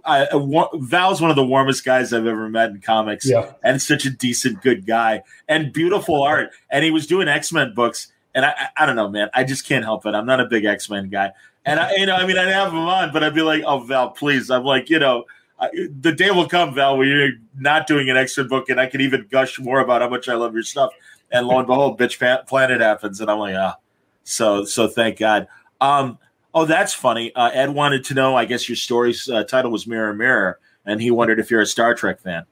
I, 0.05 0.29
I, 0.33 0.67
Val's 0.75 1.21
one 1.21 1.31
of 1.31 1.37
the 1.37 1.45
warmest 1.45 1.85
guys 1.85 2.13
I've 2.13 2.27
ever 2.27 2.49
met 2.49 2.71
in 2.71 2.81
comics, 2.81 3.29
yeah. 3.29 3.53
and 3.65 3.83
such 3.83 4.07
a 4.07 4.11
decent, 4.11 4.63
good 4.63 4.87
guy, 4.87 5.25
and 5.49 5.73
beautiful 5.73 6.23
art. 6.23 6.53
And 6.71 6.85
he 6.85 6.93
was 6.93 7.09
doing 7.09 7.27
X 7.27 7.53
Men 7.53 7.75
books, 7.75 8.13
and 8.33 8.47
I, 8.47 8.69
I 8.77 8.87
don't 8.87 8.95
know, 8.95 9.09
man, 9.09 9.29
I 9.35 9.43
just 9.43 9.67
can't 9.67 9.85
help 9.85 10.07
it. 10.07 10.15
I'm 10.15 10.25
not 10.25 10.39
a 10.39 10.47
big 10.47 10.65
X 10.65 10.89
Men 10.89 11.09
guy, 11.09 11.33
and 11.65 11.81
I, 11.81 11.97
you 11.97 12.07
know, 12.07 12.15
I 12.15 12.25
mean, 12.25 12.39
I'd 12.39 12.47
have 12.47 12.73
him 12.73 12.79
on, 12.79 13.13
but 13.13 13.25
I'd 13.25 13.35
be 13.35 13.43
like, 13.43 13.65
oh, 13.67 13.81
Val, 13.81 14.11
please. 14.11 14.51
I'm 14.51 14.65
like, 14.65 14.89
you 14.89 15.01
know, 15.01 15.25
I, 15.59 15.71
the 16.01 16.13
day 16.13 16.31
will 16.31 16.49
come, 16.49 16.75
Val, 16.75 16.97
where 16.97 17.07
you're 17.07 17.39
not 17.59 17.89
doing 17.89 18.09
an 18.09 18.17
X 18.17 18.39
Men 18.39 18.47
book, 18.47 18.69
and 18.69 18.81
I 18.81 18.87
can 18.87 19.01
even 19.01 19.27
gush 19.29 19.59
more 19.59 19.81
about 19.81 20.01
how 20.01 20.09
much 20.09 20.29
I 20.29 20.35
love 20.35 20.55
your 20.55 20.63
stuff. 20.63 20.93
And 21.33 21.49
lo 21.49 21.59
and 21.59 21.67
behold, 21.67 21.99
bitch 21.99 22.47
planet 22.47 22.81
happens, 22.81 23.21
and 23.21 23.29
I'm 23.29 23.39
like, 23.39 23.57
ah, 23.57 23.77
so 24.23 24.65
so 24.65 24.87
thank 24.87 25.19
God. 25.19 25.49
Um, 25.81 26.19
oh, 26.55 26.65
that's 26.65 26.93
funny. 26.93 27.35
Uh, 27.35 27.51
Ed 27.53 27.71
wanted 27.71 28.05
to 28.05 28.15
know. 28.15 28.37
I 28.37 28.45
guess 28.45 28.69
your 28.69 28.77
story's 28.77 29.29
uh, 29.29 29.45
title 29.45 29.71
was 29.71 29.87
Mirror 29.87 30.15
Mirror, 30.15 30.59
and 30.85 31.01
he 31.01 31.11
wondered 31.11 31.39
if 31.39 31.51
you're 31.51 31.61
a 31.61 31.67
Star 31.67 31.95
Trek 31.95 32.21
fan. 32.21 32.45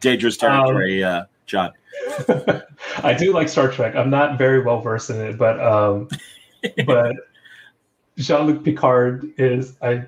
Dangerous 0.00 0.36
territory, 0.36 1.02
um, 1.02 1.22
uh, 1.22 1.24
John. 1.46 1.72
I 2.98 3.14
do 3.14 3.32
like 3.32 3.48
Star 3.48 3.70
Trek. 3.70 3.96
I'm 3.96 4.10
not 4.10 4.38
very 4.38 4.62
well 4.62 4.80
versed 4.80 5.10
in 5.10 5.20
it, 5.20 5.38
but 5.38 5.60
um, 5.60 6.08
but 6.86 7.16
Jean 8.16 8.46
Luc 8.46 8.64
Picard 8.64 9.32
is 9.38 9.76
I 9.82 10.04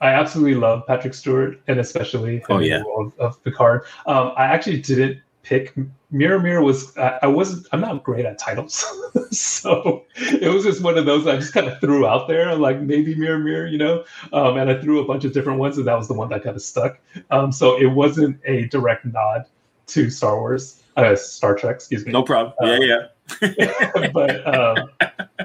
I 0.00 0.08
absolutely 0.08 0.54
love 0.54 0.86
Patrick 0.86 1.14
Stewart 1.14 1.60
and 1.66 1.80
especially 1.80 2.42
oh 2.48 2.58
yeah 2.58 2.82
of, 2.98 3.12
of 3.18 3.42
Picard. 3.44 3.84
Um, 4.06 4.32
I 4.36 4.44
actually 4.44 4.80
didn't 4.80 5.20
pick 5.44 5.74
Mirror 6.10 6.40
Mirror 6.40 6.62
was 6.62 6.96
I, 6.96 7.18
I 7.22 7.26
wasn't 7.26 7.66
I'm 7.72 7.80
not 7.80 8.02
great 8.02 8.24
at 8.24 8.38
titles, 8.38 8.84
so 9.30 10.04
it 10.16 10.52
was 10.52 10.64
just 10.64 10.82
one 10.82 10.98
of 10.98 11.06
those 11.06 11.26
I 11.26 11.36
just 11.36 11.52
kind 11.52 11.68
of 11.68 11.80
threw 11.80 12.06
out 12.06 12.28
there 12.28 12.54
like 12.54 12.80
maybe 12.80 13.14
Mirror 13.14 13.38
Mirror, 13.38 13.66
you 13.68 13.78
know, 13.78 14.04
um, 14.32 14.56
and 14.56 14.70
I 14.70 14.80
threw 14.80 15.00
a 15.00 15.04
bunch 15.04 15.24
of 15.24 15.32
different 15.32 15.58
ones 15.58 15.78
and 15.78 15.86
that 15.86 15.96
was 15.96 16.08
the 16.08 16.14
one 16.14 16.28
that 16.30 16.42
kind 16.42 16.56
of 16.56 16.62
stuck. 16.62 16.98
Um, 17.30 17.52
so 17.52 17.78
it 17.80 17.86
wasn't 17.86 18.40
a 18.44 18.66
direct 18.66 19.04
nod 19.04 19.44
to 19.88 20.10
Star 20.10 20.38
Wars, 20.38 20.82
uh, 20.96 21.14
Star 21.16 21.54
Trek, 21.54 21.76
excuse 21.76 22.06
me. 22.06 22.12
No 22.12 22.22
problem. 22.22 22.54
Uh, 22.62 22.78
yeah, 22.80 23.06
yeah. 23.40 24.10
but 24.12 24.46
um, 24.46 24.90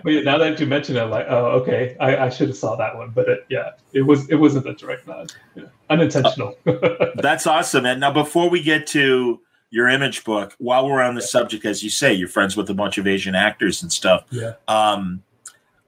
but 0.04 0.06
yeah, 0.06 0.22
now 0.22 0.38
that 0.38 0.60
you 0.60 0.66
mention 0.66 0.98
it, 0.98 1.04
like 1.06 1.26
oh 1.30 1.62
okay, 1.62 1.96
I, 2.00 2.26
I 2.26 2.30
should 2.30 2.50
have 2.50 2.58
saw 2.58 2.76
that 2.76 2.96
one, 2.96 3.12
but 3.12 3.28
it, 3.28 3.46
yeah, 3.50 3.72
it 3.94 4.02
was 4.02 4.30
it 4.30 4.36
wasn't 4.36 4.68
a 4.68 4.74
direct 4.74 5.08
nod, 5.08 5.34
yeah. 5.56 5.64
unintentional. 5.90 6.56
Uh, 6.66 7.08
that's 7.16 7.48
awesome. 7.48 7.86
And 7.86 8.00
now 8.00 8.12
before 8.12 8.50
we 8.50 8.62
get 8.62 8.86
to 8.88 9.42
your 9.72 9.88
image 9.88 10.24
book 10.24 10.56
while 10.58 10.88
we're 10.88 11.02
on 11.02 11.16
the 11.16 11.22
subject 11.22 11.66
as 11.66 11.84
you 11.84 11.90
say 11.90 12.14
you're 12.14 12.28
friends 12.28 12.58
with 12.58 12.70
a 12.70 12.74
bunch 12.74 12.98
of 12.98 13.08
asian 13.08 13.36
actors 13.36 13.82
and 13.82 13.92
stuff. 13.92 14.26
Yeah. 14.32 14.54
Um 14.68 15.24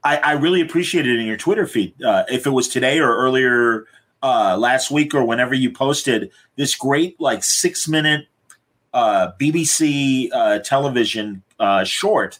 i 0.03 0.17
i 0.17 0.31
really 0.33 0.61
appreciate 0.61 1.07
it 1.07 1.19
in 1.19 1.25
your 1.25 1.37
twitter 1.37 1.67
feed. 1.67 2.01
Uh, 2.01 2.23
if 2.29 2.45
it 2.45 2.51
was 2.51 2.67
today 2.67 2.99
or 2.99 3.15
earlier 3.15 3.85
uh 4.23 4.57
last 4.57 4.91
week 4.91 5.13
or 5.13 5.23
whenever 5.23 5.53
you 5.53 5.71
posted 5.71 6.31
this 6.55 6.75
great 6.75 7.19
like 7.19 7.43
six 7.43 7.87
minute 7.87 8.27
uh 8.93 9.31
bbc 9.39 10.29
uh 10.31 10.59
television 10.59 11.41
uh 11.59 11.83
short 11.83 12.39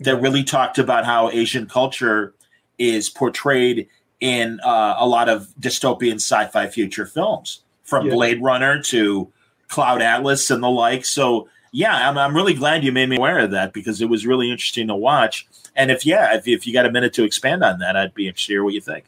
that 0.00 0.20
really 0.20 0.44
talked 0.44 0.78
about 0.78 1.04
how 1.04 1.30
asian 1.30 1.66
culture 1.66 2.34
is 2.78 3.08
portrayed 3.08 3.88
in 4.20 4.60
uh, 4.64 4.94
a 4.98 5.06
lot 5.06 5.28
of 5.28 5.48
dystopian 5.60 6.14
sci-fi 6.14 6.66
future 6.68 7.06
films 7.06 7.62
from 7.84 8.06
yeah. 8.06 8.14
blade 8.14 8.42
runner 8.42 8.82
to 8.82 9.30
Cloud 9.68 10.02
Atlas 10.02 10.50
and 10.50 10.62
the 10.62 10.68
like. 10.68 11.04
So 11.04 11.48
yeah, 11.72 12.08
I'm, 12.08 12.16
I'm 12.16 12.34
really 12.34 12.54
glad 12.54 12.84
you 12.84 12.92
made 12.92 13.08
me 13.08 13.16
aware 13.16 13.40
of 13.40 13.50
that 13.50 13.72
because 13.72 14.00
it 14.00 14.08
was 14.08 14.26
really 14.26 14.50
interesting 14.50 14.88
to 14.88 14.96
watch. 14.96 15.46
And 15.74 15.90
if 15.90 16.06
yeah, 16.06 16.34
if, 16.36 16.48
if 16.48 16.66
you 16.66 16.72
got 16.72 16.86
a 16.86 16.90
minute 16.90 17.12
to 17.14 17.24
expand 17.24 17.62
on 17.62 17.78
that, 17.80 17.96
I'd 17.96 18.14
be 18.14 18.28
interested 18.28 18.48
to 18.48 18.52
hear 18.54 18.64
what 18.64 18.74
you 18.74 18.80
think. 18.80 19.04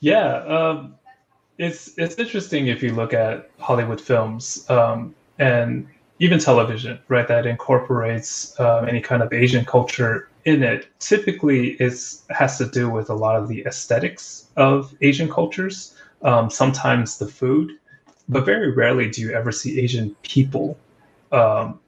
Yeah, 0.00 0.36
um, 0.44 0.94
it's 1.58 1.96
it's 1.98 2.16
interesting 2.16 2.66
if 2.68 2.82
you 2.82 2.92
look 2.94 3.14
at 3.14 3.50
Hollywood 3.58 4.00
films 4.00 4.68
um, 4.70 5.14
and 5.38 5.88
even 6.18 6.38
television, 6.38 6.98
right? 7.08 7.26
That 7.26 7.46
incorporates 7.46 8.58
um, 8.60 8.88
any 8.88 9.00
kind 9.00 9.22
of 9.22 9.32
Asian 9.32 9.64
culture 9.64 10.28
in 10.44 10.62
it. 10.62 10.88
Typically, 11.00 11.70
it 11.72 11.94
has 12.30 12.58
to 12.58 12.66
do 12.66 12.88
with 12.88 13.10
a 13.10 13.14
lot 13.14 13.36
of 13.36 13.48
the 13.48 13.64
aesthetics 13.66 14.48
of 14.56 14.94
Asian 15.00 15.28
cultures. 15.28 15.94
Um, 16.22 16.48
sometimes 16.48 17.18
the 17.18 17.26
food, 17.26 17.72
but 18.28 18.44
very 18.44 18.70
rarely 18.72 19.08
do 19.08 19.20
you 19.20 19.32
ever 19.32 19.52
see 19.52 19.80
Asian 19.80 20.14
people 20.22 20.78
um, 21.32 21.78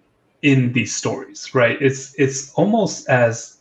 in 0.42 0.72
these 0.72 0.94
stories, 0.94 1.54
right? 1.54 1.80
It's 1.80 2.14
it's 2.18 2.52
almost 2.54 3.08
as 3.08 3.58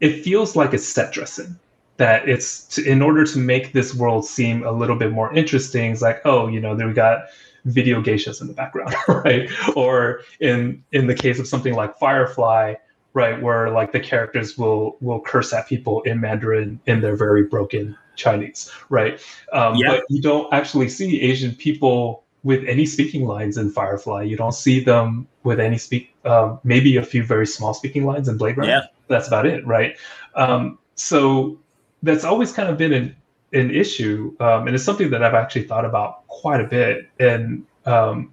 it 0.00 0.22
feels 0.24 0.56
like 0.56 0.72
it's 0.72 0.86
set 0.86 1.12
dressing 1.12 1.58
that 1.98 2.28
it's 2.28 2.64
to, 2.68 2.84
in 2.84 3.02
order 3.02 3.24
to 3.24 3.38
make 3.38 3.72
this 3.72 3.94
world 3.94 4.24
seem 4.24 4.64
a 4.64 4.72
little 4.72 4.96
bit 4.96 5.12
more 5.12 5.32
interesting. 5.34 5.92
It's 5.92 6.02
like, 6.02 6.20
oh, 6.24 6.46
you 6.46 6.60
know, 6.60 6.74
there 6.74 6.86
we 6.86 6.94
got 6.94 7.26
video 7.64 8.00
geishas 8.00 8.40
in 8.40 8.46
the 8.46 8.54
background, 8.54 8.94
right? 9.08 9.50
Or 9.76 10.20
in 10.40 10.82
in 10.92 11.06
the 11.06 11.14
case 11.14 11.38
of 11.38 11.46
something 11.46 11.74
like 11.74 11.98
Firefly, 11.98 12.74
right? 13.12 13.40
Where 13.42 13.70
like 13.70 13.92
the 13.92 14.00
characters 14.00 14.56
will 14.56 14.96
will 15.00 15.20
curse 15.20 15.52
at 15.52 15.68
people 15.68 16.02
in 16.02 16.20
Mandarin 16.20 16.80
in 16.86 17.00
their 17.00 17.16
very 17.16 17.44
broken 17.44 17.96
Chinese, 18.18 18.70
right? 18.90 19.20
Um, 19.52 19.76
Yeah. 19.76 19.90
But 19.92 20.04
you 20.10 20.20
don't 20.20 20.52
actually 20.52 20.88
see 20.88 21.20
Asian 21.22 21.54
people 21.54 22.24
with 22.42 22.64
any 22.66 22.86
speaking 22.86 23.26
lines 23.26 23.56
in 23.56 23.70
Firefly. 23.70 24.22
You 24.22 24.36
don't 24.36 24.52
see 24.52 24.80
them 24.80 25.26
with 25.42 25.58
any 25.58 25.78
speak, 25.78 26.14
um, 26.24 26.60
maybe 26.64 26.96
a 26.96 27.02
few 27.02 27.24
very 27.24 27.46
small 27.46 27.74
speaking 27.74 28.04
lines 28.04 28.28
in 28.28 28.36
Blade 28.36 28.56
Runner. 28.56 28.70
Yeah. 28.70 28.82
That's 29.08 29.26
about 29.26 29.46
it, 29.46 29.66
right? 29.66 29.96
Um, 30.34 30.78
so 30.94 31.58
that's 32.02 32.24
always 32.24 32.52
kind 32.52 32.68
of 32.68 32.76
been 32.76 32.92
an, 32.92 33.16
an 33.52 33.70
issue, 33.70 34.36
um, 34.40 34.66
and 34.66 34.74
it's 34.74 34.84
something 34.84 35.10
that 35.10 35.22
I've 35.22 35.34
actually 35.34 35.64
thought 35.64 35.84
about 35.84 36.26
quite 36.28 36.60
a 36.60 36.64
bit. 36.64 37.08
And 37.18 37.64
um, 37.86 38.32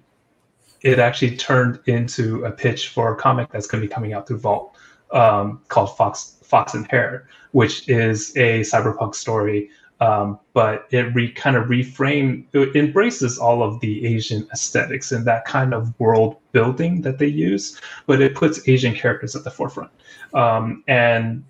it 0.82 0.98
actually 0.98 1.36
turned 1.36 1.80
into 1.86 2.44
a 2.44 2.50
pitch 2.50 2.90
for 2.90 3.12
a 3.12 3.16
comic 3.16 3.50
that's 3.50 3.66
going 3.66 3.82
to 3.82 3.88
be 3.88 3.92
coming 3.92 4.12
out 4.12 4.28
through 4.28 4.38
Vault 4.38 4.76
um, 5.12 5.62
called 5.68 5.96
Fox 5.96 6.35
Fox 6.46 6.74
and 6.74 6.86
Hare, 6.90 7.28
which 7.52 7.88
is 7.88 8.36
a 8.36 8.60
cyberpunk 8.60 9.14
story. 9.14 9.70
Um, 9.98 10.38
but 10.52 10.86
it 10.90 11.14
re, 11.14 11.32
kind 11.32 11.56
of 11.56 11.68
reframe 11.68 12.44
it 12.52 12.76
embraces 12.76 13.38
all 13.38 13.62
of 13.62 13.80
the 13.80 14.04
Asian 14.04 14.46
aesthetics 14.52 15.10
and 15.10 15.24
that 15.24 15.46
kind 15.46 15.72
of 15.72 15.98
world 15.98 16.36
building 16.52 17.00
that 17.00 17.18
they 17.18 17.28
use, 17.28 17.80
but 18.04 18.20
it 18.20 18.34
puts 18.34 18.68
Asian 18.68 18.94
characters 18.94 19.34
at 19.34 19.42
the 19.42 19.50
forefront. 19.50 19.90
Um, 20.34 20.84
and 20.86 21.44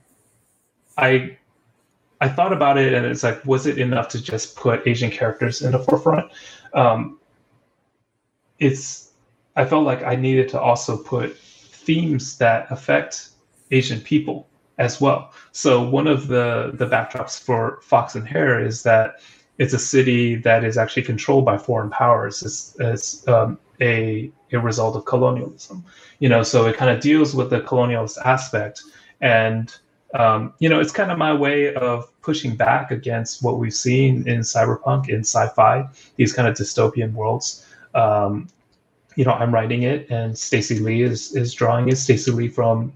I 0.97 1.37
I 2.21 2.29
thought 2.29 2.53
about 2.53 2.79
it 2.79 2.95
and 2.95 3.05
it's 3.05 3.25
like, 3.25 3.45
was 3.45 3.67
it 3.67 3.79
enough 3.79 4.09
to 4.11 4.23
just 4.23 4.55
put 4.55 4.87
Asian 4.87 5.11
characters 5.11 5.63
in 5.63 5.73
the 5.73 5.81
forefront? 5.81 6.31
Um, 6.73 7.19
it's 8.61 9.11
I 9.57 9.65
felt 9.65 9.85
like 9.85 10.05
I 10.05 10.15
needed 10.15 10.49
to 10.51 10.61
also 10.61 10.97
put 10.97 11.37
themes 11.37 12.39
that 12.39 12.71
affect 12.71 13.31
Asian 13.71 14.01
people 14.01 14.49
as 14.79 15.01
well. 15.01 15.33
So 15.53 15.83
one 15.83 16.07
of 16.07 16.29
the 16.29 16.73
the 16.75 16.87
backdrops 16.87 17.41
for 17.41 17.81
Fox 17.83 18.15
and 18.15 18.27
Hare 18.27 18.65
is 18.65 18.83
that 18.83 19.21
it's 19.59 19.73
a 19.73 19.79
city 19.79 20.37
that 20.37 20.65
is 20.65 20.77
actually 20.77 21.03
controlled 21.03 21.47
by 21.47 21.57
foreign 21.57 21.91
powers 21.91 22.43
as, 22.43 22.77
as 22.81 23.27
um, 23.29 23.59
a 23.81 24.31
a 24.53 24.59
result 24.59 24.97
of 24.97 25.05
colonialism. 25.05 25.85
You 26.19 26.29
know, 26.29 26.43
so 26.43 26.67
it 26.67 26.77
kind 26.77 26.91
of 26.91 27.03
deals 27.03 27.35
with 27.35 27.51
the 27.51 27.61
colonialist 27.61 28.19
aspect, 28.25 28.83
and 29.21 29.75
um, 30.15 30.55
you 30.59 30.69
know, 30.69 30.81
it's 30.81 30.93
kind 30.93 31.11
of 31.11 31.19
my 31.19 31.33
way 31.33 31.75
of 31.75 32.11
pushing 32.23 32.57
back 32.57 32.91
against 32.91 33.43
what 33.43 33.59
we've 33.59 33.75
seen 33.75 34.27
in 34.29 34.41
cyberpunk, 34.41 35.09
in 35.09 35.21
sci-fi, 35.21 35.87
these 36.17 36.33
kind 36.33 36.49
of 36.49 36.55
dystopian 36.55 37.13
worlds. 37.13 37.67
Um, 37.95 38.49
you 39.17 39.25
know, 39.25 39.33
I'm 39.33 39.53
writing 39.53 39.83
it, 39.83 40.11
and 40.11 40.39
Stacey 40.39 40.79
Lee 40.79 41.03
is 41.03 41.35
is 41.35 41.55
drawing 41.55 41.89
it. 41.89 41.97
Stacey 41.97 42.31
Lee 42.31 42.49
from 42.49 42.93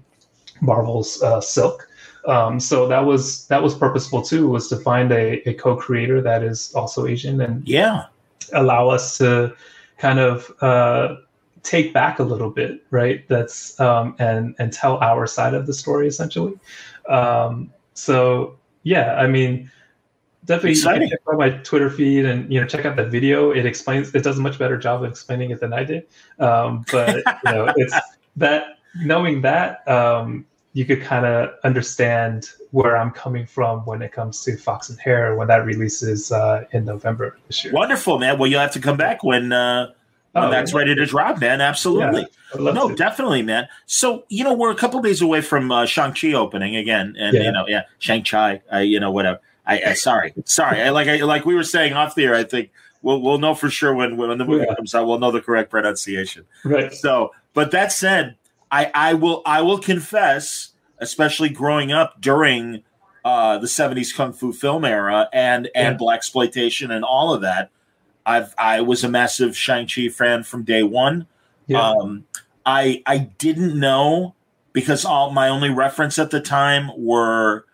Marvel's 0.61 1.21
uh, 1.21 1.41
Silk. 1.41 1.87
Um, 2.27 2.59
so 2.59 2.87
that 2.87 3.03
was 3.03 3.47
that 3.47 3.61
was 3.61 3.73
purposeful 3.75 4.21
too, 4.21 4.47
was 4.47 4.67
to 4.69 4.77
find 4.77 5.11
a, 5.11 5.47
a 5.49 5.53
co-creator 5.55 6.21
that 6.21 6.43
is 6.43 6.71
also 6.75 7.07
Asian 7.07 7.41
and 7.41 7.67
Yeah. 7.67 8.05
allow 8.53 8.89
us 8.89 9.17
to 9.17 9.55
kind 9.97 10.19
of 10.19 10.51
uh, 10.61 11.15
take 11.63 11.93
back 11.93 12.19
a 12.19 12.23
little 12.23 12.49
bit, 12.51 12.83
right? 12.91 13.27
That's 13.27 13.79
um, 13.79 14.15
and 14.19 14.55
and 14.59 14.71
tell 14.71 14.97
our 14.99 15.25
side 15.25 15.53
of 15.55 15.65
the 15.65 15.73
story 15.73 16.07
essentially. 16.07 16.53
Um, 17.09 17.73
so 17.95 18.55
yeah, 18.83 19.15
I 19.15 19.25
mean, 19.27 19.71
definitely 20.45 20.71
Exciting. 20.71 21.09
check 21.09 21.19
out 21.27 21.37
my 21.39 21.49
Twitter 21.49 21.89
feed 21.89 22.25
and 22.25 22.51
you 22.53 22.61
know 22.61 22.67
check 22.67 22.85
out 22.85 22.95
the 22.95 23.05
video. 23.05 23.49
It 23.51 23.65
explains 23.65 24.13
it 24.13 24.23
does 24.23 24.37
a 24.37 24.41
much 24.41 24.59
better 24.59 24.77
job 24.77 25.03
of 25.03 25.09
explaining 25.09 25.49
it 25.49 25.59
than 25.59 25.73
I 25.73 25.83
did. 25.83 26.05
Um, 26.39 26.85
but 26.91 27.17
you 27.43 27.51
know, 27.51 27.73
it's 27.75 27.95
that 28.37 28.77
knowing 28.95 29.41
that 29.41 29.87
um, 29.87 30.45
you 30.73 30.85
could 30.85 31.01
kind 31.01 31.25
of 31.25 31.49
understand 31.63 32.49
where 32.71 32.95
I'm 32.97 33.11
coming 33.11 33.45
from 33.45 33.79
when 33.85 34.01
it 34.01 34.11
comes 34.13 34.43
to 34.45 34.55
Fox 34.57 34.89
and 34.89 34.99
Hare 34.99 35.35
when 35.35 35.47
that 35.49 35.65
releases 35.65 36.31
uh, 36.31 36.63
in 36.71 36.85
November 36.85 37.37
this 37.47 37.63
year. 37.65 37.73
Wonderful, 37.73 38.19
man. 38.19 38.37
Well, 38.37 38.49
you'll 38.49 38.61
have 38.61 38.71
to 38.73 38.79
come 38.79 38.97
back 38.97 39.23
when 39.23 39.51
uh, 39.51 39.87
when 40.31 40.45
Oh, 40.45 40.49
that's 40.49 40.71
yeah. 40.71 40.77
ready 40.79 40.95
to 40.95 41.05
drop, 41.05 41.39
man. 41.41 41.59
Absolutely. 41.59 42.25
Yeah, 42.55 42.71
No, 42.71 42.87
to. 42.89 42.95
definitely, 42.95 43.41
man. 43.41 43.67
So 43.85 44.23
you 44.29 44.43
know, 44.45 44.53
we're 44.53 44.71
a 44.71 44.75
couple 44.75 45.01
days 45.01 45.21
away 45.21 45.41
from 45.41 45.71
uh, 45.71 45.85
Shang 45.85 46.13
Chi 46.13 46.31
opening 46.33 46.77
again, 46.77 47.15
and 47.19 47.35
Yeah. 47.35 47.41
you 47.43 47.51
know, 47.51 47.65
yeah, 47.67 47.81
Shang 47.99 48.23
Chi. 48.23 48.61
Uh, 48.73 48.77
you 48.77 48.99
know, 48.99 49.11
whatever. 49.11 49.39
I, 49.67 49.81
I 49.87 49.93
sorry, 49.93 50.33
sorry. 50.45 50.81
I 50.81 50.89
like, 50.89 51.07
I 51.07 51.17
like 51.23 51.45
we 51.45 51.53
were 51.53 51.63
saying 51.63 51.93
off 51.93 52.15
the 52.15 52.23
air. 52.25 52.35
I 52.35 52.43
think 52.45 52.71
we'll 53.01 53.21
we'll 53.21 53.37
know 53.39 53.53
for 53.55 53.69
sure 53.69 53.93
when 53.93 54.15
when 54.17 54.37
the 54.37 54.45
movie 54.45 54.65
comes 54.73 54.95
out. 54.95 55.05
We'll 55.05 55.19
know 55.19 55.31
the 55.31 55.41
correct 55.41 55.69
pronunciation. 55.69 56.45
Right. 56.63 56.93
So, 56.93 57.31
but 57.53 57.71
that 57.71 57.91
said, 57.91 58.37
I 58.71 58.91
I 58.93 59.13
will 59.13 59.41
I 59.45 59.61
will 59.61 59.79
confess, 59.79 60.69
especially 60.99 61.49
growing 61.49 61.91
up 61.91 62.21
during 62.21 62.83
uh, 63.25 63.57
the 63.57 63.67
'70s 63.67 64.15
kung 64.15 64.33
fu 64.33 64.53
film 64.53 64.85
era 64.85 65.29
and 65.33 65.69
and 65.75 65.93
Yeah. 65.93 65.97
black 65.97 66.17
exploitation 66.17 66.91
and 66.91 67.03
all 67.03 67.33
of 67.33 67.41
that. 67.41 67.69
I've 68.25 68.53
I 68.57 68.81
was 68.81 69.03
a 69.03 69.09
massive 69.09 69.57
Shang 69.57 69.87
Chi 69.87 70.07
fan 70.09 70.43
from 70.43 70.63
day 70.63 70.83
one. 70.83 71.27
Yeah. 71.67 71.81
Um, 71.89 72.25
I 72.65 73.01
I 73.05 73.17
didn't 73.37 73.79
know 73.79 74.35
because 74.73 75.03
all 75.03 75.31
my 75.31 75.49
only 75.49 75.69
reference 75.69 76.17
at 76.17 76.31
the 76.31 76.39
time 76.39 76.91
were, 76.97 77.65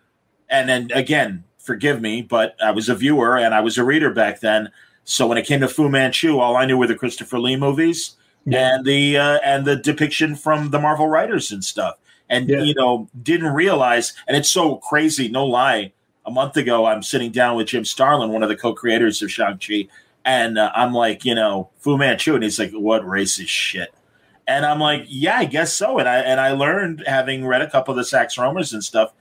and 0.48 0.68
then 0.68 0.90
again, 0.92 1.44
forgive 1.58 2.00
me, 2.00 2.22
but 2.22 2.56
I 2.62 2.72
was 2.72 2.88
a 2.88 2.94
viewer 2.94 3.36
and 3.38 3.54
I 3.54 3.60
was 3.60 3.78
a 3.78 3.84
reader 3.84 4.10
back 4.10 4.40
then. 4.40 4.70
So 5.04 5.26
when 5.26 5.38
it 5.38 5.46
came 5.46 5.60
to 5.60 5.68
Fu 5.68 5.88
Manchu, 5.88 6.38
all 6.38 6.56
I 6.56 6.66
knew 6.66 6.76
were 6.76 6.86
the 6.86 6.94
Christopher 6.94 7.38
Lee 7.38 7.56
movies 7.56 8.16
Yeah. 8.52 8.74
and 8.76 8.84
the 8.84 9.16
uh, 9.18 9.38
and 9.44 9.64
the 9.66 9.76
depiction 9.76 10.34
from 10.36 10.70
the 10.70 10.78
Marvel 10.78 11.08
writers 11.08 11.50
and 11.52 11.64
stuff. 11.64 11.96
And 12.30 12.48
Yeah. 12.48 12.60
you 12.62 12.74
know, 12.74 13.08
didn't 13.22 13.54
realize, 13.54 14.12
and 14.26 14.36
it's 14.36 14.50
so 14.50 14.76
crazy. 14.76 15.28
No 15.28 15.46
lie. 15.46 15.92
A 16.26 16.30
month 16.30 16.56
ago, 16.58 16.84
I'm 16.84 17.02
sitting 17.02 17.30
down 17.32 17.56
with 17.56 17.68
Jim 17.68 17.84
Starlin, 17.86 18.30
one 18.30 18.42
of 18.42 18.50
the 18.50 18.56
co-creators 18.56 19.22
of 19.22 19.30
Shang 19.32 19.58
Chi, 19.58 19.88
and 20.26 20.58
uh, 20.58 20.70
I'm 20.74 20.92
like, 20.92 21.24
you 21.24 21.34
know, 21.34 21.70
Fu 21.78 21.96
Manchu, 21.96 22.34
and 22.34 22.44
he's 22.44 22.58
like, 22.58 22.72
"What 22.72 23.02
racist 23.02 23.48
shit?" 23.48 23.94
And 24.46 24.66
I'm 24.66 24.78
like, 24.78 25.04
"Yeah, 25.08 25.38
I 25.38 25.46
guess 25.46 25.72
so." 25.72 25.98
And 25.98 26.06
I 26.08 26.18
and 26.18 26.38
I 26.38 26.52
learned 26.52 27.02
having 27.06 27.46
read 27.46 27.62
a 27.62 27.70
couple 27.70 27.92
of 27.92 27.96
the 27.96 28.04
Sax 28.04 28.36
Rohmers 28.36 28.74
and 28.74 28.84
stuff. 28.84 29.12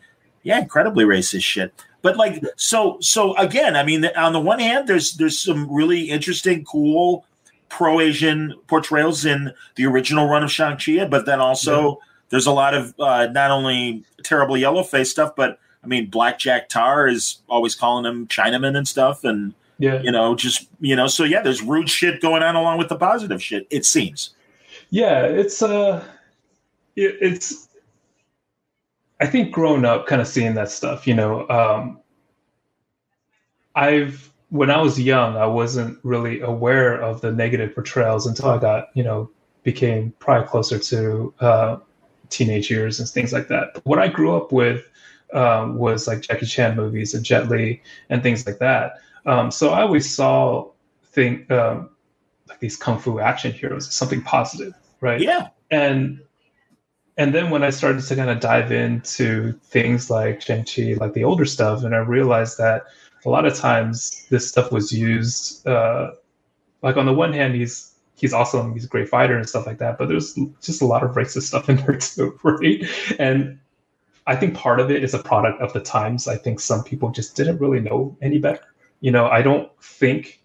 Yeah, 0.43 0.59
incredibly 0.59 1.05
racist 1.05 1.43
shit. 1.43 1.73
But 2.01 2.17
like, 2.17 2.43
so 2.57 2.97
so 2.99 3.36
again, 3.38 3.75
I 3.78 3.84
mean, 3.84 4.05
on 4.17 4.34
the 4.34 4.39
one 4.41 4.59
hand, 4.59 4.88
there's 4.89 5.13
there's 5.13 5.39
some 5.39 5.71
really 5.73 6.09
interesting, 6.09 6.65
cool 6.65 7.25
pro 7.70 7.99
Asian 7.99 8.53
portrayals 8.68 9.26
in 9.26 9.51
the 9.76 9.86
original 9.86 10.28
run 10.28 10.43
of 10.43 10.51
Shang 10.51 10.78
Chi, 10.78 11.05
but 11.05 11.26
then 11.26 11.39
also 11.39 11.99
there's 12.30 12.45
a 12.47 12.51
lot 12.51 12.74
of 12.74 12.93
uh, 12.99 13.28
not 13.32 13.51
only 13.51 14.03
terrible 14.24 14.57
yellow 14.57 14.84
face 14.84 15.11
stuff, 15.11 15.36
but 15.36 15.59
I 15.84 15.88
mean, 15.88 16.09
Black 16.09 16.39
Jack 16.39 16.70
Tarr 16.70 17.07
is 17.07 17.38
always 17.47 17.76
calling 17.76 18.05
him 18.05 18.28
Chinaman 18.28 18.76
and 18.78 18.88
stuff, 18.88 19.24
and 19.24 19.53
Yeah. 19.80 20.01
you 20.01 20.11
know, 20.11 20.36
just 20.36 20.68
you 20.80 20.95
know, 20.95 21.07
so 21.07 21.24
yeah, 21.24 21.41
there's 21.41 21.61
rude 21.61 21.89
shit 21.89 22.22
going 22.22 22.43
on 22.43 22.55
along 22.55 22.78
with 22.80 22.89
the 22.89 22.95
positive 22.97 23.41
shit. 23.41 23.68
It 23.70 23.86
seems. 23.86 24.32
Yeah, 24.89 25.24
it's 25.26 25.61
uh 25.61 26.03
it, 26.95 27.18
it's 27.22 27.68
I 29.20 29.26
think 29.28 29.51
growing 29.51 29.86
up 29.86 30.07
kind 30.07 30.22
of 30.22 30.28
seeing 30.28 30.55
that 30.55 30.70
stuff, 30.72 31.07
you 31.07 31.13
know, 31.13 31.47
um 31.49 31.99
I've 33.76 34.32
when 34.49 34.71
I 34.71 34.81
was 34.81 34.99
young, 34.99 35.35
I 35.35 35.45
wasn't 35.45 35.99
really 36.03 36.41
aware 36.41 37.01
of 37.01 37.21
the 37.21 37.31
negative 37.31 37.73
portrayals 37.75 38.25
until 38.25 38.49
I 38.49 38.57
got, 38.57 38.89
you 38.93 39.03
know, 39.03 39.29
became 39.63 40.13
probably 40.19 40.47
closer 40.47 40.79
to 40.79 41.33
uh 41.39 41.77
teenage 42.29 42.69
years 42.69 42.99
and 42.99 43.07
things 43.07 43.33
like 43.33 43.47
that. 43.47 43.81
What 43.85 43.99
I 43.99 44.07
grew 44.07 44.35
up 44.35 44.51
with 44.51 44.89
um, 45.33 45.77
was 45.77 46.07
like 46.07 46.21
Jackie 46.21 46.45
Chan 46.45 46.75
movies 46.75 47.13
and 47.13 47.23
Jet 47.23 47.49
Li 47.49 47.81
and 48.09 48.23
things 48.23 48.45
like 48.45 48.59
that. 48.59 48.99
Um, 49.25 49.51
so 49.51 49.69
I 49.71 49.81
always 49.81 50.13
saw 50.13 50.71
think 51.11 51.49
um, 51.51 51.89
like 52.47 52.59
these 52.59 52.77
kung 52.77 52.99
fu 52.99 53.19
action 53.19 53.51
heroes 53.51 53.87
as 53.87 53.95
something 53.95 54.21
positive, 54.21 54.73
right? 55.01 55.19
Yeah, 55.19 55.49
and 55.71 56.21
and 57.17 57.33
then 57.33 57.49
when 57.49 57.63
I 57.63 57.71
started 57.71 58.03
to 58.03 58.15
kind 58.15 58.29
of 58.29 58.39
dive 58.39 58.71
into 58.71 59.53
things 59.63 60.09
like 60.09 60.41
Shang-Chi, 60.41 60.93
like 60.99 61.13
the 61.13 61.23
older 61.23 61.45
stuff, 61.45 61.83
and 61.83 61.95
I 61.95 61.99
realized 61.99 62.57
that 62.59 62.83
a 63.26 63.30
lot 63.30 63.45
of 63.45 63.55
times 63.55 64.26
this 64.30 64.47
stuff 64.47 64.72
was 64.72 64.91
used 64.91 65.65
uh, 65.68 66.11
like 66.82 66.97
on 66.97 67.05
the 67.05 67.13
one 67.13 67.34
hand 67.34 67.55
he's 67.55 67.97
he's 68.18 68.34
awesome, 68.34 68.74
he's 68.74 68.86
a 68.86 68.88
great 68.88 69.07
fighter 69.07 69.38
and 69.38 69.47
stuff 69.47 69.65
like 69.65 69.78
that, 69.78 69.97
but 69.97 70.09
there's 70.09 70.38
just 70.61 70.82
a 70.82 70.86
lot 70.86 71.03
of 71.03 71.11
racist 71.11 71.43
stuff 71.43 71.70
in 71.70 71.78
there 71.78 71.95
too, 71.97 72.38
right? 72.43 72.84
And 73.20 73.59
I 74.26 74.36
think 74.36 74.55
part 74.55 74.80
of 74.80 74.91
it 74.91 75.03
is 75.03 75.13
a 75.13 75.20
product 75.20 75.61
of 75.61 75.72
the 75.72 75.80
times. 75.80 76.28
I 76.28 76.36
think 76.36 76.59
some 76.59 76.84
people 76.84 77.11
just 77.11 77.36
didn't 77.36 77.59
really 77.59 77.80
know 77.80 78.18
any 78.22 78.39
better. 78.39 78.63
You 78.99 79.11
know, 79.11 79.28
I 79.28 79.41
don't 79.41 79.72
think 79.82 80.41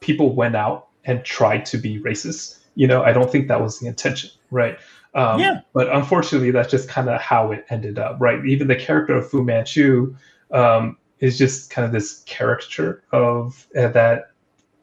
people 0.00 0.34
went 0.34 0.54
out 0.54 0.88
and 1.04 1.24
tried 1.24 1.64
to 1.66 1.78
be 1.78 2.00
racist. 2.00 2.60
You 2.74 2.86
know, 2.86 3.02
I 3.02 3.12
don't 3.12 3.32
think 3.32 3.48
that 3.48 3.60
was 3.60 3.80
the 3.80 3.86
intention, 3.86 4.30
right? 4.50 4.78
Um, 5.14 5.40
Yeah. 5.40 5.60
But 5.72 5.88
unfortunately, 5.92 6.50
that's 6.50 6.70
just 6.70 6.88
kind 6.88 7.08
of 7.08 7.20
how 7.20 7.50
it 7.50 7.64
ended 7.70 7.98
up, 7.98 8.18
right? 8.20 8.44
Even 8.44 8.68
the 8.68 8.76
character 8.76 9.16
of 9.16 9.28
Fu 9.28 9.42
Manchu 9.42 10.14
um, 10.50 10.98
is 11.20 11.38
just 11.38 11.70
kind 11.70 11.84
of 11.84 11.92
this 11.92 12.22
caricature 12.26 13.02
of 13.12 13.66
uh, 13.76 13.88
that 13.88 14.30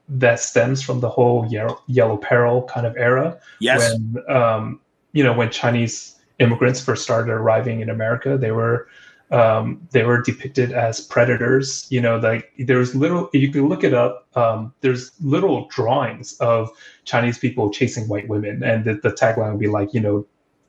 that 0.10 0.40
stems 0.40 0.82
from 0.82 1.00
the 1.00 1.10
whole 1.10 1.46
yellow, 1.50 1.82
yellow 1.88 2.18
peril 2.18 2.64
kind 2.64 2.86
of 2.86 2.96
era 2.98 3.40
yes, 3.60 3.94
when 3.94 4.36
um, 4.36 4.80
you 5.14 5.24
know 5.24 5.34
when 5.34 5.50
Chinese 5.50 6.16
immigrants 6.40 6.82
first 6.82 7.04
started 7.04 7.32
arriving 7.32 7.82
in 7.82 7.90
America, 7.90 8.38
they 8.38 8.52
were 8.52 8.88
um, 9.32 9.88
they 9.92 10.04
were 10.04 10.22
depicted 10.22 10.72
as 10.72 11.02
predators. 11.02 11.88
You 11.90 12.02
know, 12.02 12.18
like 12.18 12.52
there's 12.60 12.96
little 12.96 13.30
you 13.34 13.52
can 13.52 13.68
look 13.70 13.84
it 13.84 13.94
up. 13.94 14.28
Um, 14.36 14.74
there's 14.82 15.12
little 15.22 15.68
drawings 15.70 16.38
of 16.40 16.70
Chinese 17.06 17.38
people 17.38 17.72
chasing 17.72 18.08
white 18.08 18.28
women, 18.28 18.64
and 18.64 18.86
the, 18.86 18.96
the 18.96 19.12
tagline 19.12 19.52
would 19.52 19.60
be 19.60 19.68
like, 19.68 19.94
you 19.94 20.00
know, 20.00 20.26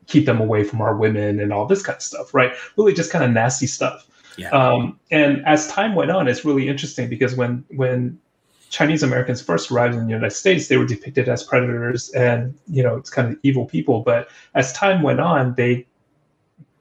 keep 0.07 0.27
them 0.27 0.41
away 0.41 0.65
from 0.65 0.81
our 0.81 0.97
women 0.97 1.41
and 1.41 1.53
all 1.53 1.67
this 1.67 1.83
kind 1.83 1.97
of 1.97 2.03
stuff, 2.03 2.35
right? 2.35 2.53
Really, 2.77 2.95
just 2.95 3.11
kind 3.11 3.25
of 3.25 3.31
nasty 3.31 3.67
stuff. 3.67 4.07
Yeah. 4.37 4.51
Um, 4.51 4.99
and 5.11 5.45
as 5.47 5.69
time 5.69 5.95
went 5.95 6.11
on, 6.11 6.29
it's 6.29 6.45
really 6.45 6.69
interesting 6.69 7.09
because 7.09 7.35
when 7.35 7.65
when 7.71 8.19
Chinese 8.71 9.03
Americans 9.03 9.41
first 9.41 9.71
arrived 9.71 9.95
in 9.95 10.07
the 10.07 10.13
United 10.13 10.35
States, 10.35 10.69
they 10.69 10.77
were 10.77 10.87
depicted 10.87 11.29
as 11.29 11.45
predators 11.45 12.11
and 12.11 12.55
you 12.67 12.83
know 12.83 12.97
it's 12.97 13.11
kind 13.11 13.33
of 13.33 13.39
evil 13.43 13.67
people. 13.67 14.01
But 14.01 14.29
as 14.55 14.73
time 14.73 15.03
went 15.03 15.21
on, 15.21 15.55
they 15.55 15.87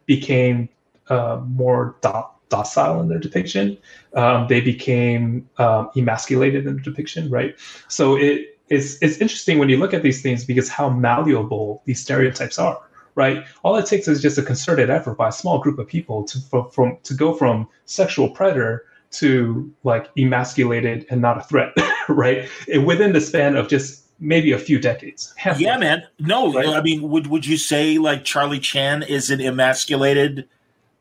became 0.06 0.70
uh, 1.10 1.42
more 1.48 1.96
do- 2.02 2.26
docile 2.50 3.02
in 3.02 3.10
their 3.10 3.20
depiction. 3.20 3.78
Um, 4.16 4.48
they 4.48 4.62
became 4.62 5.50
um, 5.58 5.90
emasculated 5.96 6.66
in 6.68 6.76
the 6.76 6.82
depiction, 6.82 7.30
right? 7.30 7.56
So 7.88 8.16
it 8.16 8.54
it's 8.70 8.98
it's 9.02 9.18
interesting 9.18 9.60
when 9.60 9.70
you 9.70 9.78
look 9.78 9.94
at 9.94 10.02
these 10.02 10.22
things 10.22 10.46
because 10.46 10.70
how 10.70 10.90
malleable 10.90 11.84
these 11.86 12.02
stereotypes 12.02 12.58
are 12.58 12.82
right? 13.16 13.46
All 13.64 13.76
it 13.76 13.86
takes 13.86 14.08
is 14.08 14.22
just 14.22 14.38
a 14.38 14.44
concerted 14.44 14.90
effort 14.90 15.16
by 15.16 15.30
a 15.30 15.32
small 15.32 15.60
group 15.60 15.80
of 15.80 15.88
people 15.88 16.24
to 16.26 16.70
from 16.72 16.98
to 17.04 17.14
go 17.14 17.34
from 17.34 17.68
sexual 17.86 18.30
predator 18.30 18.86
to 19.12 19.72
like 19.84 20.10
emasculated 20.18 21.06
and 21.10 21.22
not 21.22 21.38
a 21.38 21.42
threat, 21.42 21.74
right? 22.10 22.50
And 22.72 22.86
within 22.86 23.14
the 23.14 23.22
span 23.22 23.56
of 23.56 23.68
just 23.68 24.04
maybe 24.20 24.52
a 24.52 24.58
few 24.58 24.80
decades. 24.80 25.34
Yeah, 25.58 25.78
man. 25.78 26.04
No, 26.20 26.54
right? 26.54 26.68
I 26.68 26.82
mean, 26.82 27.10
would 27.10 27.28
would 27.28 27.46
you 27.46 27.58
say 27.58 27.98
like 27.98 28.24
Charlie 28.24 28.60
Chan 28.60 29.04
is 29.04 29.30
an 29.30 29.42
emasculated 29.42 30.48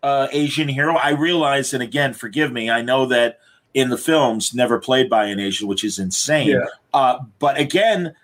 uh, 0.02 0.28
Asian 0.32 0.68
hero? 0.68 0.96
I 0.96 1.10
realize, 1.10 1.72
and 1.72 1.82
again, 1.82 2.12
forgive 2.12 2.52
me, 2.52 2.70
I 2.70 2.82
know 2.82 3.06
that 3.06 3.38
in 3.74 3.88
the 3.88 3.96
films, 3.96 4.52
never 4.52 4.78
played 4.78 5.08
by 5.08 5.26
an 5.26 5.40
Asian, 5.40 5.66
which 5.66 5.82
is 5.82 5.98
insane. 5.98 6.48
Yeah. 6.48 6.66
Uh, 6.92 7.20
but 7.38 7.58
again, 7.58 8.14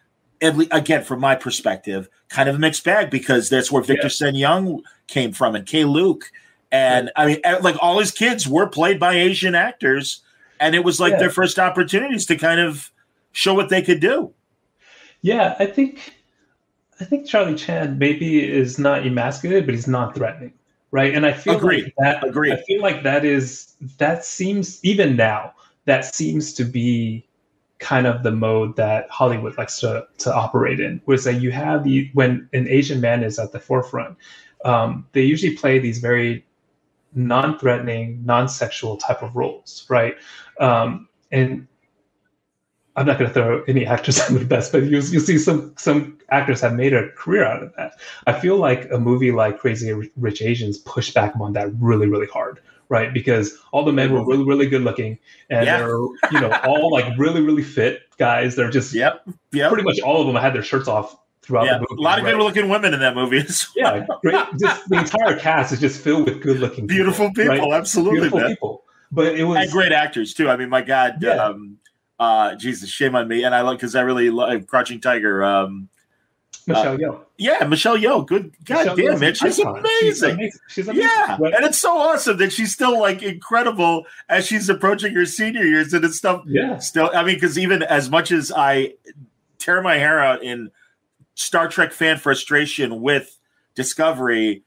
again, 0.41 1.05
from 1.05 1.21
my 1.21 1.35
perspective, 1.35 2.09
kind 2.29 2.49
of 2.49 2.57
a 2.57 2.59
mixed 2.59 2.85
bag 2.85 3.11
because 3.11 3.49
that's 3.49 3.73
where 3.73 3.83
Victor 3.83 4.07
yeah. 4.07 4.13
Sen 4.13 4.35
Young 4.35 4.83
came 5.07 5.33
from 5.33 5.55
and 5.55 5.67
Keye 5.67 5.85
Luke. 5.85 6.31
And 6.71 7.11
I 7.17 7.27
mean, 7.27 7.41
like 7.63 7.77
all 7.81 7.99
his 7.99 8.11
kids 8.11 8.47
were 8.47 8.67
played 8.67 9.01
by 9.01 9.15
Asian 9.15 9.55
actors, 9.55 10.21
and 10.61 10.75
it 10.75 10.85
was 10.85 11.01
like 11.01 11.13
yeah. 11.13 11.19
their 11.19 11.31
first 11.31 11.59
opportunities 11.59 12.27
to 12.27 12.37
kind 12.37 12.61
of 12.61 12.91
show 13.33 13.55
what 13.55 13.71
they 13.71 13.81
could 13.81 14.01
do. 14.01 14.33
Yeah, 15.23 15.57
I 15.59 15.67
think 15.67 16.15
I 17.01 17.05
think 17.05 17.27
Charlie 17.27 17.55
Chan 17.55 17.99
maybe 17.99 18.47
is 18.47 18.79
not 18.79 19.07
emasculated, 19.07 19.67
but 19.67 19.75
he's 19.75 19.89
not 19.89 20.15
threatening, 20.15 20.53
right? 20.91 21.15
And 21.15 21.25
I 21.25 21.33
feel 21.33 21.57
Agreed. 21.57 21.85
like 21.85 21.95
that. 21.99 22.25
Agreed. 22.29 22.53
I 22.53 22.63
feel 22.63 22.83
like 22.83 23.03
that 23.03 23.25
is 23.25 23.75
that 23.97 24.25
seems 24.25 24.85
even 24.85 25.17
now 25.17 25.55
that 25.87 26.15
seems 26.15 26.53
to 26.55 26.65
be 26.65 27.25
kind 27.79 28.07
of 28.07 28.23
the 28.23 28.33
mode 28.33 28.77
that 28.77 29.09
Hollywood 29.11 29.57
likes 29.57 29.81
to 29.81 30.07
to 30.19 30.35
operate 30.35 30.81
in, 30.81 31.01
it's 31.09 31.27
like 31.27 31.41
you 31.41 31.53
have 31.53 31.85
the 31.85 32.11
when 32.15 32.49
an 32.53 32.69
Asian 32.69 33.01
man 33.01 33.23
is 33.23 33.39
at 33.39 33.53
the 33.53 33.61
forefront, 33.61 34.17
um, 34.65 35.07
they 35.13 35.23
usually 35.23 35.55
play 35.55 35.79
these 35.79 35.99
very 35.99 36.45
non-threatening, 37.15 38.25
non-sexual 38.25 38.97
type 38.97 39.23
of 39.23 39.35
roles, 39.35 39.87
right? 39.89 40.17
Um, 40.61 41.09
and 41.33 41.67
I'm 42.97 43.07
not 43.07 43.19
going 43.19 43.31
to 43.31 43.35
throw 43.35 43.63
any 43.65 43.87
actors 43.95 44.21
under 44.21 44.41
the 44.41 44.45
bus, 44.45 44.71
but 44.71 44.83
you 44.85 44.97
you 44.97 45.21
see 45.21 45.39
some 45.39 45.73
some 45.79 46.19
actors 46.31 46.61
have 46.61 46.75
made 46.75 46.93
a 46.93 47.11
career 47.11 47.45
out 47.45 47.63
of 47.63 47.75
that. 47.77 47.93
I 48.27 48.39
feel 48.39 48.57
like 48.57 48.91
a 48.91 48.99
movie 48.99 49.31
like 49.31 49.59
Crazy 49.59 49.93
Rich 50.17 50.43
Asians 50.43 50.79
pushed 50.79 51.15
back 51.15 51.33
on 51.41 51.53
that 51.53 51.71
really 51.79 52.09
really 52.09 52.27
hard, 52.27 52.61
right? 52.89 53.13
Because 53.13 53.59
all 53.73 53.85
the 53.85 53.93
men 53.93 54.13
were 54.13 54.25
really, 54.25 54.45
really 54.45 54.67
good 54.67 54.83
looking, 54.83 55.19
and 55.51 55.67
yeah. 55.67 55.79
they're 55.79 55.99
you 56.33 56.41
know 56.41 56.51
all 56.65 56.91
like 56.91 57.07
really, 57.19 57.41
really 57.41 57.63
fit 57.63 58.03
guys. 58.19 58.57
They're 58.57 58.71
just 58.71 58.95
yep, 58.95 59.27
yep. 59.53 59.71
Pretty 59.71 59.85
much 59.85 60.01
all 60.01 60.21
of 60.21 60.27
them 60.27 60.37
had 60.37 60.55
their 60.55 60.63
shirts 60.63 60.89
off 60.89 61.17
throughout 61.43 61.67
yeah, 61.67 61.75
the 61.75 61.87
movie. 61.91 62.01
A 62.01 62.05
lot 62.05 62.19
of 62.19 62.25
right? 62.25 62.33
good 62.33 62.43
looking 62.43 62.69
women 62.69 62.95
in 62.95 63.01
that 63.01 63.15
movie. 63.15 63.45
yeah, 63.77 64.07
great. 64.23 64.47
Just 64.61 64.89
the 64.89 64.99
entire 64.99 65.39
cast 65.39 65.73
is 65.73 65.81
just 65.81 66.01
filled 66.01 66.27
with 66.27 66.43
good 66.43 66.61
looking, 66.61 66.87
beautiful 66.87 67.29
people. 67.29 67.55
people 67.55 67.71
right? 67.71 67.79
Absolutely, 67.79 68.21
beautiful 68.21 68.41
man. 68.41 68.49
people. 68.49 68.85
But 69.11 69.39
it 69.39 69.45
was 69.45 69.59
and 69.59 69.71
great 69.71 69.93
actors 69.93 70.35
too. 70.35 70.51
I 70.51 70.57
mean, 70.57 70.69
my 70.69 70.83
God, 70.83 71.23
yeah. 71.23 71.31
um, 71.31 71.79
uh, 72.19 72.55
Jesus, 72.57 72.91
shame 72.91 73.15
on 73.15 73.27
me. 73.27 73.45
And 73.45 73.55
I 73.55 73.63
love 73.63 73.77
because 73.77 73.95
I 73.95 74.03
really 74.03 74.31
love 74.31 74.67
Crouching 74.67 75.01
Tiger. 75.01 75.43
Um, 75.43 75.89
Michelle 76.69 76.95
uh, 76.95 76.99
Yeoh. 76.99 77.21
Yeah, 77.39 77.65
Michelle 77.65 77.97
Yeoh. 77.97 78.27
Good 78.27 78.53
God 78.65 78.97
damn 78.97 79.23
it. 79.23 79.37
She's 79.39 79.59
amazing. 79.59 79.83
She's 80.01 80.23
amazing. 80.23 80.53
She's 80.69 80.89
amazing. 80.89 81.09
Yeah. 81.09 81.37
Right. 81.41 81.55
And 81.55 81.65
it's 81.65 81.79
so 81.79 81.97
awesome 81.97 82.37
that 82.37 82.53
she's 82.53 82.73
still 82.73 83.01
like 83.01 83.23
incredible 83.23 84.05
as 84.29 84.47
she's 84.47 84.69
approaching 84.69 85.15
her 85.15 85.25
senior 85.25 85.63
years 85.63 85.95
and 85.95 86.05
it's 86.05 86.19
stuff. 86.19 86.43
Yeah. 86.47 86.79
Still, 86.79 87.11
I 87.15 87.25
mean, 87.25 87.37
because 87.37 87.59
even 87.59 87.83
as 87.83 88.11
much 88.11 88.31
as 88.31 88.53
I 88.55 88.95
tear 89.59 89.81
my 89.81 89.97
hair 89.97 90.21
out 90.21 90.43
in 90.43 90.71
Star 91.35 91.69
Trek 91.69 91.93
fan 91.93 92.19
frustration 92.19 93.01
with 93.01 93.39
Discovery, 93.75 94.63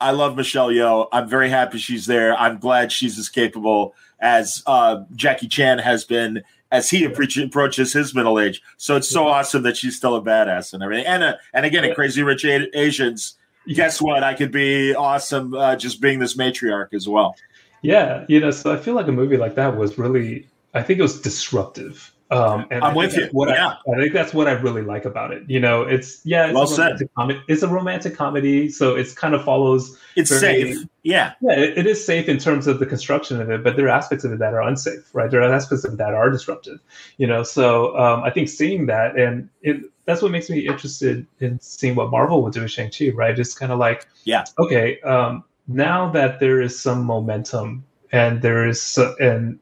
I 0.00 0.12
love 0.12 0.36
Michelle 0.36 0.70
Yeoh. 0.70 1.08
I'm 1.12 1.28
very 1.28 1.50
happy 1.50 1.78
she's 1.78 2.06
there. 2.06 2.34
I'm 2.36 2.58
glad 2.58 2.90
she's 2.90 3.18
as 3.18 3.28
capable 3.28 3.94
as 4.20 4.62
uh, 4.66 5.02
Jackie 5.14 5.48
Chan 5.48 5.80
has 5.80 6.04
been 6.04 6.42
as 6.72 6.90
he 6.90 7.04
approaches 7.04 7.92
his 7.92 8.14
middle 8.14 8.40
age. 8.40 8.62
So 8.78 8.96
it's 8.96 9.08
so 9.08 9.28
awesome 9.28 9.62
that 9.62 9.76
she's 9.76 9.94
still 9.94 10.16
a 10.16 10.22
badass 10.22 10.72
and 10.72 10.82
everything. 10.82 11.06
And 11.06 11.22
uh, 11.22 11.34
and 11.52 11.64
again, 11.64 11.84
in 11.84 11.94
Crazy 11.94 12.22
Rich 12.24 12.44
Asians, 12.44 13.36
guess 13.68 14.00
what? 14.00 14.24
I 14.24 14.34
could 14.34 14.50
be 14.50 14.94
awesome 14.94 15.54
uh, 15.54 15.76
just 15.76 16.00
being 16.00 16.18
this 16.18 16.36
matriarch 16.36 16.94
as 16.94 17.06
well. 17.06 17.36
Yeah, 17.82 18.24
you 18.28 18.40
know, 18.40 18.50
so 18.50 18.72
I 18.72 18.76
feel 18.76 18.94
like 18.94 19.08
a 19.08 19.12
movie 19.12 19.36
like 19.36 19.54
that 19.56 19.76
was 19.76 19.98
really, 19.98 20.48
I 20.72 20.82
think 20.82 20.98
it 20.98 21.02
was 21.02 21.20
disruptive 21.20 22.12
um, 22.32 22.66
and 22.70 22.82
I'm 22.82 22.94
with 22.94 23.16
you. 23.16 23.28
What 23.32 23.50
yeah. 23.50 23.76
I, 23.86 23.92
I, 23.92 24.00
think 24.00 24.12
that's 24.12 24.32
what 24.32 24.48
I 24.48 24.52
really 24.52 24.82
like 24.82 25.04
about 25.04 25.32
it. 25.32 25.48
You 25.48 25.60
know, 25.60 25.82
it's 25.82 26.24
yeah, 26.24 26.46
it's 26.46 26.54
well 26.54 26.64
a 26.64 26.70
romantic 26.70 26.98
said. 26.98 27.14
comedy. 27.14 27.40
It's 27.48 27.62
a 27.62 27.68
romantic 27.68 28.16
comedy, 28.16 28.70
so 28.70 28.96
it's 28.96 29.12
kind 29.12 29.34
of 29.34 29.44
follows. 29.44 29.98
It's 30.16 30.30
very, 30.30 30.72
safe. 30.74 30.88
Yeah, 31.02 31.34
yeah, 31.42 31.52
it, 31.52 31.78
it 31.78 31.86
is 31.86 32.04
safe 32.04 32.28
in 32.28 32.38
terms 32.38 32.66
of 32.66 32.78
the 32.78 32.86
construction 32.86 33.40
of 33.40 33.50
it, 33.50 33.62
but 33.62 33.76
there 33.76 33.86
are 33.86 33.90
aspects 33.90 34.24
of 34.24 34.32
it 34.32 34.38
that 34.38 34.54
are 34.54 34.62
unsafe, 34.62 35.14
right? 35.14 35.30
There 35.30 35.42
are 35.42 35.52
aspects 35.52 35.84
of 35.84 35.94
it 35.94 35.96
that 35.98 36.14
are 36.14 36.30
disruptive. 36.30 36.80
You 37.18 37.26
know, 37.26 37.42
so 37.42 37.96
um, 37.98 38.22
I 38.24 38.30
think 38.30 38.48
seeing 38.48 38.86
that 38.86 39.18
and 39.18 39.48
it, 39.60 39.82
that's 40.06 40.22
what 40.22 40.30
makes 40.30 40.48
me 40.48 40.66
interested 40.66 41.26
in 41.40 41.60
seeing 41.60 41.94
what 41.94 42.10
Marvel 42.10 42.42
will 42.42 42.50
do 42.50 42.62
with 42.62 42.70
Shang 42.70 42.90
Chi, 42.90 43.10
right? 43.10 43.38
It's 43.38 43.54
kind 43.54 43.72
of 43.72 43.78
like, 43.78 44.08
yeah, 44.24 44.44
okay, 44.58 45.00
um, 45.02 45.44
now 45.68 46.10
that 46.10 46.40
there 46.40 46.60
is 46.60 46.78
some 46.78 47.04
momentum 47.04 47.84
and 48.10 48.42
there 48.42 48.66
is 48.66 48.98
and 49.20 49.58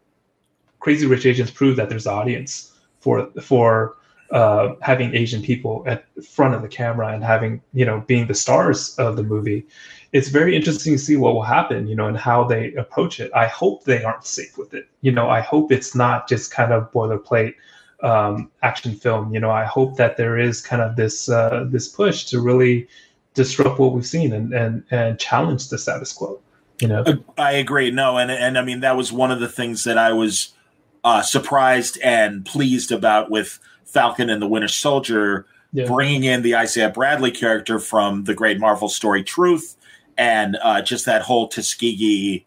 Crazy 0.81 1.07
Rich 1.07 1.27
Asians 1.27 1.51
prove 1.51 1.77
that 1.77 1.89
there's 1.89 2.07
an 2.07 2.15
audience 2.15 2.73
for 3.01 3.27
for 3.43 3.97
uh, 4.31 4.75
having 4.81 5.15
Asian 5.15 5.43
people 5.43 5.83
at 5.87 6.05
front 6.25 6.55
of 6.55 6.63
the 6.63 6.69
camera 6.69 7.09
and 7.09 7.25
having 7.25 7.61
you 7.73 7.85
know 7.85 8.03
being 8.07 8.27
the 8.27 8.35
stars 8.35 8.95
of 8.99 9.17
the 9.17 9.23
movie. 9.23 9.67
It's 10.13 10.29
very 10.29 10.57
interesting 10.57 10.95
to 10.95 10.99
see 10.99 11.17
what 11.17 11.35
will 11.35 11.43
happen, 11.43 11.87
you 11.87 11.95
know, 11.95 12.07
and 12.07 12.19
how 12.19 12.45
they 12.45 12.75
approach 12.75 13.21
it. 13.21 13.31
I 13.35 13.47
hope 13.47 13.85
they 13.85 14.03
aren't 14.03 14.27
safe 14.27 14.59
with 14.59 14.75
it. 14.75 14.89
You 15.03 15.13
know, 15.13 15.29
I 15.31 15.41
hope 15.41 15.71
it's 15.71 15.95
not 15.95 16.29
just 16.29 16.51
kind 16.51 16.73
of 16.73 16.91
boilerplate 16.91 17.55
um, 18.03 18.51
action 18.63 18.95
film. 18.95 19.33
You 19.33 19.41
know, 19.41 19.51
I 19.51 19.65
hope 19.65 19.97
that 19.97 20.17
there 20.17 20.39
is 20.39 20.61
kind 20.61 20.83
of 20.83 20.97
this 20.97 21.29
uh, 21.29 21.67
this 21.69 21.89
push 21.89 22.25
to 22.27 22.41
really 22.41 22.89
disrupt 23.35 23.79
what 23.79 23.93
we've 23.93 24.07
seen 24.07 24.33
and 24.33 24.53
and 24.53 24.85
and 24.91 25.19
challenge 25.19 25.69
the 25.69 25.79
status 25.79 26.13
quo. 26.13 26.41
You 26.81 26.89
know, 26.89 27.05
I 27.37 27.53
agree. 27.53 27.91
No, 27.91 28.17
and 28.17 28.31
and 28.31 28.59
I 28.59 28.63
mean 28.63 28.81
that 28.81 28.97
was 28.97 29.13
one 29.13 29.31
of 29.31 29.41
the 29.41 29.49
things 29.49 29.85
that 29.85 29.99
I 29.99 30.13
was 30.13 30.55
uh, 31.05 31.23
surprised 31.23 31.99
and 32.03 32.45
pleased 32.45 32.93
about 32.93 33.31
with 33.31 33.59
Falcon 33.85 34.31
and 34.31 34.41
the 34.41 34.47
Winter 34.47 34.69
Soldier, 34.69 35.47
yeah. 35.73 35.87
bringing 35.87 36.25
in 36.25 36.43
the 36.43 36.57
Isaiah 36.57 36.91
Bradley 36.91 37.31
character 37.31 37.79
from 37.79 38.25
the 38.25 38.35
great 38.35 38.59
Marvel 38.61 38.89
story 38.89 39.23
Truth, 39.23 39.77
and 40.17 40.57
uh, 40.63 40.83
just 40.83 41.07
that 41.07 41.23
whole 41.23 41.49
Tuskegee 41.49 42.45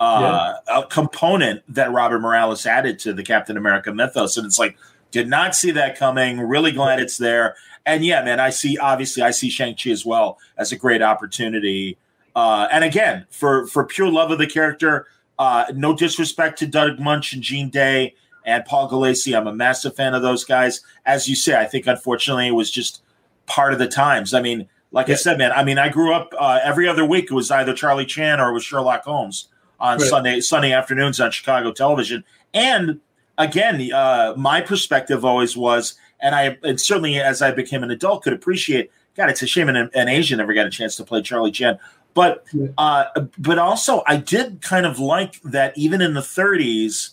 uh, 0.00 0.54
yeah. 0.66 0.82
component 0.90 1.62
that 1.72 1.92
Robert 1.92 2.18
Morales 2.18 2.66
added 2.66 2.98
to 3.00 3.12
the 3.12 3.22
Captain 3.22 3.56
America 3.56 3.92
mythos. 3.92 4.36
And 4.36 4.44
it's 4.44 4.58
like, 4.58 4.76
did 5.12 5.28
not 5.28 5.54
see 5.54 5.70
that 5.70 5.96
coming. 5.96 6.40
Really 6.40 6.72
glad 6.72 6.98
it's 6.98 7.18
there. 7.18 7.54
And 7.86 8.04
yeah, 8.04 8.22
man, 8.24 8.40
I 8.40 8.50
see, 8.50 8.78
obviously, 8.78 9.22
I 9.22 9.30
see 9.30 9.50
Shang-Chi 9.50 9.90
as 9.90 10.04
well 10.04 10.38
as 10.56 10.72
a 10.72 10.76
great 10.76 11.02
opportunity. 11.02 11.98
Uh, 12.34 12.66
and 12.72 12.82
again, 12.82 13.26
for, 13.30 13.66
for 13.66 13.84
pure 13.84 14.10
love 14.10 14.30
of 14.30 14.38
the 14.38 14.46
character, 14.46 15.06
uh, 15.38 15.66
no 15.74 15.94
disrespect 15.94 16.58
to 16.58 16.66
Doug 16.66 16.98
Moench 16.98 17.32
and 17.32 17.42
Gene 17.42 17.70
Day 17.70 18.14
and 18.44 18.64
Paul 18.64 18.90
Gulacy. 18.90 19.36
I'm 19.36 19.46
a 19.46 19.54
massive 19.54 19.96
fan 19.96 20.14
of 20.14 20.22
those 20.22 20.44
guys. 20.44 20.80
As 21.06 21.28
you 21.28 21.34
say, 21.34 21.58
I 21.58 21.64
think 21.64 21.86
unfortunately 21.86 22.48
it 22.48 22.52
was 22.52 22.70
just 22.70 23.02
part 23.46 23.72
of 23.72 23.78
the 23.78 23.88
times. 23.88 24.34
I 24.34 24.40
mean, 24.42 24.68
like 24.90 25.08
yeah. 25.08 25.14
I 25.14 25.16
said, 25.16 25.38
man, 25.38 25.52
I 25.52 25.64
mean, 25.64 25.78
I 25.78 25.88
grew 25.88 26.12
up 26.12 26.34
uh, 26.38 26.60
every 26.62 26.86
other 26.86 27.04
week. 27.04 27.24
It 27.24 27.34
was 27.34 27.50
either 27.50 27.74
Charlie 27.74 28.06
Chan 28.06 28.40
or 28.40 28.50
it 28.50 28.52
was 28.52 28.64
Sherlock 28.64 29.04
Holmes 29.04 29.48
on 29.80 29.98
right. 29.98 30.08
Sunday 30.08 30.40
Sunday 30.40 30.72
afternoons 30.72 31.20
on 31.20 31.30
Chicago 31.30 31.72
television. 31.72 32.24
And 32.54 33.00
again, 33.38 33.92
uh, 33.92 34.34
my 34.36 34.60
perspective 34.60 35.24
always 35.24 35.56
was, 35.56 35.94
and 36.20 36.34
I 36.34 36.58
and 36.62 36.80
certainly 36.80 37.18
as 37.18 37.42
I 37.42 37.50
became 37.52 37.82
an 37.82 37.90
adult 37.90 38.22
could 38.22 38.32
appreciate 38.32 38.90
God, 39.16 39.28
it's 39.28 39.42
a 39.42 39.46
shame 39.46 39.68
an, 39.68 39.90
an 39.94 40.08
Asian 40.08 40.38
never 40.38 40.54
got 40.54 40.66
a 40.66 40.70
chance 40.70 40.96
to 40.96 41.04
play 41.04 41.22
Charlie 41.22 41.52
Chan. 41.52 41.78
But 42.14 42.44
uh, 42.76 43.04
but 43.38 43.58
also, 43.58 44.02
I 44.06 44.16
did 44.16 44.60
kind 44.60 44.84
of 44.84 44.98
like 44.98 45.40
that. 45.42 45.76
Even 45.78 46.02
in 46.02 46.14
the 46.14 46.20
30s, 46.20 47.10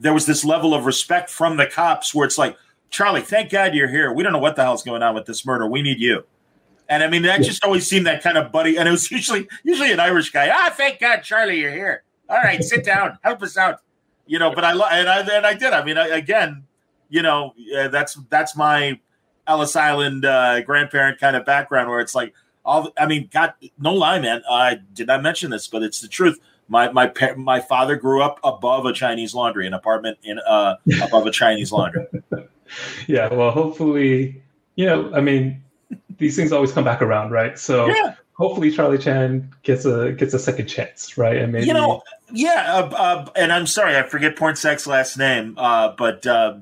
there 0.00 0.14
was 0.14 0.26
this 0.26 0.44
level 0.44 0.74
of 0.74 0.86
respect 0.86 1.28
from 1.28 1.56
the 1.56 1.66
cops, 1.66 2.14
where 2.14 2.26
it's 2.26 2.38
like, 2.38 2.56
Charlie, 2.90 3.20
thank 3.20 3.50
God 3.50 3.74
you're 3.74 3.88
here. 3.88 4.12
We 4.12 4.22
don't 4.22 4.32
know 4.32 4.38
what 4.38 4.56
the 4.56 4.62
hell's 4.62 4.82
going 4.82 5.02
on 5.02 5.14
with 5.14 5.26
this 5.26 5.44
murder. 5.44 5.66
We 5.66 5.82
need 5.82 6.00
you. 6.00 6.24
And 6.88 7.02
I 7.02 7.08
mean, 7.08 7.22
that 7.22 7.42
just 7.42 7.62
always 7.62 7.86
seemed 7.86 8.06
that 8.06 8.22
kind 8.22 8.38
of 8.38 8.50
buddy. 8.50 8.78
And 8.78 8.88
it 8.88 8.90
was 8.90 9.10
usually 9.10 9.48
usually 9.64 9.92
an 9.92 10.00
Irish 10.00 10.30
guy. 10.30 10.50
Ah, 10.52 10.72
thank 10.74 11.00
God, 11.00 11.20
Charlie, 11.20 11.60
you're 11.60 11.72
here. 11.72 12.02
All 12.30 12.38
right, 12.38 12.62
sit 12.62 12.84
down, 12.84 13.18
help 13.22 13.42
us 13.42 13.56
out. 13.56 13.80
You 14.26 14.38
know, 14.38 14.54
but 14.54 14.64
I 14.64 14.72
and 14.72 15.08
I 15.08 15.20
and 15.20 15.46
I 15.46 15.54
did. 15.54 15.72
I 15.72 15.84
mean, 15.84 15.98
I, 15.98 16.08
again, 16.08 16.64
you 17.08 17.22
know, 17.22 17.54
uh, 17.78 17.88
that's 17.88 18.14
that's 18.30 18.56
my 18.56 18.98
Ellis 19.46 19.76
Island 19.76 20.24
uh, 20.24 20.60
grandparent 20.62 21.18
kind 21.18 21.36
of 21.36 21.44
background, 21.44 21.88
where 21.88 22.00
it's 22.00 22.14
like 22.14 22.34
all. 22.68 22.92
I 22.98 23.06
mean, 23.06 23.28
God, 23.32 23.54
no 23.78 23.94
lie, 23.94 24.20
man. 24.20 24.42
I 24.48 24.76
did 24.92 25.06
not 25.06 25.22
mention 25.22 25.50
this, 25.50 25.66
but 25.66 25.82
it's 25.82 26.00
the 26.00 26.08
truth. 26.08 26.38
My 26.68 26.92
my 26.92 27.10
my 27.36 27.60
father 27.60 27.96
grew 27.96 28.22
up 28.22 28.38
above 28.44 28.84
a 28.84 28.92
Chinese 28.92 29.34
laundry, 29.34 29.66
an 29.66 29.74
apartment 29.74 30.18
in 30.22 30.38
uh 30.38 30.76
above 31.02 31.26
a 31.26 31.30
Chinese 31.30 31.72
laundry. 31.72 32.06
yeah, 33.08 33.32
well, 33.32 33.50
hopefully, 33.50 34.42
you 34.76 34.86
know, 34.86 35.10
I 35.14 35.20
mean, 35.20 35.62
these 36.18 36.36
things 36.36 36.52
always 36.52 36.72
come 36.72 36.84
back 36.84 37.00
around, 37.00 37.30
right? 37.30 37.58
So 37.58 37.88
Yeah. 37.88 38.14
hopefully 38.34 38.70
Charlie 38.70 38.98
Chan 38.98 39.50
gets 39.62 39.86
a 39.86 40.12
gets 40.12 40.34
a 40.34 40.38
second 40.38 40.66
chance, 40.66 41.16
right? 41.16 41.38
And 41.38 41.52
maybe 41.52 41.66
You 41.66 41.72
know, 41.72 42.02
yeah, 42.32 42.74
uh, 42.74 42.88
uh, 42.94 43.30
and 43.34 43.52
I'm 43.52 43.66
sorry, 43.66 43.96
I 43.96 44.02
forget 44.02 44.36
Pornsak's 44.36 44.86
last 44.86 45.16
name, 45.16 45.54
uh, 45.56 45.94
but 45.96 46.26
uh, 46.26 46.56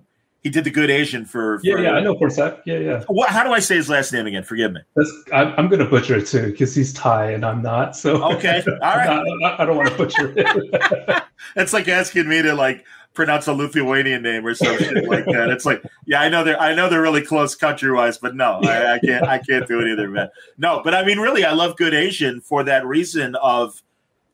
he 0.47 0.51
did 0.51 0.63
the 0.63 0.71
Good 0.71 0.91
Asian 0.91 1.25
for. 1.25 1.59
yeah, 1.65 1.75
for- 1.75 1.83
yeah, 1.83 1.91
I 1.95 2.01
know 2.01 2.15
Pornsak. 2.15 2.61
Yeah, 2.65 2.79
yeah. 2.79 3.03
What, 3.09 3.31
how 3.31 3.43
do 3.43 3.51
I 3.51 3.59
say 3.59 3.75
his 3.75 3.89
last 3.89 4.13
name 4.13 4.29
again? 4.29 4.45
Forgive 4.45 4.73
me. 4.73 4.81
That's, 4.95 5.13
I'm, 5.33 5.53
I'm 5.59 5.67
going 5.67 5.81
to 5.81 5.87
butcher 5.91 6.15
it 6.19 6.29
too 6.29 6.53
because 6.53 6.73
he's 6.73 6.93
Thai 6.93 7.33
and 7.33 7.45
I'm 7.45 7.63
not. 7.63 7.97
So 7.97 8.23
Okay, 8.37 8.63
all 8.81 8.97
right. 8.97 9.25
Not- 9.41 9.59
I, 9.61 9.65
don't 9.65 9.77
want 9.77 9.89
to 9.89 9.97
butcher 9.97 10.33
it. 10.37 11.23
It's 11.57 11.73
like 11.73 11.89
asking 11.89 12.29
me 12.29 12.43
to 12.43 12.55
like 12.55 12.85
pronounce 13.13 13.49
a 13.49 13.53
Lithuanian 13.53 14.23
name 14.23 14.47
or 14.47 14.55
some 14.55 14.79
shit 14.79 15.09
like 15.09 15.25
that. 15.27 15.49
It's 15.51 15.67
like, 15.67 15.83
yeah, 16.07 16.21
I 16.21 16.29
know 16.29 16.45
they're 16.45 16.61
I 16.61 16.75
know 16.77 16.89
they're 16.89 17.03
really 17.03 17.23
close 17.23 17.57
country 17.57 17.91
wise, 17.93 18.19
but 18.19 18.37
no, 18.37 18.61
I, 18.63 18.95
I 18.95 18.99
can't 19.01 19.27
I 19.27 19.39
can't 19.39 19.67
do 19.67 19.81
it 19.81 19.91
either, 19.93 20.09
man. 20.09 20.29
No, 20.59 20.81
but 20.85 20.95
I 20.95 21.05
mean, 21.05 21.19
really, 21.19 21.45
I 21.45 21.53
love 21.55 21.77
Good 21.77 21.93
Asian 21.93 22.41
for 22.41 22.63
that 22.65 22.87
reason 22.87 23.35
of 23.37 23.83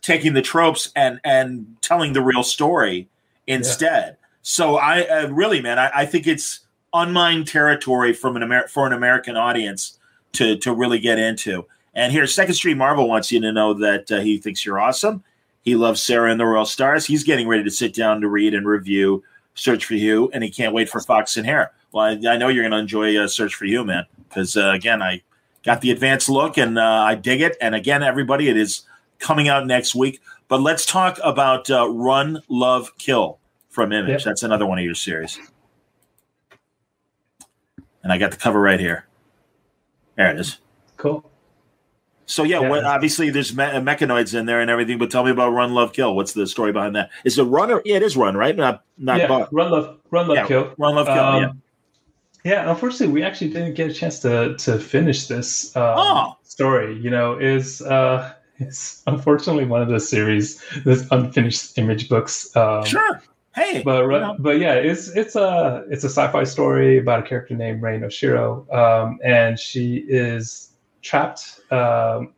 taking 0.02 0.34
the 0.34 0.42
tropes 0.42 0.90
and 0.94 1.20
and 1.24 1.76
telling 1.80 2.12
the 2.12 2.20
real 2.22 2.42
story 2.42 3.08
instead. 3.46 4.16
So 4.42 4.76
I 4.76 5.02
uh, 5.02 5.28
really, 5.28 5.62
man, 5.62 5.78
I, 5.78 5.90
I 5.94 6.06
think 6.06 6.26
it's 6.26 6.60
unmined 6.92 7.46
territory 7.46 8.12
from 8.12 8.36
an 8.36 8.42
Amer- 8.42 8.68
for 8.68 8.86
an 8.86 8.92
American 8.92 9.36
audience 9.36 9.98
to 10.32 10.56
to 10.58 10.74
really 10.74 10.98
get 10.98 11.18
into. 11.18 11.66
And 11.94 12.12
here, 12.12 12.26
Second 12.26 12.54
Street 12.54 12.76
Marvel 12.76 13.08
wants 13.08 13.30
you 13.30 13.40
to 13.40 13.52
know 13.52 13.74
that 13.74 14.10
uh, 14.10 14.20
he 14.20 14.38
thinks 14.38 14.64
you're 14.64 14.80
awesome. 14.80 15.22
He 15.62 15.76
loves 15.76 16.02
Sera 16.02 16.30
and 16.30 16.40
the 16.40 16.46
Royal 16.46 16.64
Stars. 16.64 17.06
He's 17.06 17.22
getting 17.22 17.46
ready 17.46 17.62
to 17.62 17.70
sit 17.70 17.94
down 17.94 18.20
to 18.20 18.28
read 18.28 18.54
and 18.54 18.66
review 18.66 19.22
Search 19.54 19.84
for 19.84 19.94
You, 19.94 20.28
and 20.32 20.42
he 20.42 20.50
can't 20.50 20.74
wait 20.74 20.88
for 20.88 21.00
Fox 21.00 21.36
and 21.36 21.46
Hare. 21.46 21.70
Well, 21.92 22.04
I, 22.04 22.32
I 22.32 22.36
know 22.36 22.48
you're 22.48 22.62
going 22.62 22.72
to 22.72 22.78
enjoy 22.78 23.16
uh, 23.16 23.28
Search 23.28 23.54
for 23.54 23.66
You, 23.66 23.84
man, 23.84 24.06
because 24.28 24.56
uh, 24.56 24.70
again, 24.70 25.02
I 25.02 25.22
got 25.62 25.82
the 25.82 25.90
advanced 25.90 26.28
look 26.28 26.56
and 26.56 26.78
uh, 26.78 26.82
I 26.82 27.14
dig 27.14 27.42
it. 27.42 27.56
And 27.60 27.74
again, 27.74 28.02
everybody, 28.02 28.48
it 28.48 28.56
is 28.56 28.82
coming 29.18 29.48
out 29.48 29.66
next 29.66 29.94
week. 29.94 30.20
But 30.48 30.62
let's 30.62 30.84
talk 30.84 31.18
about 31.22 31.70
uh, 31.70 31.88
Run, 31.90 32.42
Love, 32.48 32.96
Kill 32.98 33.38
from 33.72 33.92
Image. 33.92 34.10
Yep. 34.10 34.22
That's 34.24 34.42
another 34.44 34.66
one 34.66 34.78
of 34.78 34.84
your 34.84 34.94
series. 34.94 35.38
And 38.02 38.12
I 38.12 38.18
got 38.18 38.30
the 38.30 38.36
cover 38.36 38.60
right 38.60 38.80
here. 38.80 39.06
There 40.16 40.30
it 40.30 40.38
is. 40.38 40.58
cool. 40.96 41.28
So 42.26 42.44
yeah, 42.44 42.60
Yeah. 42.60 42.68
what, 42.70 42.84
obviously 42.84 43.30
there's 43.30 43.54
me- 43.54 43.64
mechanoids 43.64 44.38
in 44.38 44.46
there 44.46 44.60
and 44.60 44.70
everything. 44.70 44.96
But 44.98 45.10
tell 45.10 45.24
me 45.24 45.30
about 45.32 45.50
Run, 45.52 45.74
Love, 45.74 45.92
Kill. 45.92 46.14
What's 46.14 46.32
the 46.32 46.46
story 46.46 46.72
behind 46.72 46.94
that? 46.96 47.10
Is 47.24 47.36
it 47.38 47.42
Run 47.44 47.70
or 47.72 47.82
yeah, 47.84 47.96
it 47.96 48.02
is 48.02 48.16
Run, 48.16 48.36
right? 48.36 48.56
Not 48.56 48.84
not 48.96 49.18
yeah, 49.18 49.26
Buck. 49.26 49.48
run 49.52 49.70
love, 49.70 49.98
run 50.10 50.28
love, 50.28 50.36
Yeah, 50.36 50.46
kill. 50.46 50.74
Run, 50.78 50.94
Love, 50.94 51.06
Kill. 51.08 51.18
Um, 51.18 51.42
yeah. 51.42 51.52
Yeah, 52.44 52.70
unfortunately, 52.70 53.12
we 53.12 53.22
actually 53.22 53.50
didn't 53.50 53.74
get 53.74 53.90
a 53.90 53.92
chance 53.94 54.20
to 54.20 54.56
to 54.58 54.78
finish 54.78 55.26
this 55.26 55.74
um, 55.76 55.94
Oh. 55.96 56.36
story. 56.44 56.96
You 56.98 57.10
know, 57.10 57.36
is 57.38 57.82
uh, 57.82 58.32
it's 58.58 59.02
unfortunately 59.06 59.64
one 59.64 59.82
of 59.82 59.88
the 59.88 60.00
series, 60.00 60.62
this 60.84 61.06
unfinished 61.10 61.76
image 61.78 62.08
books. 62.08 62.54
Um, 62.56 62.84
Sure. 62.84 63.20
Hey, 63.54 63.82
but 63.82 64.02
you 64.02 64.10
know. 64.10 64.36
but 64.38 64.58
yeah, 64.58 64.74
it's 64.74 65.08
it's 65.08 65.36
a 65.36 65.84
it's 65.90 66.04
a 66.04 66.08
sci-fi 66.08 66.44
story 66.44 66.98
about 66.98 67.20
a 67.20 67.22
character 67.22 67.54
named 67.54 67.82
Rain 67.82 68.00
Oshiro, 68.00 68.72
um, 68.74 69.18
and 69.22 69.58
she 69.58 70.04
is 70.08 70.70
trapped. 71.02 71.60
Um, 71.70 72.32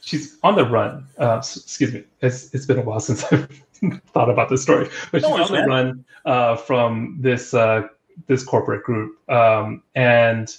she's 0.00 0.38
on 0.42 0.56
the 0.56 0.64
run. 0.64 1.06
Uh, 1.18 1.36
excuse 1.38 1.92
me, 1.92 2.04
it's 2.22 2.54
it's 2.54 2.64
been 2.64 2.78
a 2.78 2.82
while 2.82 3.00
since 3.08 3.22
I've 3.24 3.50
thought 4.06 4.30
about 4.30 4.48
this 4.48 4.62
story, 4.62 4.88
but 5.12 5.22
she's 5.22 5.30
on 5.30 5.52
the 5.52 5.64
run 5.64 6.04
uh, 6.24 6.56
from 6.56 7.18
this 7.20 7.52
uh, 7.52 7.88
this 8.26 8.42
corporate 8.42 8.84
group, 8.84 9.18
um, 9.30 9.82
and 9.94 10.56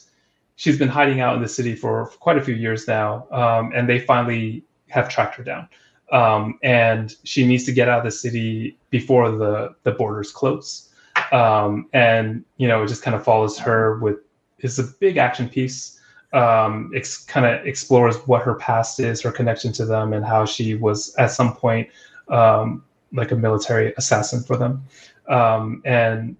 she's 0.57 0.77
been 0.77 0.89
hiding 0.89 1.21
out 1.21 1.35
in 1.35 1.41
the 1.41 1.49
city 1.49 1.75
for 1.75 2.05
quite 2.19 2.37
a 2.37 2.41
few 2.41 2.55
years 2.55 2.87
now, 2.87 3.27
um, 3.31 3.71
and 3.73 3.89
they 3.89 3.99
finally 3.99 4.63
have 4.89 5.09
tracked 5.09 5.35
her 5.35 5.43
down. 5.43 5.67
Um, 6.11 6.57
and 6.63 7.15
she 7.23 7.45
needs 7.45 7.65
to 7.65 7.71
get 7.71 7.87
out 7.87 7.99
of 7.99 8.05
the 8.05 8.11
city 8.11 8.77
before 8.89 9.31
the 9.31 9.75
the 9.83 9.91
borders 9.91 10.31
close. 10.31 10.89
Um, 11.31 11.87
and 11.93 12.43
you 12.57 12.67
know, 12.67 12.83
it 12.83 12.87
just 12.87 13.03
kind 13.03 13.15
of 13.15 13.23
follows 13.23 13.57
her 13.59 13.99
with 13.99 14.17
it's 14.59 14.79
a 14.79 14.83
big 14.83 15.17
action 15.17 15.49
piece. 15.49 15.99
Um, 16.33 16.91
it's 16.93 17.23
kind 17.25 17.45
of 17.45 17.65
explores 17.65 18.15
what 18.27 18.43
her 18.43 18.55
past 18.55 18.99
is, 18.99 19.21
her 19.21 19.31
connection 19.31 19.71
to 19.73 19.85
them, 19.85 20.13
and 20.13 20.25
how 20.25 20.45
she 20.45 20.75
was 20.75 21.15
at 21.15 21.31
some 21.31 21.55
point 21.55 21.89
um, 22.29 22.83
like 23.13 23.31
a 23.31 23.35
military 23.35 23.93
assassin 23.97 24.43
for 24.43 24.57
them. 24.57 24.83
Um, 25.27 25.81
and 25.85 26.35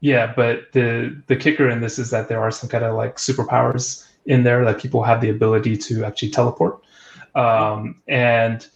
yeah, 0.00 0.32
but 0.34 0.72
the 0.72 1.20
the 1.26 1.36
kicker 1.36 1.68
in 1.68 1.80
this 1.80 1.98
is 1.98 2.10
that 2.10 2.28
there 2.28 2.40
are 2.40 2.50
some 2.50 2.68
kind 2.68 2.84
of 2.84 2.94
like 2.94 3.16
superpowers 3.16 4.06
in 4.26 4.42
there 4.42 4.64
that 4.64 4.80
people 4.80 5.02
have 5.02 5.20
the 5.20 5.30
ability 5.30 5.76
to 5.76 6.04
actually 6.04 6.30
teleport, 6.30 6.82
um, 7.34 8.00
and 8.06 8.68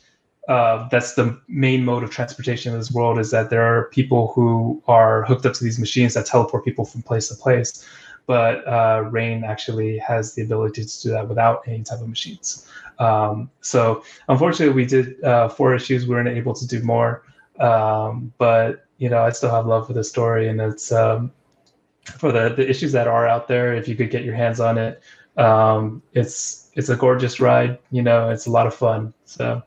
uh, 0.48 0.88
that's 0.88 1.14
the 1.14 1.38
main 1.46 1.84
mode 1.84 2.02
of 2.02 2.10
transportation 2.10 2.72
in 2.72 2.78
this 2.78 2.90
world. 2.90 3.18
Is 3.18 3.30
that 3.30 3.50
there 3.50 3.62
are 3.62 3.84
people 3.90 4.32
who 4.34 4.82
are 4.88 5.24
hooked 5.24 5.44
up 5.44 5.52
to 5.54 5.64
these 5.64 5.78
machines 5.78 6.14
that 6.14 6.26
teleport 6.26 6.64
people 6.64 6.86
from 6.86 7.02
place 7.02 7.28
to 7.28 7.34
place, 7.34 7.86
but 8.26 8.66
uh, 8.66 9.04
Rain 9.10 9.44
actually 9.44 9.98
has 9.98 10.34
the 10.34 10.42
ability 10.42 10.84
to 10.84 11.02
do 11.02 11.10
that 11.10 11.28
without 11.28 11.62
any 11.66 11.82
type 11.82 12.00
of 12.00 12.08
machines. 12.08 12.66
Um, 12.98 13.50
so 13.60 14.02
unfortunately, 14.28 14.74
we 14.74 14.86
did 14.86 15.22
uh, 15.22 15.48
four 15.50 15.74
issues. 15.74 16.06
We 16.06 16.14
weren't 16.14 16.28
able 16.28 16.54
to 16.54 16.66
do 16.66 16.82
more, 16.82 17.24
um, 17.60 18.32
but 18.38 18.86
you 18.96 19.10
know, 19.10 19.22
I 19.22 19.30
still 19.30 19.50
have 19.50 19.66
love 19.66 19.86
for 19.86 19.92
the 19.92 20.02
story, 20.02 20.48
and 20.48 20.60
it's 20.60 20.90
um, 20.90 21.30
for 22.04 22.32
the 22.32 22.48
the 22.48 22.68
issues 22.68 22.92
that 22.92 23.06
are 23.06 23.28
out 23.28 23.48
there. 23.48 23.74
If 23.74 23.86
you 23.86 23.96
could 23.96 24.10
get 24.10 24.24
your 24.24 24.34
hands 24.34 24.60
on 24.60 24.78
it, 24.78 25.02
um, 25.36 26.02
it's 26.14 26.70
it's 26.72 26.88
a 26.88 26.96
gorgeous 26.96 27.38
ride. 27.38 27.78
You 27.90 28.02
know, 28.02 28.30
it's 28.30 28.46
a 28.46 28.50
lot 28.50 28.66
of 28.66 28.74
fun. 28.74 29.12
So 29.26 29.62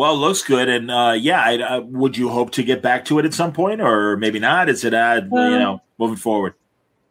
Well, 0.00 0.14
it 0.14 0.18
looks 0.18 0.42
good, 0.42 0.70
and 0.70 0.90
uh, 0.90 1.14
yeah, 1.18 1.42
I, 1.42 1.58
uh, 1.58 1.80
would 1.82 2.16
you 2.16 2.30
hope 2.30 2.52
to 2.52 2.62
get 2.62 2.80
back 2.80 3.04
to 3.06 3.18
it 3.18 3.26
at 3.26 3.34
some 3.34 3.52
point, 3.52 3.82
or 3.82 4.16
maybe 4.16 4.38
not? 4.38 4.70
Is 4.70 4.82
it 4.82 4.94
uh, 4.94 5.20
you 5.30 5.58
Um, 5.58 5.58
know 5.58 5.82
moving 5.98 6.16
forward? 6.16 6.54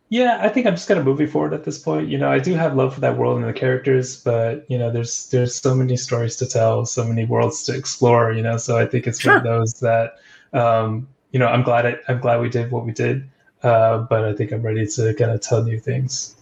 yeah, 0.10 0.40
I 0.42 0.50
think 0.50 0.66
I'm 0.66 0.74
just 0.74 0.88
kind 0.88 1.00
of 1.00 1.06
moving 1.06 1.28
forward 1.28 1.54
at 1.54 1.64
this 1.66 1.78
point. 1.78 2.10
You 2.10 2.18
know, 2.18 2.32
I 2.32 2.40
do 2.40 2.56
have 2.56 2.76
love 2.76 2.96
for 2.96 3.00
that 3.02 3.16
world 3.18 3.38
and 3.38 3.48
the 3.48 3.54
characters, 3.54 4.18
but 4.24 4.66
you 4.70 4.78
know, 4.78 4.92
there's 4.92 5.30
there's 5.30 5.54
so 5.54 5.76
many 5.76 5.98
stories 5.98 6.36
to 6.38 6.48
tell, 6.48 6.86
so 6.86 7.04
many 7.06 7.26
worlds 7.26 7.64
to 7.66 7.76
explore. 7.76 8.32
You 8.34 8.42
know, 8.42 8.58
so 8.58 8.78
I 8.78 8.86
think 8.88 9.06
it's 9.08 9.24
one 9.24 9.36
of 9.36 9.44
those 9.44 9.74
that 9.82 10.16
um, 10.54 11.08
you 11.32 11.40
know, 11.40 11.48
I'm 11.48 11.62
glad 11.64 11.86
I, 11.86 11.98
I'm 12.08 12.20
glad 12.20 12.42
we 12.42 12.50
did 12.50 12.72
what 12.72 12.86
we 12.86 12.92
did, 12.92 13.30
uh, 13.62 14.00
but 14.00 14.26
I 14.26 14.34
think 14.34 14.52
I'm 14.52 14.64
ready 14.64 14.88
to 14.88 15.14
kind 15.14 15.32
of 15.32 15.42
tell 15.42 15.64
new 15.64 15.80
things. 15.80 16.36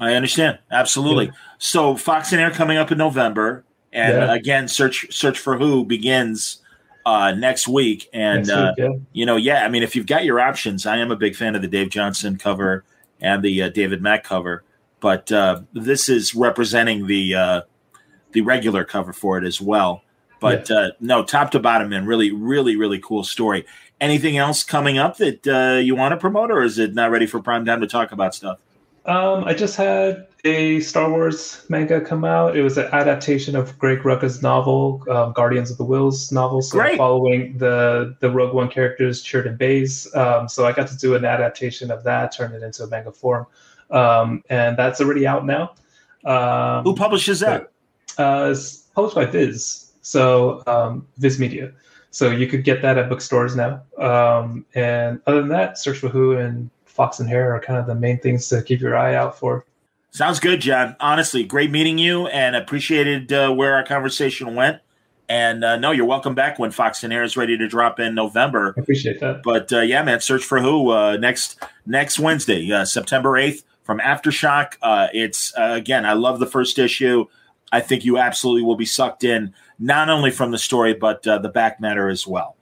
I 0.00 0.14
understand 0.14 0.58
absolutely. 0.70 1.26
Yeah. 1.26 1.32
So 1.58 1.94
Fox 1.96 2.32
and 2.32 2.40
Hare 2.40 2.50
coming 2.50 2.78
up 2.78 2.90
in 2.90 2.98
November, 2.98 3.64
and 3.92 4.16
Yeah. 4.16 4.34
again, 4.34 4.68
search 4.68 5.12
search 5.12 5.38
for 5.38 5.56
Hu 5.56 5.84
begins 5.84 6.58
uh, 7.06 7.32
next 7.32 7.66
week, 7.66 8.08
and 8.12 8.46
Next 8.46 8.50
uh, 8.50 8.74
yeah. 8.76 8.90
you 9.12 9.26
know, 9.26 9.36
yeah, 9.36 9.64
I 9.64 9.68
mean, 9.68 9.82
if 9.82 9.96
you've 9.96 10.06
got 10.06 10.24
your 10.24 10.40
options, 10.40 10.86
I 10.86 10.98
am 10.98 11.10
a 11.10 11.16
big 11.16 11.34
fan 11.34 11.54
of 11.54 11.62
the 11.62 11.68
Dave 11.68 11.90
Johnson 11.90 12.36
cover 12.36 12.84
and 13.20 13.42
the 13.42 13.62
uh, 13.62 13.68
David 13.70 14.02
Mack 14.02 14.24
cover, 14.24 14.64
but 15.00 15.30
uh, 15.32 15.62
this 15.72 16.08
is 16.08 16.34
representing 16.34 17.06
the 17.06 17.34
uh, 17.34 17.60
the 18.32 18.42
regular 18.42 18.84
cover 18.84 19.12
for 19.12 19.38
it 19.38 19.44
as 19.44 19.60
well. 19.60 20.02
But 20.40 20.70
uh, 20.70 20.92
no, 21.00 21.22
top 21.22 21.50
to 21.50 21.58
bottom, 21.58 21.90
man, 21.90 22.06
really, 22.06 22.30
really, 22.30 22.76
really 22.76 22.98
cool 22.98 23.24
story. 23.24 23.66
Anything 24.00 24.38
else 24.38 24.64
coming 24.64 24.96
up 24.96 25.18
that 25.18 25.46
uh, 25.46 25.78
you 25.78 25.94
want 25.94 26.12
to 26.12 26.16
promote, 26.16 26.50
or 26.50 26.62
is 26.62 26.78
it 26.78 26.94
not 26.94 27.10
ready 27.10 27.26
for 27.26 27.40
prime 27.42 27.66
time 27.66 27.82
to 27.82 27.86
talk 27.86 28.12
about 28.12 28.34
stuff? 28.34 28.58
Um, 29.06 29.44
I 29.44 29.54
just 29.54 29.76
had 29.76 30.26
a 30.44 30.80
Star 30.80 31.10
Wars 31.10 31.64
manga 31.68 32.00
come 32.00 32.24
out. 32.24 32.56
It 32.56 32.62
was 32.62 32.78
an 32.78 32.88
adaptation 32.92 33.56
of 33.56 33.78
Greg 33.78 34.00
Rucka's 34.00 34.42
novel, 34.42 35.02
um, 35.10 35.32
Guardians 35.32 35.70
of 35.70 35.78
the 35.78 35.84
Whills 35.84 36.32
novel. 36.32 36.62
So 36.62 36.78
Great. 36.78 36.98
following 36.98 37.56
the 37.58 38.16
the 38.20 38.30
Rogue 38.30 38.54
One 38.54 38.68
characters, 38.68 39.24
Chirrut 39.24 39.46
and 39.46 39.58
Baze. 39.58 40.14
Um, 40.14 40.48
so 40.48 40.66
I 40.66 40.72
got 40.72 40.88
to 40.88 40.96
do 40.96 41.14
an 41.14 41.24
adaptation 41.24 41.90
of 41.90 42.04
that, 42.04 42.34
turn 42.36 42.52
it 42.52 42.62
into 42.62 42.84
a 42.84 42.86
manga 42.88 43.12
form, 43.12 43.46
um, 43.90 44.42
and 44.50 44.76
that's 44.76 45.00
already 45.00 45.26
out 45.26 45.46
now. 45.46 45.74
Um, 46.24 46.84
Who 46.84 46.94
publishes 46.94 47.40
that? 47.40 47.72
uh, 48.18 48.48
it's 48.50 48.76
published 48.94 49.14
by 49.16 49.24
Viz, 49.24 49.92
so 50.02 50.62
um, 50.66 51.06
Viz 51.18 51.38
Media. 51.38 51.72
So 52.10 52.30
you 52.30 52.48
could 52.48 52.64
get 52.64 52.82
that 52.82 52.98
at 52.98 53.08
bookstores 53.08 53.54
now. 53.54 53.82
Um, 53.96 54.66
and 54.74 55.20
other 55.26 55.40
than 55.40 55.48
that, 55.50 55.78
Search 55.78 55.98
for 55.98 56.08
Hu 56.08 56.32
and 56.36 56.68
Fox 57.00 57.18
and 57.18 57.30
Hare 57.30 57.54
are 57.56 57.60
kind 57.60 57.78
of 57.78 57.86
the 57.86 57.94
main 57.94 58.18
things 58.18 58.46
to 58.50 58.62
keep 58.62 58.78
your 58.78 58.94
eye 58.94 59.14
out 59.14 59.38
for. 59.38 59.64
Sounds 60.10 60.38
good, 60.38 60.60
John. 60.60 60.96
Honestly, 61.00 61.42
great 61.44 61.70
meeting 61.70 61.96
you, 61.96 62.26
and 62.26 62.54
appreciated 62.54 63.32
uh, 63.32 63.50
where 63.54 63.74
our 63.74 63.82
conversation 63.84 64.54
went. 64.54 64.82
And 65.26 65.64
uh, 65.64 65.76
no, 65.78 65.92
you're 65.92 66.04
welcome 66.04 66.34
back 66.34 66.58
when 66.58 66.70
Fox 66.72 67.02
and 67.02 67.10
Hare 67.10 67.22
is 67.22 67.38
ready 67.38 67.56
to 67.56 67.66
drop 67.66 68.00
in 68.00 68.14
November. 68.14 68.74
I 68.76 68.82
appreciate 68.82 69.18
that. 69.20 69.42
But 69.42 69.72
uh, 69.72 69.80
yeah, 69.80 70.02
man, 70.02 70.20
search 70.20 70.44
for 70.44 70.60
Hu 70.60 70.90
uh, 70.90 71.16
next 71.16 71.58
next 71.86 72.18
Wednesday, 72.18 72.70
uh, 72.70 72.84
September 72.84 73.38
eighth, 73.38 73.64
from 73.82 73.98
Aftershock. 74.00 74.74
Uh, 74.82 75.08
it's 75.14 75.56
uh, 75.56 75.72
again, 75.72 76.04
I 76.04 76.12
love 76.12 76.38
the 76.38 76.44
first 76.44 76.78
issue. 76.78 77.24
I 77.72 77.80
think 77.80 78.04
you 78.04 78.18
absolutely 78.18 78.64
will 78.64 78.76
be 78.76 78.84
sucked 78.84 79.24
in, 79.24 79.54
not 79.78 80.10
only 80.10 80.30
from 80.30 80.50
the 80.50 80.58
story 80.58 80.92
but 80.92 81.26
uh, 81.26 81.38
the 81.38 81.48
back 81.48 81.80
matter 81.80 82.10
as 82.10 82.26
well. 82.26 82.56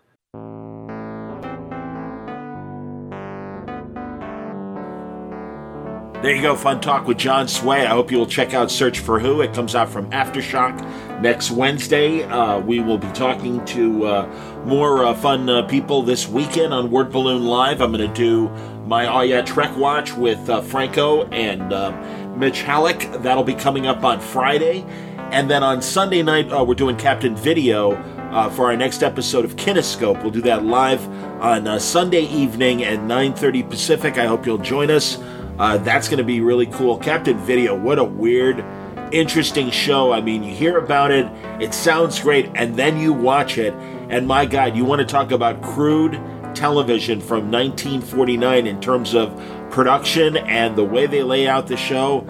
There 6.20 6.34
you 6.34 6.42
go, 6.42 6.56
fun 6.56 6.80
talk 6.80 7.06
with 7.06 7.16
John 7.16 7.46
Tsuei. 7.46 7.84
I 7.84 7.90
hope 7.90 8.10
you'll 8.10 8.26
check 8.26 8.52
out 8.52 8.72
Search 8.72 8.98
for 8.98 9.20
Hu. 9.20 9.40
It 9.40 9.54
comes 9.54 9.76
out 9.76 9.88
from 9.88 10.10
Aftershock 10.10 11.20
next 11.22 11.52
Wednesday. 11.52 12.24
Uh, 12.24 12.58
we 12.58 12.80
will 12.80 12.98
be 12.98 13.06
talking 13.12 13.64
to 13.66 14.04
uh, 14.04 14.62
more 14.64 15.04
uh, 15.04 15.14
fun 15.14 15.48
uh, 15.48 15.62
people 15.68 16.02
this 16.02 16.26
weekend 16.26 16.74
on 16.74 16.90
Word 16.90 17.12
Balloon 17.12 17.44
Live. 17.44 17.80
I'm 17.80 17.92
going 17.92 18.04
to 18.04 18.12
do 18.12 18.48
my 18.84 19.06
Oh 19.06 19.20
Yeah 19.20 19.42
Trek 19.42 19.76
Watch 19.76 20.12
with 20.12 20.50
uh, 20.50 20.60
Franco 20.60 21.24
and 21.28 21.72
uh, 21.72 21.92
Mitch 22.36 22.62
Halleck. 22.62 22.98
That'll 23.22 23.44
be 23.44 23.54
coming 23.54 23.86
up 23.86 24.02
on 24.02 24.18
Friday. 24.18 24.84
And 25.30 25.48
then 25.48 25.62
on 25.62 25.80
Sunday 25.80 26.24
night, 26.24 26.50
uh, 26.50 26.64
we're 26.64 26.74
doing 26.74 26.96
Captain 26.96 27.36
Video 27.36 27.92
uh, 28.32 28.50
for 28.50 28.66
our 28.66 28.76
next 28.76 29.04
episode 29.04 29.44
of 29.44 29.54
Kinescope. 29.54 30.20
We'll 30.22 30.32
do 30.32 30.42
that 30.42 30.64
live 30.64 31.06
on 31.40 31.68
uh, 31.68 31.78
Sunday 31.78 32.22
evening 32.22 32.82
at 32.82 32.98
9.30 32.98 33.70
Pacific. 33.70 34.18
I 34.18 34.26
hope 34.26 34.46
you'll 34.46 34.58
join 34.58 34.90
us. 34.90 35.16
Uh, 35.58 35.78
that's 35.78 36.08
going 36.08 36.18
to 36.18 36.24
be 36.24 36.40
really 36.40 36.66
cool. 36.66 36.96
Captain 36.96 37.36
Video, 37.38 37.76
what 37.76 37.98
a 37.98 38.04
weird, 38.04 38.64
interesting 39.12 39.70
show. 39.70 40.12
I 40.12 40.20
mean, 40.20 40.42
you 40.42 40.54
hear 40.54 40.78
about 40.78 41.10
it, 41.10 41.26
it 41.60 41.74
sounds 41.74 42.20
great, 42.20 42.50
and 42.54 42.76
then 42.76 42.98
you 42.98 43.12
watch 43.12 43.58
it, 43.58 43.74
and 44.08 44.26
my 44.26 44.46
God, 44.46 44.76
you 44.76 44.84
want 44.84 45.00
to 45.00 45.06
talk 45.06 45.32
about 45.32 45.62
crude 45.62 46.12
television 46.54 47.20
from 47.20 47.50
1949 47.50 48.66
in 48.66 48.80
terms 48.80 49.14
of 49.14 49.36
production 49.70 50.36
and 50.36 50.76
the 50.76 50.84
way 50.84 51.06
they 51.06 51.22
lay 51.22 51.46
out 51.46 51.66
the 51.66 51.76
show. 51.76 52.26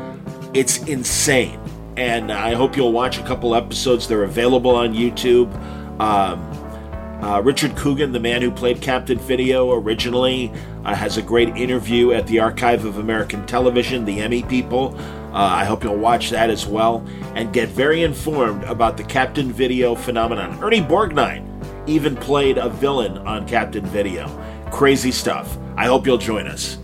It's 0.55 0.79
insane. 0.85 1.61
And 1.97 2.31
I 2.31 2.55
hope 2.55 2.77
you'll 2.77 2.93
watch 2.93 3.19
a 3.19 3.23
couple 3.23 3.55
episodes. 3.55 4.07
They're 4.07 4.25
available 4.25 4.75
on 4.75 4.95
YouTube. 4.95 5.53
Um, 6.01 6.41
uh, 7.23 7.43
Richard 7.45 7.77
Coogan, 7.77 8.13
the 8.13 8.21
man 8.21 8.43
who 8.43 8.51
played 8.51 8.81
Captain 8.81 9.19
Video 9.19 9.73
originally, 9.73 10.53
uh, 10.85 10.95
has 10.95 11.17
a 11.17 11.23
great 11.23 11.49
interview 11.57 12.13
at 12.13 12.27
the 12.27 12.39
Archive 12.39 12.85
of 12.85 12.99
American 12.99 13.45
Television, 13.47 14.05
the 14.05 14.21
Emmy 14.21 14.43
people. 14.45 14.97
Uh, 15.33 15.33
I 15.33 15.65
hope 15.65 15.85
you'll 15.85 15.97
watch 15.97 16.31
that 16.31 16.49
as 16.49 16.67
well 16.67 17.05
and 17.35 17.53
get 17.53 17.69
very 17.69 18.03
informed 18.03 18.63
about 18.65 18.97
the 18.97 19.05
Captain 19.05 19.53
Video 19.53 19.95
phenomenon. 19.95 20.63
Ernie 20.63 20.81
Borgnine 20.81 21.45
even 21.89 22.17
played 22.17 22.57
a 22.59 22.69
villain 22.69 23.19
on 23.19 23.47
Captain 23.47 23.85
Video. 23.87 24.27
Crazy 24.71 25.11
stuff. 25.11 25.59
I 25.77 25.87
hope 25.87 26.07
you'll 26.07 26.19
join 26.19 26.47
us. 26.47 26.79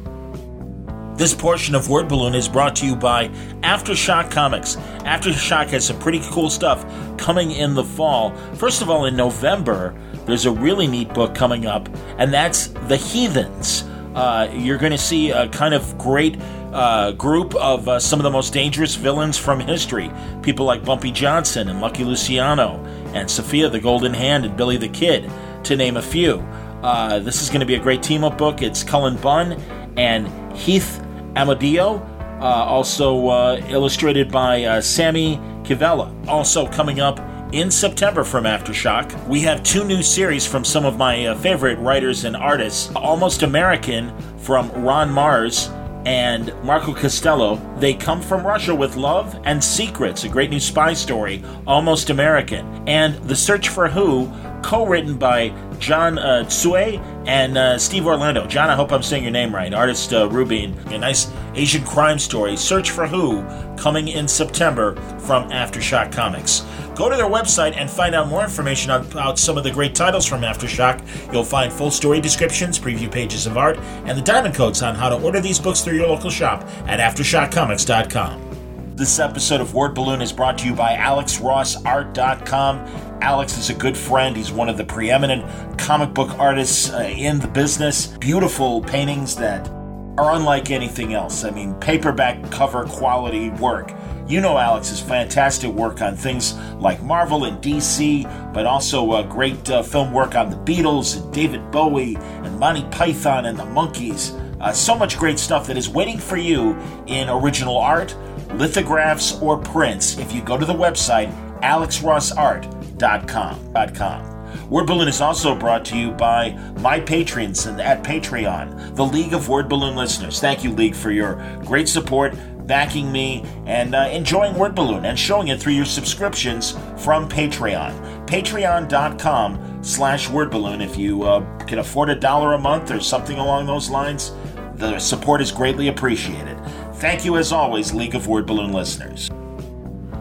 This 1.16 1.32
portion 1.32 1.76
of 1.76 1.88
Word 1.88 2.08
Balloon 2.08 2.34
is 2.34 2.48
brought 2.48 2.74
to 2.76 2.86
you 2.86 2.96
by 2.96 3.28
Aftershock 3.62 4.32
Comics. 4.32 4.74
Aftershock 5.04 5.68
has 5.68 5.86
some 5.86 5.98
pretty 6.00 6.20
cool 6.24 6.50
stuff 6.50 6.84
coming 7.16 7.52
in 7.52 7.74
the 7.74 7.84
fall. 7.84 8.34
First 8.56 8.82
of 8.82 8.90
all, 8.90 9.04
in 9.04 9.14
November, 9.14 9.94
there's 10.26 10.44
a 10.44 10.50
really 10.50 10.88
neat 10.88 11.14
book 11.14 11.32
coming 11.32 11.66
up, 11.66 11.88
and 12.18 12.34
that's 12.34 12.66
The 12.88 12.96
Heathens. 12.96 13.84
Uh, 14.16 14.50
you're 14.52 14.76
going 14.76 14.90
to 14.90 14.98
see 14.98 15.30
a 15.30 15.48
kind 15.50 15.72
of 15.72 15.96
great 15.98 16.36
uh, 16.72 17.12
group 17.12 17.54
of 17.54 17.88
uh, 17.88 18.00
some 18.00 18.18
of 18.18 18.24
the 18.24 18.30
most 18.30 18.52
dangerous 18.52 18.96
villains 18.96 19.38
from 19.38 19.60
history. 19.60 20.10
People 20.42 20.66
like 20.66 20.84
Bumpy 20.84 21.12
Johnson 21.12 21.68
and 21.68 21.80
Lucky 21.80 22.02
Luciano, 22.02 22.84
and 23.14 23.30
Sophia 23.30 23.68
the 23.68 23.78
Golden 23.78 24.12
Hand 24.12 24.44
and 24.44 24.56
Billy 24.56 24.78
the 24.78 24.88
Kid, 24.88 25.30
to 25.62 25.76
name 25.76 25.96
a 25.96 26.02
few. 26.02 26.44
Uh, 26.82 27.20
this 27.20 27.40
is 27.40 27.50
going 27.50 27.60
to 27.60 27.66
be 27.66 27.76
a 27.76 27.80
great 27.80 28.02
team 28.02 28.24
up 28.24 28.36
book. 28.36 28.62
It's 28.62 28.82
Cullen 28.82 29.16
Bunn 29.16 29.52
and 29.96 30.26
Heath 30.56 31.03
Amadio, 31.36 32.00
uh, 32.40 32.44
also 32.44 33.28
uh, 33.28 33.60
illustrated 33.68 34.30
by 34.30 34.64
uh, 34.64 34.80
Sami 34.80 35.36
Kivelä. 35.64 36.28
Also 36.28 36.66
coming 36.66 37.00
up 37.00 37.20
in 37.52 37.70
September 37.70 38.24
from 38.24 38.44
Aftershock, 38.44 39.28
we 39.28 39.40
have 39.40 39.62
two 39.62 39.84
new 39.84 40.02
series 40.02 40.46
from 40.46 40.64
some 40.64 40.84
of 40.84 40.98
my 40.98 41.26
uh, 41.26 41.34
favorite 41.36 41.78
writers 41.78 42.24
and 42.24 42.36
artists 42.36 42.90
Almost 42.96 43.42
American 43.42 44.12
from 44.38 44.70
Ron 44.72 45.10
Marz 45.10 45.70
and 46.06 46.52
Marco 46.62 46.92
Castiello. 46.92 47.58
They 47.80 47.94
come 47.94 48.20
from 48.20 48.46
Russia 48.46 48.74
with 48.74 48.96
Love 48.96 49.40
and 49.44 49.62
Secrets, 49.62 50.24
a 50.24 50.28
great 50.28 50.50
new 50.50 50.60
spy 50.60 50.92
story, 50.92 51.42
Almost 51.66 52.10
American. 52.10 52.86
And 52.88 53.14
The 53.28 53.36
Search 53.36 53.68
for 53.68 53.88
Hu, 53.88 54.30
co 54.62 54.86
written 54.86 55.16
by 55.16 55.48
John 55.78 56.18
uh, 56.18 56.44
Tsuei 56.46 56.98
and 57.26 57.56
uh, 57.56 57.78
Steve 57.78 58.06
Orlando. 58.06 58.46
John, 58.46 58.70
I 58.70 58.74
hope 58.74 58.92
I'm 58.92 59.02
saying 59.02 59.22
your 59.22 59.32
name 59.32 59.54
right. 59.54 59.72
Artist 59.72 60.12
uh, 60.12 60.28
Rubine, 60.28 60.74
a 60.88 60.98
nice 60.98 61.30
Asian 61.54 61.84
crime 61.84 62.18
story. 62.18 62.56
Search 62.56 62.90
for 62.90 63.06
Hu, 63.06 63.44
coming 63.76 64.08
in 64.08 64.28
September 64.28 64.94
from 65.20 65.50
Aftershock 65.50 66.12
Comics. 66.12 66.64
Go 66.94 67.08
to 67.08 67.16
their 67.16 67.26
website 67.26 67.76
and 67.76 67.90
find 67.90 68.14
out 68.14 68.28
more 68.28 68.44
information 68.44 68.92
about 68.92 69.38
some 69.38 69.58
of 69.58 69.64
the 69.64 69.70
great 69.70 69.94
titles 69.94 70.26
from 70.26 70.42
Aftershock. 70.42 71.32
You'll 71.32 71.44
find 71.44 71.72
full 71.72 71.90
story 71.90 72.20
descriptions, 72.20 72.78
preview 72.78 73.10
pages 73.10 73.46
of 73.46 73.56
art, 73.56 73.78
and 74.06 74.16
the 74.16 74.22
diamond 74.22 74.54
codes 74.54 74.82
on 74.82 74.94
how 74.94 75.08
to 75.08 75.16
order 75.16 75.40
these 75.40 75.58
books 75.58 75.80
through 75.80 75.94
your 75.94 76.06
local 76.06 76.30
shop 76.30 76.62
at 76.86 77.00
AftershockComics.com. 77.00 78.53
This 78.96 79.18
episode 79.18 79.60
of 79.60 79.74
Word 79.74 79.92
Balloon 79.92 80.22
is 80.22 80.32
brought 80.32 80.56
to 80.58 80.66
you 80.66 80.72
by 80.72 80.94
AlexRossArt.com. 80.94 82.78
Alex 83.20 83.58
is 83.58 83.68
a 83.68 83.74
good 83.74 83.96
friend. 83.98 84.36
He's 84.36 84.52
one 84.52 84.68
of 84.68 84.76
the 84.76 84.84
preeminent 84.84 85.76
comic 85.76 86.14
book 86.14 86.38
artists 86.38 86.92
uh, 86.92 86.98
in 86.98 87.40
the 87.40 87.48
business. 87.48 88.06
Beautiful 88.18 88.82
paintings 88.82 89.34
that 89.34 89.68
are 90.16 90.36
unlike 90.36 90.70
anything 90.70 91.12
else. 91.12 91.42
I 91.42 91.50
mean, 91.50 91.74
paperback 91.80 92.52
cover 92.52 92.84
quality 92.84 93.50
work. 93.50 93.92
You 94.28 94.40
know 94.40 94.58
Alex's 94.58 95.00
fantastic 95.00 95.72
work 95.72 96.00
on 96.00 96.14
things 96.14 96.54
like 96.74 97.02
Marvel 97.02 97.46
and 97.46 97.60
DC, 97.60 98.54
but 98.54 98.64
also 98.64 99.10
uh, 99.10 99.24
great 99.24 99.68
uh, 99.70 99.82
film 99.82 100.12
work 100.12 100.36
on 100.36 100.50
the 100.50 100.56
Beatles 100.56 101.20
and 101.20 101.34
David 101.34 101.68
Bowie 101.72 102.14
and 102.16 102.60
Monty 102.60 102.84
Python 102.92 103.46
and 103.46 103.58
the 103.58 103.64
Monkees. 103.64 104.40
Uh, 104.60 104.72
so 104.72 104.94
much 104.96 105.18
great 105.18 105.38
stuff 105.38 105.66
that 105.66 105.76
is 105.76 105.90
waiting 105.90 106.16
for 106.16 106.38
you 106.38 106.74
in 107.06 107.28
original 107.28 107.76
art, 107.76 108.16
lithographs, 108.54 109.40
or 109.40 109.58
prints 109.58 110.18
if 110.18 110.32
you 110.32 110.42
go 110.42 110.56
to 110.56 110.64
the 110.64 110.74
website 110.74 111.32
alexrossart.com. 111.62 114.34
Word 114.70 114.86
Balloon 114.86 115.08
is 115.08 115.20
also 115.20 115.54
brought 115.54 115.84
to 115.86 115.96
you 115.96 116.12
by 116.12 116.52
my 116.80 117.00
patrons 117.00 117.66
and 117.66 117.80
at 117.80 118.04
Patreon, 118.04 118.94
the 118.94 119.04
League 119.04 119.34
of 119.34 119.48
Word 119.48 119.68
Balloon 119.68 119.96
listeners. 119.96 120.40
Thank 120.40 120.64
you, 120.64 120.70
League, 120.70 120.94
for 120.94 121.10
your 121.10 121.34
great 121.64 121.88
support, 121.88 122.34
backing 122.66 123.12
me, 123.12 123.44
and 123.66 123.94
uh, 123.94 124.08
enjoying 124.12 124.54
Word 124.54 124.74
Balloon 124.74 125.04
and 125.04 125.18
showing 125.18 125.48
it 125.48 125.60
through 125.60 125.74
your 125.74 125.84
subscriptions 125.84 126.72
from 126.96 127.28
Patreon. 127.28 128.26
Patreon.com 128.26 129.82
slash 129.82 130.30
Word 130.30 130.50
Balloon. 130.50 130.80
If 130.80 130.96
you 130.96 131.24
uh, 131.24 131.58
can 131.66 131.78
afford 131.78 132.10
a 132.10 132.14
dollar 132.14 132.54
a 132.54 132.58
month 132.58 132.90
or 132.90 133.00
something 133.00 133.38
along 133.38 133.66
those 133.66 133.90
lines, 133.90 134.32
the 134.76 134.98
support 134.98 135.40
is 135.40 135.52
greatly 135.52 135.88
appreciated. 135.88 136.58
Thank 137.04 137.26
you, 137.26 137.36
as 137.36 137.52
always, 137.52 137.92
League 137.92 138.14
of 138.14 138.28
Word 138.28 138.46
Balloon 138.46 138.72
listeners. 138.72 139.30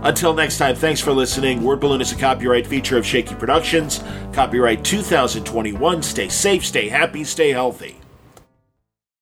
Until 0.01 0.33
next 0.33 0.57
time, 0.57 0.75
thanks 0.75 0.99
for 0.99 1.13
listening. 1.13 1.63
Word 1.63 1.79
Balloon 1.79 2.01
is 2.01 2.11
a 2.11 2.17
copyright 2.17 2.67
feature 2.67 2.97
of 2.97 3.05
Shaky 3.05 3.35
Productions. 3.35 4.03
Copyright 4.33 4.83
2021. 4.83 6.03
Stay 6.03 6.27
safe, 6.27 6.65
stay 6.65 6.89
happy, 6.89 7.23
stay 7.23 7.51
healthy. 7.51 8.02